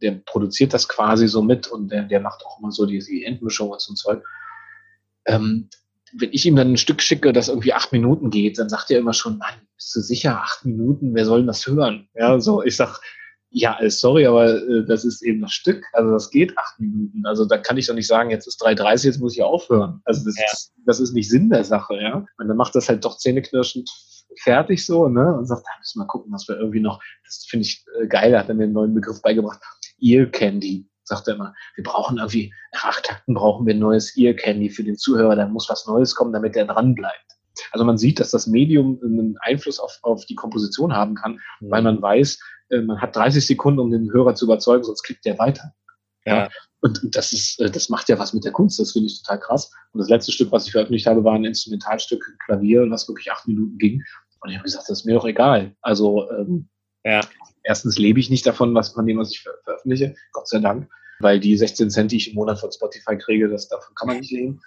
der 0.02 0.12
produziert 0.12 0.74
das 0.74 0.88
quasi 0.88 1.28
so 1.28 1.42
mit 1.42 1.68
und 1.68 1.90
der, 1.90 2.04
der 2.04 2.20
macht 2.20 2.44
auch 2.44 2.58
immer 2.58 2.72
so 2.72 2.86
die, 2.86 2.98
die 2.98 3.24
Endmischung 3.24 3.70
und 3.70 3.80
so 3.80 3.92
ein 3.92 3.96
Zeug. 3.96 4.22
Ähm, 5.26 5.68
wenn 6.12 6.32
ich 6.32 6.46
ihm 6.46 6.56
dann 6.56 6.72
ein 6.72 6.76
Stück 6.76 7.02
schicke, 7.02 7.32
das 7.32 7.48
irgendwie 7.48 7.72
acht 7.72 7.92
Minuten 7.92 8.30
geht, 8.30 8.58
dann 8.58 8.68
sagt 8.68 8.90
er 8.90 8.98
immer 8.98 9.12
schon, 9.12 9.38
Mann, 9.38 9.54
bist 9.74 9.94
du 9.94 10.00
sicher, 10.00 10.40
acht 10.40 10.64
Minuten, 10.64 11.14
wer 11.14 11.24
soll 11.24 11.40
denn 11.40 11.46
das 11.48 11.66
hören? 11.66 12.08
Ja, 12.14 12.40
so, 12.40 12.62
ich 12.62 12.76
sag, 12.76 13.00
ja, 13.50 13.78
äh, 13.80 13.90
sorry, 13.90 14.26
aber 14.26 14.56
äh, 14.56 14.84
das 14.86 15.04
ist 15.04 15.22
eben 15.22 15.40
das 15.40 15.52
Stück, 15.52 15.84
also 15.92 16.12
das 16.12 16.30
geht 16.30 16.56
acht 16.58 16.78
Minuten. 16.78 17.26
Also 17.26 17.44
da 17.44 17.58
kann 17.58 17.76
ich 17.78 17.86
doch 17.86 17.94
nicht 17.94 18.06
sagen, 18.06 18.30
jetzt 18.30 18.46
ist 18.46 18.62
3,30, 18.62 19.06
jetzt 19.06 19.20
muss 19.20 19.34
ich 19.34 19.42
aufhören. 19.42 20.00
Also 20.04 20.24
das, 20.24 20.36
ja. 20.36 20.44
ist, 20.52 20.72
das 20.84 21.00
ist 21.00 21.12
nicht 21.12 21.28
Sinn 21.28 21.50
der 21.50 21.64
Sache, 21.64 21.96
ja. 21.96 22.26
Und 22.38 22.48
dann 22.48 22.56
macht 22.56 22.74
das 22.74 22.88
halt 22.88 23.04
doch 23.04 23.16
zähneknirschend 23.18 23.90
fertig 24.42 24.84
so, 24.84 25.08
ne? 25.08 25.34
Und 25.36 25.46
sagt, 25.46 25.64
da 25.64 25.70
müssen 25.78 25.98
wir 25.98 26.04
mal 26.04 26.08
gucken, 26.08 26.32
was 26.32 26.46
wir 26.48 26.58
irgendwie 26.58 26.80
noch, 26.80 27.02
das 27.24 27.46
finde 27.48 27.66
ich 27.66 27.84
äh, 28.00 28.06
geil, 28.06 28.32
da 28.32 28.40
hat 28.40 28.48
er 28.48 28.54
mir 28.54 28.64
einen 28.64 28.72
neuen 28.72 28.94
Begriff 28.94 29.22
beigebracht. 29.22 29.60
Ear 30.00 30.26
Candy, 30.26 30.88
sagt 31.04 31.28
er 31.28 31.34
immer. 31.34 31.54
Wir 31.74 31.84
brauchen 31.84 32.18
irgendwie, 32.18 32.52
nach 32.72 32.84
acht 32.84 33.04
Takten 33.04 33.34
brauchen 33.34 33.66
wir 33.66 33.74
ein 33.74 33.80
neues 33.80 34.16
Ear 34.16 34.34
Candy 34.34 34.70
für 34.70 34.84
den 34.84 34.96
Zuhörer, 34.96 35.36
da 35.36 35.46
muss 35.46 35.68
was 35.68 35.86
Neues 35.86 36.14
kommen, 36.14 36.32
damit 36.32 36.54
der 36.54 36.66
dran 36.66 36.94
bleibt. 36.94 37.26
Also 37.72 37.84
man 37.84 37.98
sieht, 37.98 38.20
dass 38.20 38.30
das 38.30 38.46
Medium 38.46 39.00
einen 39.02 39.36
Einfluss 39.40 39.78
auf, 39.78 39.98
auf 40.02 40.26
die 40.26 40.34
Komposition 40.34 40.94
haben 40.94 41.14
kann, 41.14 41.40
mhm. 41.60 41.70
weil 41.70 41.82
man 41.82 42.02
weiß, 42.02 42.38
äh, 42.70 42.80
man 42.80 43.00
hat 43.00 43.16
30 43.16 43.46
Sekunden, 43.46 43.80
um 43.80 43.90
den 43.90 44.12
Hörer 44.12 44.34
zu 44.34 44.44
überzeugen, 44.44 44.84
sonst 44.84 45.02
klickt 45.02 45.24
der 45.24 45.38
weiter. 45.38 45.72
Ja. 46.24 46.48
Und 46.80 47.00
das 47.16 47.32
ist, 47.32 47.60
äh, 47.60 47.70
das 47.70 47.88
macht 47.88 48.08
ja 48.08 48.18
was 48.18 48.34
mit 48.34 48.44
der 48.44 48.52
Kunst, 48.52 48.78
das 48.78 48.92
finde 48.92 49.06
ich 49.06 49.22
total 49.22 49.40
krass. 49.40 49.72
Und 49.92 50.00
das 50.00 50.08
letzte 50.08 50.32
Stück, 50.32 50.52
was 50.52 50.66
ich 50.66 50.72
veröffentlicht 50.72 51.06
habe, 51.06 51.24
war 51.24 51.34
ein 51.34 51.44
Instrumentalstück 51.44 52.36
Klavier, 52.44 52.86
was 52.90 53.08
wirklich 53.08 53.30
acht 53.30 53.46
Minuten 53.46 53.78
ging. 53.78 54.02
Und 54.40 54.50
ich 54.50 54.56
habe 54.56 54.64
gesagt, 54.64 54.88
das 54.88 55.00
ist 55.00 55.04
mir 55.06 55.14
doch 55.14 55.24
egal. 55.24 55.74
Also 55.80 56.30
ähm, 56.32 56.68
ja 57.10 57.20
erstens 57.66 57.98
lebe 57.98 58.20
ich 58.20 58.30
nicht 58.30 58.46
davon, 58.46 58.74
was 58.74 58.90
von 58.90 59.06
dem, 59.06 59.18
was 59.18 59.32
ich 59.32 59.42
ver 59.42 59.52
veröffentliche, 59.64 60.14
Gott 60.32 60.48
sei 60.48 60.60
Dank, 60.60 60.88
weil 61.18 61.40
die 61.40 61.56
16 61.56 61.90
Cent, 61.90 62.12
die 62.12 62.16
ich 62.16 62.30
im 62.30 62.34
Monat 62.34 62.60
von 62.60 62.72
Spotify 62.72 63.18
kriege, 63.18 63.48
das, 63.48 63.68
davon 63.68 63.94
kann 63.94 64.08
man 64.08 64.18
nicht 64.18 64.32
leben. 64.32 64.60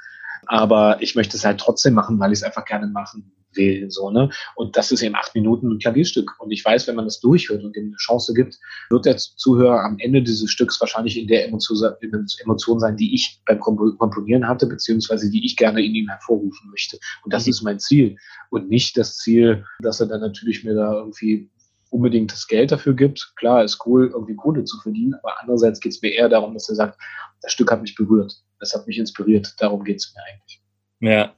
Aber 0.45 1.01
ich 1.01 1.15
möchte 1.15 1.35
es 1.35 1.43
halt 1.43 1.59
trotzdem 1.59 1.93
machen, 1.93 2.19
weil 2.19 2.31
ich 2.31 2.39
es 2.39 2.43
einfach 2.43 2.65
gerne 2.65 2.87
machen 2.87 3.31
will, 3.53 3.89
so, 3.89 4.11
ne? 4.11 4.29
Und 4.55 4.77
das 4.77 4.91
ist 4.91 5.01
eben 5.01 5.15
acht 5.15 5.33
Minuten 5.33 5.71
ein 5.71 5.79
Klavierstück. 5.79 6.35
Und 6.39 6.51
ich 6.51 6.63
weiß, 6.63 6.87
wenn 6.87 6.95
man 6.95 7.05
das 7.05 7.19
durchhört 7.19 7.63
und 7.63 7.75
ihm 7.75 7.87
eine 7.87 7.95
Chance 7.95 8.33
gibt, 8.33 8.57
wird 8.89 9.05
der 9.05 9.17
Zuhörer 9.17 9.83
am 9.83 9.97
Ende 9.99 10.21
dieses 10.21 10.51
Stücks 10.51 10.79
wahrscheinlich 10.79 11.17
in 11.17 11.27
der 11.27 11.47
Emotion, 11.47 12.79
sein, 12.79 12.95
die 12.95 13.15
ich 13.15 13.41
beim 13.45 13.59
Komponieren 13.59 14.47
hatte, 14.47 14.67
beziehungsweise 14.67 15.29
die 15.31 15.45
ich 15.45 15.57
gerne 15.57 15.83
in 15.83 15.95
ihm 15.95 16.07
hervorrufen 16.07 16.69
möchte. 16.69 16.99
Und 17.23 17.33
das 17.33 17.45
mhm. 17.45 17.49
ist 17.49 17.61
mein 17.63 17.79
Ziel. 17.79 18.15
Und 18.49 18.69
nicht 18.69 18.95
das 18.97 19.17
Ziel, 19.17 19.65
dass 19.81 19.99
er 19.99 20.07
dann 20.07 20.21
natürlich 20.21 20.63
mir 20.63 20.75
da 20.75 20.93
irgendwie 20.93 21.49
unbedingt 21.89 22.31
das 22.31 22.47
Geld 22.47 22.71
dafür 22.71 22.95
gibt. 22.95 23.33
Klar, 23.35 23.63
ist 23.63 23.85
cool, 23.85 24.09
irgendwie 24.13 24.35
Kohle 24.35 24.63
zu 24.63 24.79
verdienen, 24.79 25.15
aber 25.15 25.39
andererseits 25.39 25.79
geht 25.79 25.93
es 25.93 26.01
mir 26.01 26.13
eher 26.13 26.29
darum, 26.29 26.53
dass 26.53 26.69
er 26.69 26.75
sagt, 26.75 26.99
das 27.41 27.51
Stück 27.51 27.71
hat 27.71 27.81
mich 27.81 27.95
berührt, 27.95 28.33
das 28.59 28.73
hat 28.73 28.87
mich 28.87 28.97
inspiriert, 28.97 29.55
darum 29.59 29.83
geht 29.83 29.97
es 29.97 30.13
mir 30.13 30.21
eigentlich. 30.23 30.61
Ja, 31.01 31.33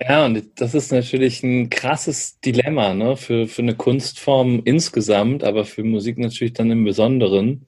ja, 0.00 0.24
und 0.24 0.42
das 0.58 0.74
ist 0.74 0.90
natürlich 0.90 1.42
ein 1.42 1.68
krasses 1.68 2.40
Dilemma, 2.40 2.94
ne, 2.94 3.16
für, 3.18 3.46
für 3.46 3.60
eine 3.60 3.74
Kunstform 3.74 4.62
insgesamt, 4.64 5.44
aber 5.44 5.66
für 5.66 5.84
Musik 5.84 6.16
natürlich 6.16 6.54
dann 6.54 6.70
im 6.70 6.84
Besonderen 6.84 7.66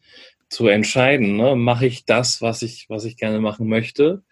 zu 0.48 0.66
entscheiden, 0.68 1.36
ne, 1.36 1.54
mache 1.54 1.86
ich 1.86 2.06
das, 2.06 2.40
was 2.40 2.62
ich, 2.62 2.86
was 2.88 3.04
ich 3.04 3.18
gerne 3.18 3.40
machen 3.40 3.68
möchte, 3.68 4.22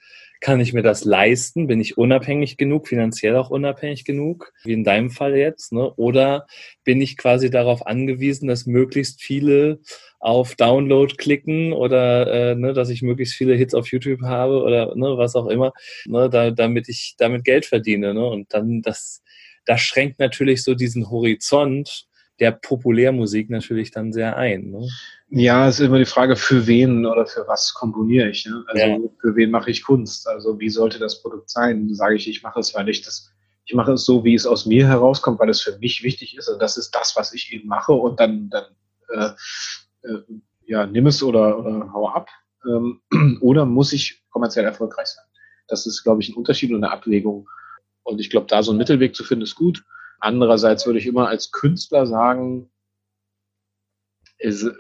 kann 0.44 0.60
ich 0.60 0.74
mir 0.74 0.82
das 0.82 1.06
leisten? 1.06 1.68
Bin 1.68 1.80
ich 1.80 1.96
unabhängig 1.96 2.58
genug, 2.58 2.86
finanziell 2.86 3.34
auch 3.36 3.48
unabhängig 3.48 4.04
genug, 4.04 4.52
wie 4.62 4.74
in 4.74 4.84
deinem 4.84 5.08
Fall 5.08 5.34
jetzt? 5.38 5.72
Ne? 5.72 5.90
Oder 5.94 6.46
bin 6.84 7.00
ich 7.00 7.16
quasi 7.16 7.48
darauf 7.48 7.86
angewiesen, 7.86 8.46
dass 8.46 8.66
möglichst 8.66 9.22
viele 9.22 9.80
auf 10.20 10.54
Download 10.54 11.14
klicken 11.16 11.72
oder 11.72 12.50
äh, 12.50 12.54
ne, 12.56 12.74
dass 12.74 12.90
ich 12.90 13.00
möglichst 13.00 13.34
viele 13.34 13.54
Hits 13.54 13.72
auf 13.72 13.90
YouTube 13.90 14.20
habe 14.20 14.62
oder 14.62 14.94
ne, 14.94 15.16
was 15.16 15.34
auch 15.34 15.46
immer, 15.46 15.72
ne, 16.04 16.28
da, 16.28 16.50
damit 16.50 16.90
ich 16.90 17.14
damit 17.16 17.44
Geld 17.44 17.64
verdiene. 17.64 18.12
Ne? 18.12 18.26
Und 18.26 18.52
dann 18.52 18.82
das, 18.82 19.22
das 19.64 19.80
schränkt 19.80 20.18
natürlich 20.18 20.62
so 20.62 20.74
diesen 20.74 21.08
Horizont 21.08 22.06
der 22.40 22.52
Populärmusik 22.52 23.50
natürlich 23.50 23.90
dann 23.90 24.12
sehr 24.12 24.36
ein. 24.36 24.70
Ne? 24.70 24.88
Ja, 25.28 25.68
es 25.68 25.78
ist 25.78 25.86
immer 25.86 25.98
die 25.98 26.04
Frage, 26.04 26.36
für 26.36 26.66
wen 26.66 27.06
oder 27.06 27.26
für 27.26 27.46
was 27.46 27.74
komponiere 27.74 28.30
ich. 28.30 28.46
Ne? 28.46 28.64
Also 28.66 28.84
ja. 28.84 28.98
für 29.20 29.36
wen 29.36 29.50
mache 29.50 29.70
ich 29.70 29.84
Kunst? 29.84 30.28
Also 30.28 30.58
wie 30.58 30.68
sollte 30.68 30.98
das 30.98 31.22
Produkt 31.22 31.50
sein? 31.50 31.94
Sage 31.94 32.16
ich, 32.16 32.28
ich 32.28 32.42
mache 32.42 32.60
es, 32.60 32.74
weil 32.74 32.88
ich 32.88 33.02
das, 33.02 33.32
ich 33.64 33.74
mache 33.74 33.92
es 33.92 34.04
so, 34.04 34.24
wie 34.24 34.34
es 34.34 34.46
aus 34.46 34.66
mir 34.66 34.86
herauskommt, 34.86 35.38
weil 35.38 35.48
es 35.48 35.60
für 35.60 35.78
mich 35.78 36.02
wichtig 36.02 36.36
ist. 36.36 36.48
Und 36.48 36.60
das 36.60 36.76
ist 36.76 36.90
das, 36.90 37.14
was 37.16 37.32
ich 37.32 37.52
eben 37.52 37.68
mache. 37.68 37.92
Und 37.92 38.18
dann, 38.18 38.50
dann 38.50 38.64
äh, 39.08 40.08
äh, 40.08 40.22
ja, 40.66 40.86
nimm 40.86 41.06
es 41.06 41.22
oder, 41.22 41.58
oder 41.58 41.92
hau 41.92 42.08
ab. 42.08 42.28
Ähm, 42.66 43.00
oder 43.40 43.64
muss 43.64 43.92
ich 43.92 44.22
kommerziell 44.30 44.64
erfolgreich 44.64 45.06
sein? 45.06 45.24
Das 45.68 45.86
ist, 45.86 46.02
glaube 46.02 46.20
ich, 46.22 46.28
ein 46.28 46.34
Unterschied 46.34 46.70
und 46.70 46.82
eine 46.84 46.92
Abwägung. 46.92 47.48
Und 48.02 48.20
ich 48.20 48.28
glaube, 48.28 48.46
da 48.48 48.62
so 48.62 48.72
einen 48.72 48.78
Mittelweg 48.78 49.14
zu 49.14 49.24
finden, 49.24 49.44
ist 49.44 49.54
gut. 49.54 49.84
Andererseits 50.24 50.86
würde 50.86 50.98
ich 50.98 51.06
immer 51.06 51.28
als 51.28 51.52
Künstler 51.52 52.06
sagen, 52.06 52.70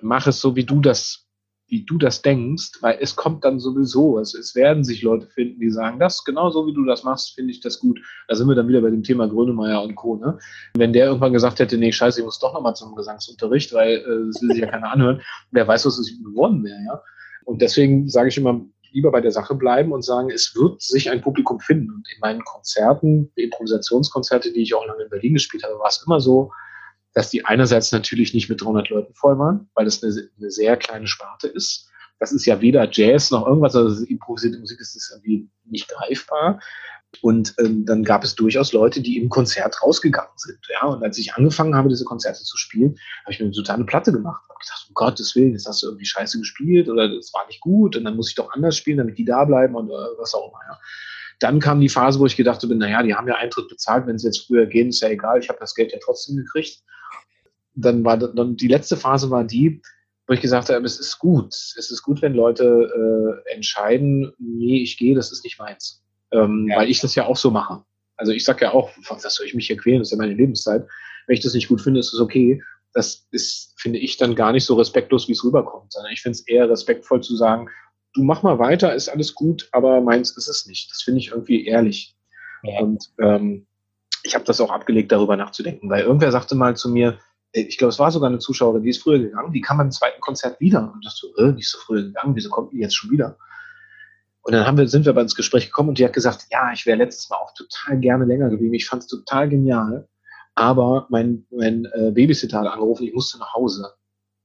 mach 0.00 0.26
es 0.26 0.40
so, 0.40 0.56
wie 0.56 0.64
du 0.64 0.80
das, 0.80 1.26
wie 1.66 1.84
du 1.84 1.98
das 1.98 2.22
denkst, 2.22 2.78
weil 2.80 2.96
es 2.98 3.14
kommt 3.14 3.44
dann 3.44 3.60
sowieso. 3.60 4.18
Es, 4.18 4.32
es 4.32 4.54
werden 4.54 4.84
sich 4.84 5.02
Leute 5.02 5.26
finden, 5.26 5.60
die 5.60 5.68
sagen, 5.68 5.98
das 5.98 6.24
genau 6.24 6.48
so, 6.48 6.66
wie 6.66 6.72
du 6.72 6.86
das 6.86 7.04
machst, 7.04 7.34
finde 7.34 7.50
ich 7.50 7.60
das 7.60 7.78
gut. 7.78 8.00
Da 8.26 8.36
sind 8.36 8.48
wir 8.48 8.54
dann 8.54 8.68
wieder 8.68 8.80
bei 8.80 8.88
dem 8.88 9.02
Thema 9.02 9.28
Grönemeyer 9.28 9.82
und 9.82 9.96
Co. 9.96 10.16
Ne? 10.16 10.38
Wenn 10.78 10.94
der 10.94 11.08
irgendwann 11.08 11.34
gesagt 11.34 11.58
hätte, 11.58 11.76
nee, 11.76 11.92
scheiße, 11.92 12.20
ich 12.20 12.24
muss 12.24 12.38
doch 12.38 12.54
nochmal 12.54 12.74
zum 12.74 12.94
Gesangsunterricht, 12.94 13.74
weil 13.74 13.98
äh, 13.98 14.26
das 14.28 14.40
will 14.40 14.48
sich 14.50 14.60
ja 14.60 14.70
keiner 14.70 14.92
anhören, 14.92 15.20
wer 15.50 15.68
weiß, 15.68 15.84
was 15.84 15.98
es 15.98 16.10
geworden 16.24 16.64
wäre, 16.64 16.82
ja. 16.86 17.02
Und 17.44 17.60
deswegen 17.60 18.08
sage 18.08 18.30
ich 18.30 18.38
immer, 18.38 18.64
lieber 18.94 19.10
bei 19.10 19.20
der 19.20 19.32
Sache 19.32 19.54
bleiben 19.54 19.92
und 19.92 20.02
sagen, 20.02 20.30
es 20.30 20.54
wird 20.54 20.80
sich 20.80 21.10
ein 21.10 21.20
Publikum 21.20 21.60
finden. 21.60 21.90
Und 21.90 22.08
in 22.14 22.20
meinen 22.20 22.42
Konzerten, 22.44 23.30
Improvisationskonzerte, 23.34 24.52
die 24.52 24.62
ich 24.62 24.74
auch 24.74 24.86
lange 24.86 25.02
in 25.02 25.10
Berlin 25.10 25.34
gespielt 25.34 25.64
habe, 25.64 25.78
war 25.78 25.88
es 25.88 26.02
immer 26.06 26.20
so, 26.20 26.52
dass 27.12 27.30
die 27.30 27.44
einerseits 27.44 27.92
natürlich 27.92 28.32
nicht 28.34 28.48
mit 28.48 28.62
300 28.62 28.88
Leuten 28.88 29.14
voll 29.14 29.38
waren, 29.38 29.68
weil 29.74 29.84
das 29.84 30.02
eine, 30.02 30.14
eine 30.38 30.50
sehr 30.50 30.76
kleine 30.76 31.06
Sparte 31.06 31.48
ist. 31.48 31.90
Das 32.20 32.32
ist 32.32 32.46
ja 32.46 32.60
weder 32.60 32.88
Jazz 32.90 33.30
noch 33.30 33.46
irgendwas, 33.46 33.74
also 33.74 34.04
improvisierte 34.06 34.58
Musik 34.58 34.80
ist, 34.80 34.94
ist 34.94 35.10
irgendwie 35.12 35.48
nicht 35.64 35.88
greifbar. 35.88 36.60
Und 37.22 37.54
ähm, 37.58 37.84
dann 37.84 38.04
gab 38.04 38.24
es 38.24 38.34
durchaus 38.34 38.72
Leute, 38.72 39.00
die 39.00 39.18
im 39.18 39.28
Konzert 39.28 39.82
rausgegangen 39.82 40.32
sind. 40.36 40.58
Ja, 40.68 40.86
und 40.88 41.02
als 41.02 41.18
ich 41.18 41.34
angefangen 41.34 41.74
habe, 41.74 41.88
diese 41.88 42.04
Konzerte 42.04 42.42
zu 42.42 42.56
spielen, 42.56 42.96
habe 43.24 43.32
ich 43.32 43.40
mir 43.40 43.46
eine 43.46 43.54
totale 43.54 43.84
Platte 43.84 44.12
gemacht. 44.12 44.42
Habe 44.48 44.58
gedacht, 44.60 44.86
um 44.88 44.94
Gottes 44.94 45.34
Willen, 45.34 45.52
jetzt 45.52 45.66
hast 45.66 45.82
du 45.82 45.86
irgendwie 45.86 46.06
scheiße 46.06 46.38
gespielt 46.38 46.88
oder 46.88 47.08
das 47.08 47.32
war 47.34 47.46
nicht 47.46 47.60
gut 47.60 47.96
und 47.96 48.04
dann 48.04 48.16
muss 48.16 48.28
ich 48.28 48.34
doch 48.34 48.52
anders 48.52 48.76
spielen, 48.76 48.98
damit 48.98 49.18
die 49.18 49.24
da 49.24 49.44
bleiben 49.44 49.74
und 49.74 49.90
äh, 49.90 50.18
was 50.18 50.34
auch 50.34 50.48
immer. 50.48 50.60
Ja. 50.68 50.78
Dann 51.40 51.60
kam 51.60 51.80
die 51.80 51.88
Phase, 51.88 52.20
wo 52.20 52.26
ich 52.26 52.36
gedacht 52.36 52.62
habe, 52.62 52.74
naja, 52.74 53.02
die 53.02 53.14
haben 53.14 53.28
ja 53.28 53.34
Eintritt 53.34 53.68
bezahlt, 53.68 54.06
wenn 54.06 54.18
sie 54.18 54.28
jetzt 54.28 54.46
früher 54.46 54.66
gehen, 54.66 54.88
ist 54.88 55.00
ja 55.00 55.08
egal, 55.08 55.40
ich 55.40 55.48
habe 55.48 55.58
das 55.58 55.74
Geld 55.74 55.92
ja 55.92 55.98
trotzdem 56.02 56.36
gekriegt. 56.36 56.82
Dann 57.74 58.04
war 58.04 58.16
dann 58.16 58.56
die 58.56 58.68
letzte 58.68 58.96
Phase 58.96 59.30
war 59.30 59.42
die, 59.42 59.82
wo 60.26 60.32
ich 60.32 60.40
gesagt 60.40 60.68
habe, 60.68 60.86
es 60.86 61.00
ist 61.00 61.18
gut. 61.18 61.52
Es 61.52 61.90
ist 61.90 62.02
gut, 62.02 62.22
wenn 62.22 62.34
Leute 62.34 63.42
äh, 63.46 63.52
entscheiden, 63.52 64.32
nee, 64.38 64.80
ich 64.80 64.96
gehe, 64.96 65.14
das 65.14 65.32
ist 65.32 65.44
nicht 65.44 65.58
meins 65.58 66.03
ähm, 66.34 66.68
ja. 66.68 66.78
weil 66.78 66.90
ich 66.90 67.00
das 67.00 67.14
ja 67.14 67.26
auch 67.26 67.36
so 67.36 67.50
mache. 67.50 67.84
Also 68.16 68.32
ich 68.32 68.44
sage 68.44 68.66
ja 68.66 68.72
auch, 68.72 68.90
was 69.08 69.22
soll 69.34 69.46
ich 69.46 69.54
mich 69.54 69.66
hier 69.66 69.76
quälen, 69.76 70.00
das 70.00 70.08
ist 70.08 70.12
ja 70.12 70.18
meine 70.18 70.34
Lebenszeit. 70.34 70.86
Wenn 71.26 71.34
ich 71.34 71.42
das 71.42 71.54
nicht 71.54 71.68
gut 71.68 71.80
finde, 71.80 72.00
ist 72.00 72.12
es 72.12 72.20
okay. 72.20 72.62
Das 72.92 73.26
ist, 73.32 73.74
finde 73.76 73.98
ich, 73.98 74.18
dann 74.18 74.36
gar 74.36 74.52
nicht 74.52 74.64
so 74.64 74.74
respektlos, 74.74 75.26
wie 75.26 75.32
es 75.32 75.42
rüberkommt, 75.42 75.92
sondern 75.92 76.12
ich 76.12 76.22
finde 76.22 76.36
es 76.36 76.46
eher 76.46 76.68
respektvoll 76.68 77.22
zu 77.22 77.34
sagen, 77.34 77.68
du 78.12 78.22
mach 78.22 78.42
mal 78.42 78.58
weiter, 78.58 78.94
ist 78.94 79.08
alles 79.08 79.34
gut, 79.34 79.68
aber 79.72 80.00
meins 80.00 80.36
ist 80.36 80.48
es 80.48 80.66
nicht. 80.66 80.90
Das 80.92 81.02
finde 81.02 81.20
ich 81.20 81.28
irgendwie 81.28 81.66
ehrlich. 81.66 82.16
Ja. 82.62 82.80
Und 82.80 83.10
ähm, 83.20 83.66
ich 84.22 84.34
habe 84.34 84.44
das 84.44 84.60
auch 84.60 84.70
abgelegt, 84.70 85.12
darüber 85.12 85.36
nachzudenken, 85.36 85.90
weil 85.90 86.04
irgendwer 86.04 86.30
sagte 86.30 86.54
mal 86.54 86.76
zu 86.76 86.88
mir, 86.88 87.18
äh, 87.52 87.62
ich 87.62 87.78
glaube, 87.78 87.90
es 87.90 87.98
war 87.98 88.10
sogar 88.10 88.28
eine 88.28 88.38
Zuschauerin, 88.38 88.82
die 88.82 88.90
ist 88.90 89.02
früher 89.02 89.18
gegangen, 89.18 89.52
die 89.52 89.60
kam 89.60 89.78
beim 89.78 89.90
zweiten 89.90 90.20
Konzert 90.20 90.60
wieder. 90.60 90.92
Und 90.92 91.04
das 91.04 91.16
so, 91.16 91.34
äh, 91.36 91.52
die 91.52 91.60
ist 91.60 91.72
so 91.72 91.78
früher 91.78 92.02
gegangen, 92.02 92.34
wieso 92.36 92.50
kommt 92.50 92.72
die 92.72 92.78
jetzt 92.78 92.96
schon 92.96 93.10
wieder? 93.10 93.36
Und 94.44 94.52
dann 94.52 94.66
haben 94.66 94.76
wir, 94.76 94.86
sind 94.88 95.06
wir 95.06 95.10
aber 95.10 95.22
ins 95.22 95.34
Gespräch 95.34 95.66
gekommen 95.66 95.88
und 95.88 95.98
die 95.98 96.04
hat 96.04 96.12
gesagt, 96.12 96.46
ja, 96.50 96.70
ich 96.72 96.84
wäre 96.84 96.98
letztes 96.98 97.30
Mal 97.30 97.36
auch 97.36 97.54
total 97.54 97.98
gerne 97.98 98.26
länger 98.26 98.50
geblieben. 98.50 98.74
Ich 98.74 98.86
fand 98.86 99.02
es 99.02 99.08
total 99.08 99.48
genial. 99.48 100.06
Aber 100.54 101.06
mein, 101.08 101.46
mein 101.50 101.86
äh, 101.94 102.10
Babysitter 102.10 102.60
hat 102.60 102.66
angerufen, 102.66 103.04
ich 103.04 103.14
musste 103.14 103.38
nach 103.38 103.54
Hause. 103.54 103.92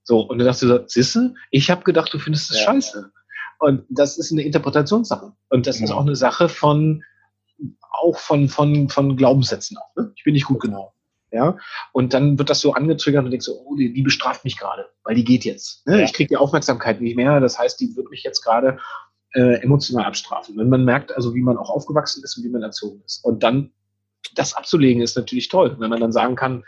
So, 0.04 0.22
und 0.22 0.40
dann 0.40 0.48
dachte 0.48 0.68
sie, 0.68 0.84
Sisse, 0.88 1.36
ich 1.52 1.70
habe 1.70 1.84
gedacht, 1.84 2.14
du 2.14 2.18
findest 2.18 2.50
es 2.50 2.60
ja. 2.60 2.66
scheiße. 2.66 3.12
Und 3.60 3.84
das 3.90 4.18
ist 4.18 4.32
eine 4.32 4.42
Interpretationssache. 4.44 5.34
Und 5.50 5.68
das 5.68 5.80
ja. 5.80 5.86
ist 5.86 5.92
auch 5.92 6.02
eine 6.02 6.16
Sache 6.16 6.48
von, 6.48 7.04
auch 7.92 8.18
von, 8.18 8.48
von, 8.48 8.88
von 8.88 9.18
Glaubenssätzen 9.18 9.78
auch. 9.78 9.96
Ne? 9.98 10.14
Ich 10.16 10.24
bin 10.24 10.34
nicht 10.34 10.46
gut 10.46 10.62
genau. 10.62 10.94
Ja, 11.32 11.58
und 11.92 12.16
dann 12.16 12.40
wird 12.40 12.50
das 12.50 12.60
so 12.60 12.74
angetriggert 12.74 13.24
und 13.24 13.30
denkst 13.30 13.46
so, 13.46 13.62
oh, 13.64 13.76
die, 13.76 13.94
die 13.94 14.02
bestraft 14.02 14.46
mich 14.46 14.58
gerade, 14.58 14.88
weil 15.04 15.14
die 15.14 15.24
geht 15.24 15.46
jetzt. 15.46 15.86
Ne? 15.86 16.00
Ja. 16.00 16.04
Ich 16.04 16.14
kriege 16.14 16.28
die 16.28 16.38
Aufmerksamkeit 16.38 17.02
nicht 17.02 17.16
mehr. 17.16 17.40
Das 17.40 17.60
heißt, 17.60 17.80
die 17.80 17.96
wird 17.96 18.10
mich 18.10 18.24
jetzt 18.24 18.42
gerade 18.42 18.80
äh, 19.34 19.62
emotional 19.62 20.06
abstrafen. 20.06 20.58
Wenn 20.58 20.70
man 20.70 20.86
merkt, 20.86 21.16
also 21.16 21.36
wie 21.36 21.42
man 21.42 21.58
auch 21.58 21.70
aufgewachsen 21.70 22.24
ist 22.24 22.38
und 22.38 22.44
wie 22.44 22.50
man 22.50 22.64
erzogen 22.64 23.02
ist. 23.06 23.24
Und 23.24 23.44
dann 23.44 23.72
das 24.36 24.56
abzulegen 24.56 25.02
ist 25.02 25.16
natürlich 25.16 25.50
toll, 25.50 25.76
wenn 25.80 25.90
man 25.90 26.00
dann 26.00 26.12
sagen 26.12 26.36
kann, 26.36 26.64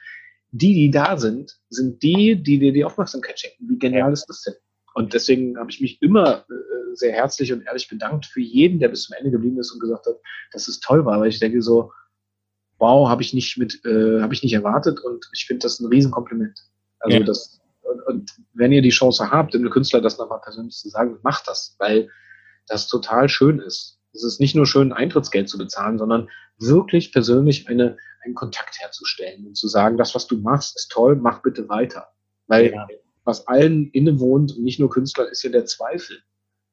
die, 0.52 0.74
die 0.74 0.92
da 0.92 1.18
sind, 1.18 1.58
sind 1.70 2.04
die, 2.04 2.36
die 2.36 2.60
dir 2.60 2.74
die 2.74 2.84
Aufmerksamkeit 2.84 3.40
schenken. 3.40 3.70
Wie 3.70 3.80
genial 3.80 4.12
ist 4.12 4.26
das 4.28 4.42
denn? 4.44 4.56
Und 4.94 5.14
deswegen 5.14 5.58
habe 5.58 5.72
ich 5.72 5.80
mich 5.80 6.02
immer 6.02 6.46
äh, 6.50 6.96
sehr 6.96 7.14
herzlich 7.14 7.54
und 7.54 7.66
ehrlich 7.66 7.88
bedankt 7.88 8.26
für 8.26 8.42
jeden, 8.42 8.80
der 8.80 8.90
bis 8.90 9.04
zum 9.04 9.16
Ende 9.18 9.32
geblieben 9.32 9.58
ist 9.60 9.72
und 9.72 9.80
gesagt 9.80 10.06
hat, 10.06 10.16
dass 10.52 10.68
es 10.68 10.82
toll 10.82 11.06
war, 11.06 11.22
weil 11.22 11.30
ich 11.30 11.40
denke 11.40 11.62
so, 11.62 11.92
wow, 12.78 13.08
habe 13.08 13.22
ich 13.22 13.34
nicht 13.34 13.58
mit, 13.58 13.80
äh, 13.86 14.22
habe 14.22 14.34
ich 14.34 14.44
nicht 14.44 14.54
erwartet 14.54 15.00
und 15.00 15.26
ich 15.34 15.46
finde 15.46 15.64
das 15.64 15.80
ein 15.80 15.88
Riesenkompliment. 15.88 16.60
Also 17.00 17.18
ja. 17.18 17.24
das 17.24 17.62
und, 17.84 18.02
und, 18.08 18.32
wenn 18.54 18.72
ihr 18.72 18.82
die 18.82 18.90
Chance 18.90 19.32
habt, 19.32 19.54
dem 19.54 19.70
Künstler 19.70 20.02
das 20.02 20.18
nochmal 20.18 20.40
persönlich 20.42 20.76
zu 20.76 20.90
sagen, 20.90 21.18
macht 21.24 21.48
das, 21.48 21.76
weil 21.80 22.10
das 22.72 22.88
total 22.88 23.30
schön 23.30 23.60
ist. 23.60 24.00
Es 24.14 24.24
ist 24.24 24.40
nicht 24.40 24.56
nur 24.56 24.66
schön, 24.66 24.94
Eintrittsgeld 24.94 25.50
zu 25.50 25.58
bezahlen, 25.58 25.98
sondern 25.98 26.30
wirklich 26.58 27.12
persönlich 27.12 27.68
eine, 27.68 27.98
einen 28.24 28.36
Kontakt 28.36 28.80
herzustellen 28.80 29.48
und 29.48 29.58
zu 29.58 29.68
sagen, 29.68 29.98
das, 29.98 30.16
was 30.16 30.28
du 30.28 30.38
machst, 30.38 30.76
ist 30.76 30.92
toll, 30.92 31.16
mach 31.16 31.42
bitte 31.42 31.68
weiter. 31.70 32.08
Weil 32.48 32.72
ja. 32.72 32.88
was 33.24 33.48
allen 33.48 33.90
innewohnt 33.92 34.56
und 34.56 34.64
nicht 34.64 34.80
nur 34.80 34.90
Künstler, 34.90 35.30
ist 35.30 35.44
ja 35.44 35.50
der 35.50 35.66
Zweifel. 35.66 36.18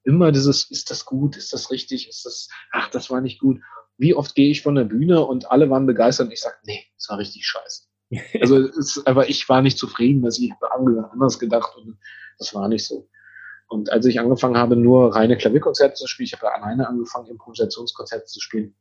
Immer 0.04 0.32
dieses, 0.32 0.70
ist 0.70 0.90
das 0.90 1.04
gut, 1.04 1.36
ist 1.36 1.52
das 1.52 1.70
richtig, 1.70 2.08
ist 2.08 2.24
das, 2.24 2.48
ach, 2.72 2.88
das 2.90 3.10
war 3.10 3.20
nicht 3.20 3.40
gut. 3.40 3.60
Wie 3.96 4.14
oft 4.14 4.34
gehe 4.34 4.50
ich 4.50 4.62
von 4.62 4.74
der 4.74 4.84
Bühne 4.84 5.24
und 5.24 5.50
alle 5.50 5.68
waren 5.70 5.86
begeistert 5.86 6.28
und 6.28 6.32
ich 6.32 6.40
sage, 6.40 6.56
nee, 6.64 6.84
das 6.96 7.08
war 7.08 7.18
richtig 7.18 7.46
scheiße. 7.46 7.84
also 8.40 8.58
es 8.58 8.96
ist 8.96 9.06
einfach, 9.06 9.26
ich 9.26 9.48
war 9.48 9.62
nicht 9.62 9.78
zufrieden, 9.78 10.22
dass 10.22 10.38
ich 10.38 10.52
habe 10.52 11.10
anders 11.12 11.38
gedacht 11.38 11.76
und 11.76 11.98
das 12.38 12.54
war 12.54 12.68
nicht 12.68 12.86
so. 12.86 13.08
Und 13.68 13.92
als 13.92 14.06
ich 14.06 14.18
angefangen 14.18 14.56
habe, 14.56 14.76
nur 14.76 15.14
reine 15.14 15.36
Klavierkonzerte 15.36 15.94
zu 15.94 16.06
spielen, 16.06 16.26
ich 16.26 16.32
habe 16.32 16.46
ja 16.46 16.52
alleine 16.52 16.88
angefangen, 16.88 17.28
Improvisationskonzerte 17.28 18.24
zu 18.24 18.40
spielen, 18.40 18.74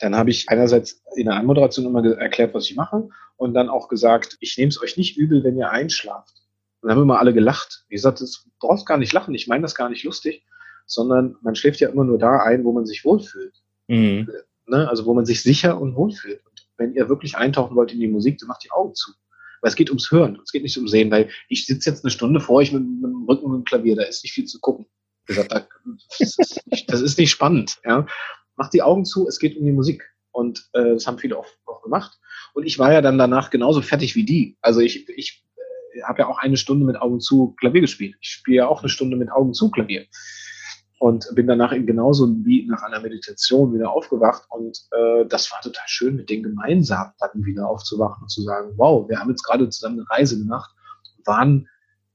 dann 0.00 0.16
habe 0.16 0.30
ich 0.30 0.48
einerseits 0.48 1.02
in 1.16 1.26
der 1.26 1.34
Anmoderation 1.34 1.84
immer 1.84 2.04
erklärt, 2.16 2.54
was 2.54 2.70
ich 2.70 2.76
mache 2.76 3.08
und 3.36 3.54
dann 3.54 3.68
auch 3.68 3.88
gesagt, 3.88 4.36
ich 4.40 4.56
nehme 4.56 4.68
es 4.68 4.80
euch 4.80 4.96
nicht 4.96 5.16
übel, 5.16 5.42
wenn 5.44 5.56
ihr 5.56 5.70
einschlaft. 5.70 6.34
Und 6.80 6.88
dann 6.88 6.96
haben 6.96 7.02
immer 7.02 7.18
alle 7.18 7.34
gelacht. 7.34 7.84
Ich 7.88 8.02
sagte, 8.02 8.24
du 8.24 8.30
brauchst 8.60 8.86
gar 8.86 8.98
nicht 8.98 9.12
lachen, 9.12 9.34
ich 9.34 9.48
meine 9.48 9.62
das 9.62 9.74
gar 9.74 9.88
nicht 9.88 10.04
lustig, 10.04 10.44
sondern 10.86 11.36
man 11.42 11.56
schläft 11.56 11.80
ja 11.80 11.88
immer 11.88 12.04
nur 12.04 12.18
da 12.18 12.38
ein, 12.38 12.64
wo 12.64 12.72
man 12.72 12.86
sich 12.86 13.04
wohlfühlt. 13.04 13.62
Mhm. 13.88 14.30
Ne? 14.66 14.88
Also 14.88 15.06
wo 15.06 15.14
man 15.14 15.26
sich 15.26 15.42
sicher 15.42 15.80
und 15.80 15.96
wohl 15.96 16.12
fühlt. 16.12 16.44
Und 16.46 16.68
wenn 16.76 16.94
ihr 16.94 17.08
wirklich 17.08 17.36
eintauchen 17.36 17.76
wollt 17.76 17.92
in 17.92 18.00
die 18.00 18.08
Musik, 18.08 18.38
dann 18.38 18.48
macht 18.48 18.64
die 18.64 18.70
Augen 18.70 18.94
zu. 18.94 19.12
Weil 19.60 19.70
es 19.70 19.76
geht 19.76 19.90
ums 19.90 20.10
Hören, 20.10 20.38
es 20.42 20.52
geht 20.52 20.62
nicht 20.62 20.76
ums 20.76 20.90
Sehen, 20.90 21.10
weil 21.10 21.30
ich 21.48 21.66
sitze 21.66 21.90
jetzt 21.90 22.04
eine 22.04 22.10
Stunde 22.10 22.40
vor 22.40 22.56
euch 22.56 22.72
mit, 22.72 22.82
mit 22.82 23.10
dem 23.10 23.24
Rücken 23.28 23.46
und 23.46 23.52
dem 23.52 23.64
Klavier, 23.64 23.96
da 23.96 24.02
ist 24.02 24.22
nicht 24.22 24.32
viel 24.32 24.46
zu 24.46 24.60
gucken. 24.60 24.86
Gesagt, 25.26 25.52
das, 26.18 26.38
ist 26.38 26.66
nicht, 26.66 26.90
das 26.90 27.00
ist 27.00 27.18
nicht 27.18 27.30
spannend. 27.30 27.78
Ja? 27.84 28.06
Macht 28.56 28.72
die 28.72 28.82
Augen 28.82 29.04
zu, 29.04 29.28
es 29.28 29.38
geht 29.38 29.56
um 29.56 29.64
die 29.64 29.72
Musik. 29.72 30.02
Und 30.30 30.68
äh, 30.72 30.94
das 30.94 31.06
haben 31.06 31.18
viele 31.18 31.36
auch, 31.36 31.46
auch 31.66 31.82
gemacht. 31.82 32.18
Und 32.54 32.64
ich 32.64 32.78
war 32.78 32.92
ja 32.92 33.02
dann 33.02 33.18
danach 33.18 33.50
genauso 33.50 33.82
fertig 33.82 34.14
wie 34.14 34.24
die. 34.24 34.56
Also 34.60 34.80
ich, 34.80 35.08
ich 35.08 35.44
äh, 35.94 36.02
habe 36.02 36.20
ja 36.20 36.28
auch 36.28 36.38
eine 36.38 36.56
Stunde 36.56 36.86
mit 36.86 36.96
Augen 36.96 37.20
zu 37.20 37.54
Klavier 37.58 37.82
gespielt. 37.82 38.16
Ich 38.20 38.30
spiele 38.30 38.58
ja 38.58 38.68
auch 38.68 38.80
eine 38.80 38.88
Stunde 38.88 39.16
mit 39.16 39.30
Augen 39.30 39.52
zu 39.52 39.70
Klavier 39.70 40.06
und 40.98 41.28
bin 41.34 41.46
danach 41.46 41.72
eben 41.72 41.86
genauso 41.86 42.28
wie 42.44 42.66
nach 42.66 42.82
einer 42.82 43.00
Meditation 43.00 43.72
wieder 43.72 43.90
aufgewacht 43.90 44.42
und 44.50 44.78
äh, 44.92 45.24
das 45.26 45.50
war 45.52 45.60
total 45.60 45.84
schön, 45.86 46.16
mit 46.16 46.28
denen 46.28 46.42
gemeinsam 46.42 47.12
dann 47.18 47.44
wieder 47.44 47.68
aufzuwachen 47.68 48.22
und 48.22 48.28
zu 48.28 48.42
sagen, 48.42 48.72
wow, 48.76 49.08
wir 49.08 49.20
haben 49.20 49.30
jetzt 49.30 49.44
gerade 49.44 49.68
zusammen 49.68 50.00
eine 50.00 50.10
Reise 50.10 50.38
gemacht, 50.38 50.70
waren 51.24 51.68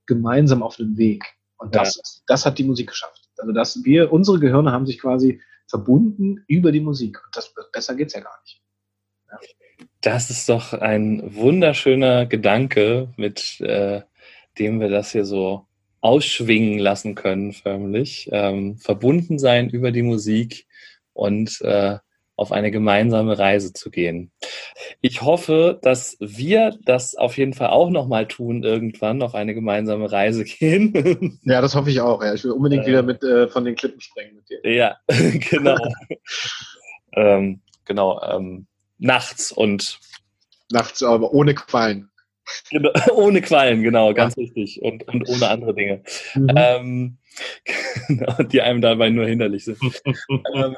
gemeinsam 0.06 0.64
auf 0.64 0.80
einem 0.80 0.98
Weg 0.98 1.24
und 1.58 1.76
das, 1.76 1.96
ja. 1.96 2.02
das 2.28 2.46
hat 2.46 2.58
die 2.58 2.66
Musik 2.66 2.88
geschafft. 2.88 3.30
Also 3.38 3.54
dass 3.54 3.84
wir, 3.84 4.12
unsere 4.12 4.40
Gehirne 4.40 4.72
haben 4.72 4.86
sich 4.86 5.00
quasi 5.00 5.42
verbunden 5.68 6.44
über 6.48 6.72
die 6.72 6.82
Musik 6.82 7.22
und 7.26 7.36
das 7.36 7.54
besser 7.72 7.96
geht's 7.96 8.14
ja 8.14 8.22
gar 8.22 8.40
nicht. 8.42 8.62
Ja. 9.32 9.38
Das 10.02 10.30
ist 10.30 10.50
doch 10.50 10.74
ein 10.74 11.36
wunderschöner 11.36 12.26
Gedanke, 12.26 13.14
mit 13.16 13.62
äh, 13.62 14.02
dem 14.60 14.80
wir 14.82 14.90
das 14.90 15.12
hier 15.12 15.26
so 15.26 15.66
ausschwingen 16.04 16.80
lassen 16.80 17.16
können, 17.16 17.54
förmlich. 17.54 18.30
Ähm, 18.32 18.78
verbunden 18.78 19.40
sein 19.40 19.70
über 19.70 19.92
die 19.92 20.02
Musik 20.02 20.68
und 21.14 21.62
äh, 21.62 21.98
auf 22.36 22.52
eine 22.52 22.72
gemeinsame 22.72 23.40
Reise 23.40 23.72
zu 23.72 23.90
gehen. 23.90 24.32
Ich 25.00 25.22
hoffe, 25.22 25.80
dass 25.82 26.18
wir 26.20 26.78
das 26.84 27.16
auf 27.16 27.38
jeden 27.38 27.54
Fall 27.54 27.70
auch 27.70 27.90
nochmal 27.90 28.28
tun, 28.28 28.64
irgendwann 28.64 29.22
auf 29.22 29.34
eine 29.34 29.54
gemeinsame 29.54 30.12
Reise 30.12 30.44
gehen. 30.60 31.40
Ja, 31.44 31.62
das 31.62 31.74
hoffe 31.74 31.90
ich 31.90 32.02
auch. 32.02 32.22
Ja. 32.22 32.34
Ich 32.34 32.44
will 32.44 32.52
unbedingt 32.52 32.84
äh, 32.84 32.88
wieder 32.88 33.04
mit 33.04 33.24
äh, 33.24 33.48
von 33.48 33.64
den 33.64 33.76
Klippen 33.76 34.02
springen 34.02 34.36
mit 34.36 34.50
dir. 34.50 34.60
Ja, 34.70 34.98
genau. 35.50 35.78
ähm, 37.14 37.62
genau. 37.86 38.22
Ähm, 38.24 38.68
nachts 38.98 39.54
und 39.54 40.00
nachts, 40.70 41.02
aber 41.02 41.32
ohne 41.32 41.54
Quallen. 41.56 42.10
Genau, 42.70 42.92
ohne 43.16 43.42
Quallen, 43.42 43.84
genau, 43.84 44.14
ganz 44.14 44.36
ja. 44.36 44.42
richtig. 44.42 44.82
Und, 44.82 45.08
und 45.08 45.28
ohne 45.30 45.48
andere 45.48 45.74
Dinge. 45.74 46.04
Mhm. 46.36 46.50
Ähm, 46.56 47.18
genau, 48.08 48.44
die 48.44 48.62
einem 48.62 48.82
dabei 48.82 49.10
nur 49.10 49.26
hinderlich 49.26 49.66
sind. 49.66 49.80
ähm, 50.54 50.76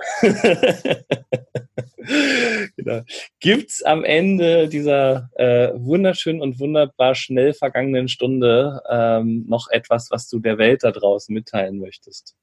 genau. 2.78 3.01
Gibt 3.39 3.72
es 3.72 3.84
am 3.84 4.03
Ende 4.03 4.68
dieser 4.68 5.30
äh, 5.36 5.72
wunderschönen 5.76 6.41
und 6.41 6.59
wunderbar 6.59 7.16
schnell 7.16 7.53
vergangenen 7.53 8.07
Stunde 8.07 8.82
ähm, 8.89 9.45
noch 9.47 9.70
etwas, 9.70 10.11
was 10.11 10.28
du 10.28 10.39
der 10.39 10.57
Welt 10.57 10.84
da 10.84 10.91
draußen 10.91 11.34
mitteilen 11.34 11.80
möchtest? 11.80 12.36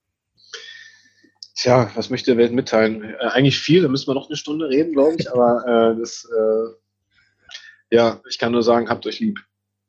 Tja, 1.54 1.90
was 1.94 2.10
möchte 2.10 2.32
der 2.32 2.38
Welt 2.38 2.52
mitteilen? 2.52 3.04
Äh, 3.04 3.16
eigentlich 3.28 3.58
viel, 3.58 3.82
da 3.82 3.88
müssen 3.88 4.08
wir 4.08 4.14
noch 4.14 4.28
eine 4.28 4.36
Stunde 4.36 4.68
reden, 4.68 4.92
glaube 4.92 5.16
ich, 5.18 5.30
aber 5.30 5.92
äh, 5.94 5.98
das 5.98 6.28
äh, 6.28 6.81
ja, 7.92 8.22
ich 8.26 8.38
kann 8.38 8.52
nur 8.52 8.62
sagen, 8.62 8.88
habt 8.88 9.06
euch 9.06 9.20
lieb. 9.20 9.38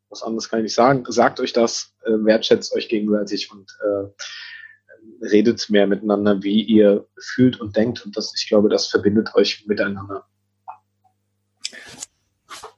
Was 0.09 0.23
anderes 0.23 0.49
kann 0.49 0.59
ich 0.59 0.63
nicht 0.63 0.75
sagen. 0.75 1.05
Sagt 1.07 1.39
euch 1.39 1.53
das, 1.53 1.95
äh, 2.05 2.11
wertschätzt 2.11 2.75
euch 2.75 2.89
gegenseitig 2.89 3.49
und 3.49 3.71
äh, 3.81 5.25
redet 5.25 5.69
mehr 5.69 5.87
miteinander, 5.87 6.43
wie 6.43 6.61
ihr 6.61 7.07
fühlt 7.17 7.61
und 7.61 7.77
denkt. 7.77 8.05
Und 8.05 8.17
das, 8.17 8.33
ich 8.37 8.47
glaube, 8.49 8.67
das 8.67 8.87
verbindet 8.87 9.33
euch 9.35 9.65
miteinander. 9.67 10.25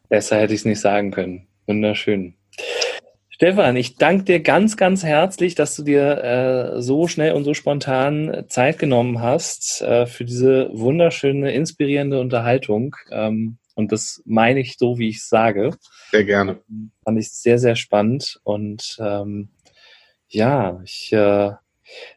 Besser 0.10 0.38
hätte 0.38 0.54
ich 0.54 0.62
es 0.62 0.66
nicht 0.66 0.80
sagen 0.80 1.10
können. 1.10 1.48
Wunderschön. 1.66 2.36
Stefan, 3.30 3.76
ich 3.76 3.98
danke 3.98 4.26
dir 4.26 4.40
ganz, 4.42 4.78
ganz 4.78 5.04
herzlich, 5.04 5.56
dass 5.56 5.76
du 5.76 5.84
dir 5.84 6.24
äh, 6.78 6.82
so 6.84 7.08
schnell 7.08 7.34
und 7.34 7.44
so 7.46 7.56
spontan 7.56 8.46
Zeit 8.48 8.78
genommen 8.78 9.22
hast 9.22 9.82
äh, 9.82 10.06
für 10.06 10.24
diese 10.24 10.70
wunderschöne, 10.72 11.52
inspirierende 11.52 12.20
Unterhaltung. 12.22 12.96
Ähm, 13.10 13.58
und 13.76 13.92
das 13.92 14.22
meine 14.26 14.62
ich 14.62 14.78
so, 14.78 14.98
wie 14.98 15.10
ich 15.10 15.18
es 15.18 15.30
sage. 15.30 15.78
Sehr 16.12 16.24
gerne. 16.24 16.62
Fand 17.04 17.20
ich 17.20 17.32
sehr, 17.32 17.60
sehr 17.60 17.76
spannend. 17.76 18.40
Und 18.44 18.98
ähm, 19.00 19.50
ja, 20.30 20.82
ich 20.84 21.12
äh, 21.12 21.52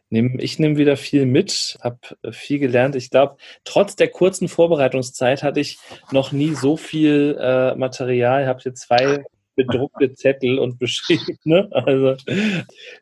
nehme 0.09 0.41
ich 0.41 0.57
nehm 0.57 0.77
wieder 0.77 0.97
viel 0.97 1.25
mit, 1.25 1.77
habe 1.81 1.99
viel 2.31 2.59
gelernt. 2.59 2.95
Ich 2.95 3.09
glaube, 3.09 3.37
trotz 3.65 3.95
der 3.95 4.07
kurzen 4.07 4.47
Vorbereitungszeit 4.47 5.43
hatte 5.43 5.59
ich 5.59 5.77
noch 6.11 6.31
nie 6.31 6.55
so 6.55 6.77
viel 6.77 7.37
äh, 7.39 7.75
Material. 7.75 8.43
Ich 8.43 8.47
habe 8.47 8.61
hier 8.61 8.73
zwei 8.73 9.25
bedruckte 9.55 10.13
Zettel 10.13 10.57
und 10.59 10.79
beschriebene. 10.79 11.69
Also 11.71 12.15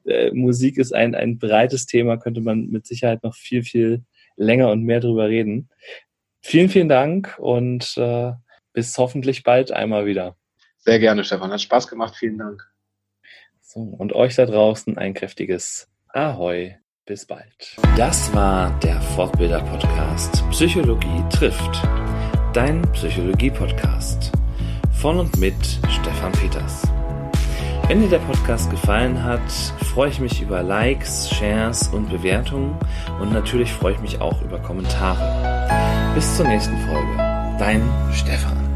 äh, 0.05 0.32
Musik 0.32 0.78
ist 0.78 0.93
ein, 0.93 1.14
ein 1.14 1.38
breites 1.38 1.86
Thema, 1.86 2.18
könnte 2.18 2.41
man 2.41 2.68
mit 2.70 2.88
Sicherheit 2.88 3.24
noch 3.24 3.36
viel, 3.36 3.64
viel 3.64 4.03
länger 4.36 4.72
und 4.72 4.84
mehr 4.84 4.99
drüber 4.99 5.30
reden. 5.30 5.70
Vielen, 6.41 6.70
vielen 6.70 6.89
Dank 6.89 7.38
und 7.39 7.95
äh, 7.97 8.32
bis 8.78 8.95
hoffentlich 8.99 9.41
bald 9.41 9.71
einmal 9.71 10.05
wieder. 10.05 10.36
Sehr 10.78 10.99
gerne, 10.99 11.23
Stefan. 11.23 11.51
Hat 11.51 11.61
Spaß 11.61 11.88
gemacht. 11.88 12.15
Vielen 12.15 12.38
Dank. 12.38 12.63
So, 13.59 13.80
und 13.80 14.13
euch 14.13 14.36
da 14.36 14.45
draußen 14.45 14.99
ein 14.99 15.15
kräftiges 15.15 15.89
Ahoi. 16.09 16.75
Bis 17.03 17.25
bald. 17.25 17.75
Das 17.95 18.32
war 18.36 18.80
der 18.82 19.01
Fortbilder-Podcast 19.01 20.47
Psychologie 20.51 21.23
trifft. 21.32 21.82
Dein 22.53 22.84
Psychologie-Podcast. 22.91 24.32
Von 24.91 25.21
und 25.21 25.36
mit 25.38 25.55
Stefan 25.89 26.34
Peters. 26.34 26.84
Wenn 27.88 28.01
dir 28.01 28.09
der 28.09 28.19
Podcast 28.19 28.69
gefallen 28.69 29.23
hat, 29.23 29.49
freue 29.91 30.09
ich 30.09 30.19
mich 30.19 30.39
über 30.39 30.61
Likes, 30.61 31.32
Shares 31.32 31.88
und 31.88 32.11
Bewertungen 32.11 32.78
und 33.19 33.34
natürlich 33.34 33.73
freue 33.73 33.93
ich 33.93 33.99
mich 34.01 34.21
auch 34.21 34.39
über 34.43 34.59
Kommentare. 34.59 36.13
Bis 36.13 36.38
zur 36.38 36.47
nächsten 36.47 36.78
Folge. 36.86 37.17
Dein 37.57 37.82
Stefan. 38.13 38.66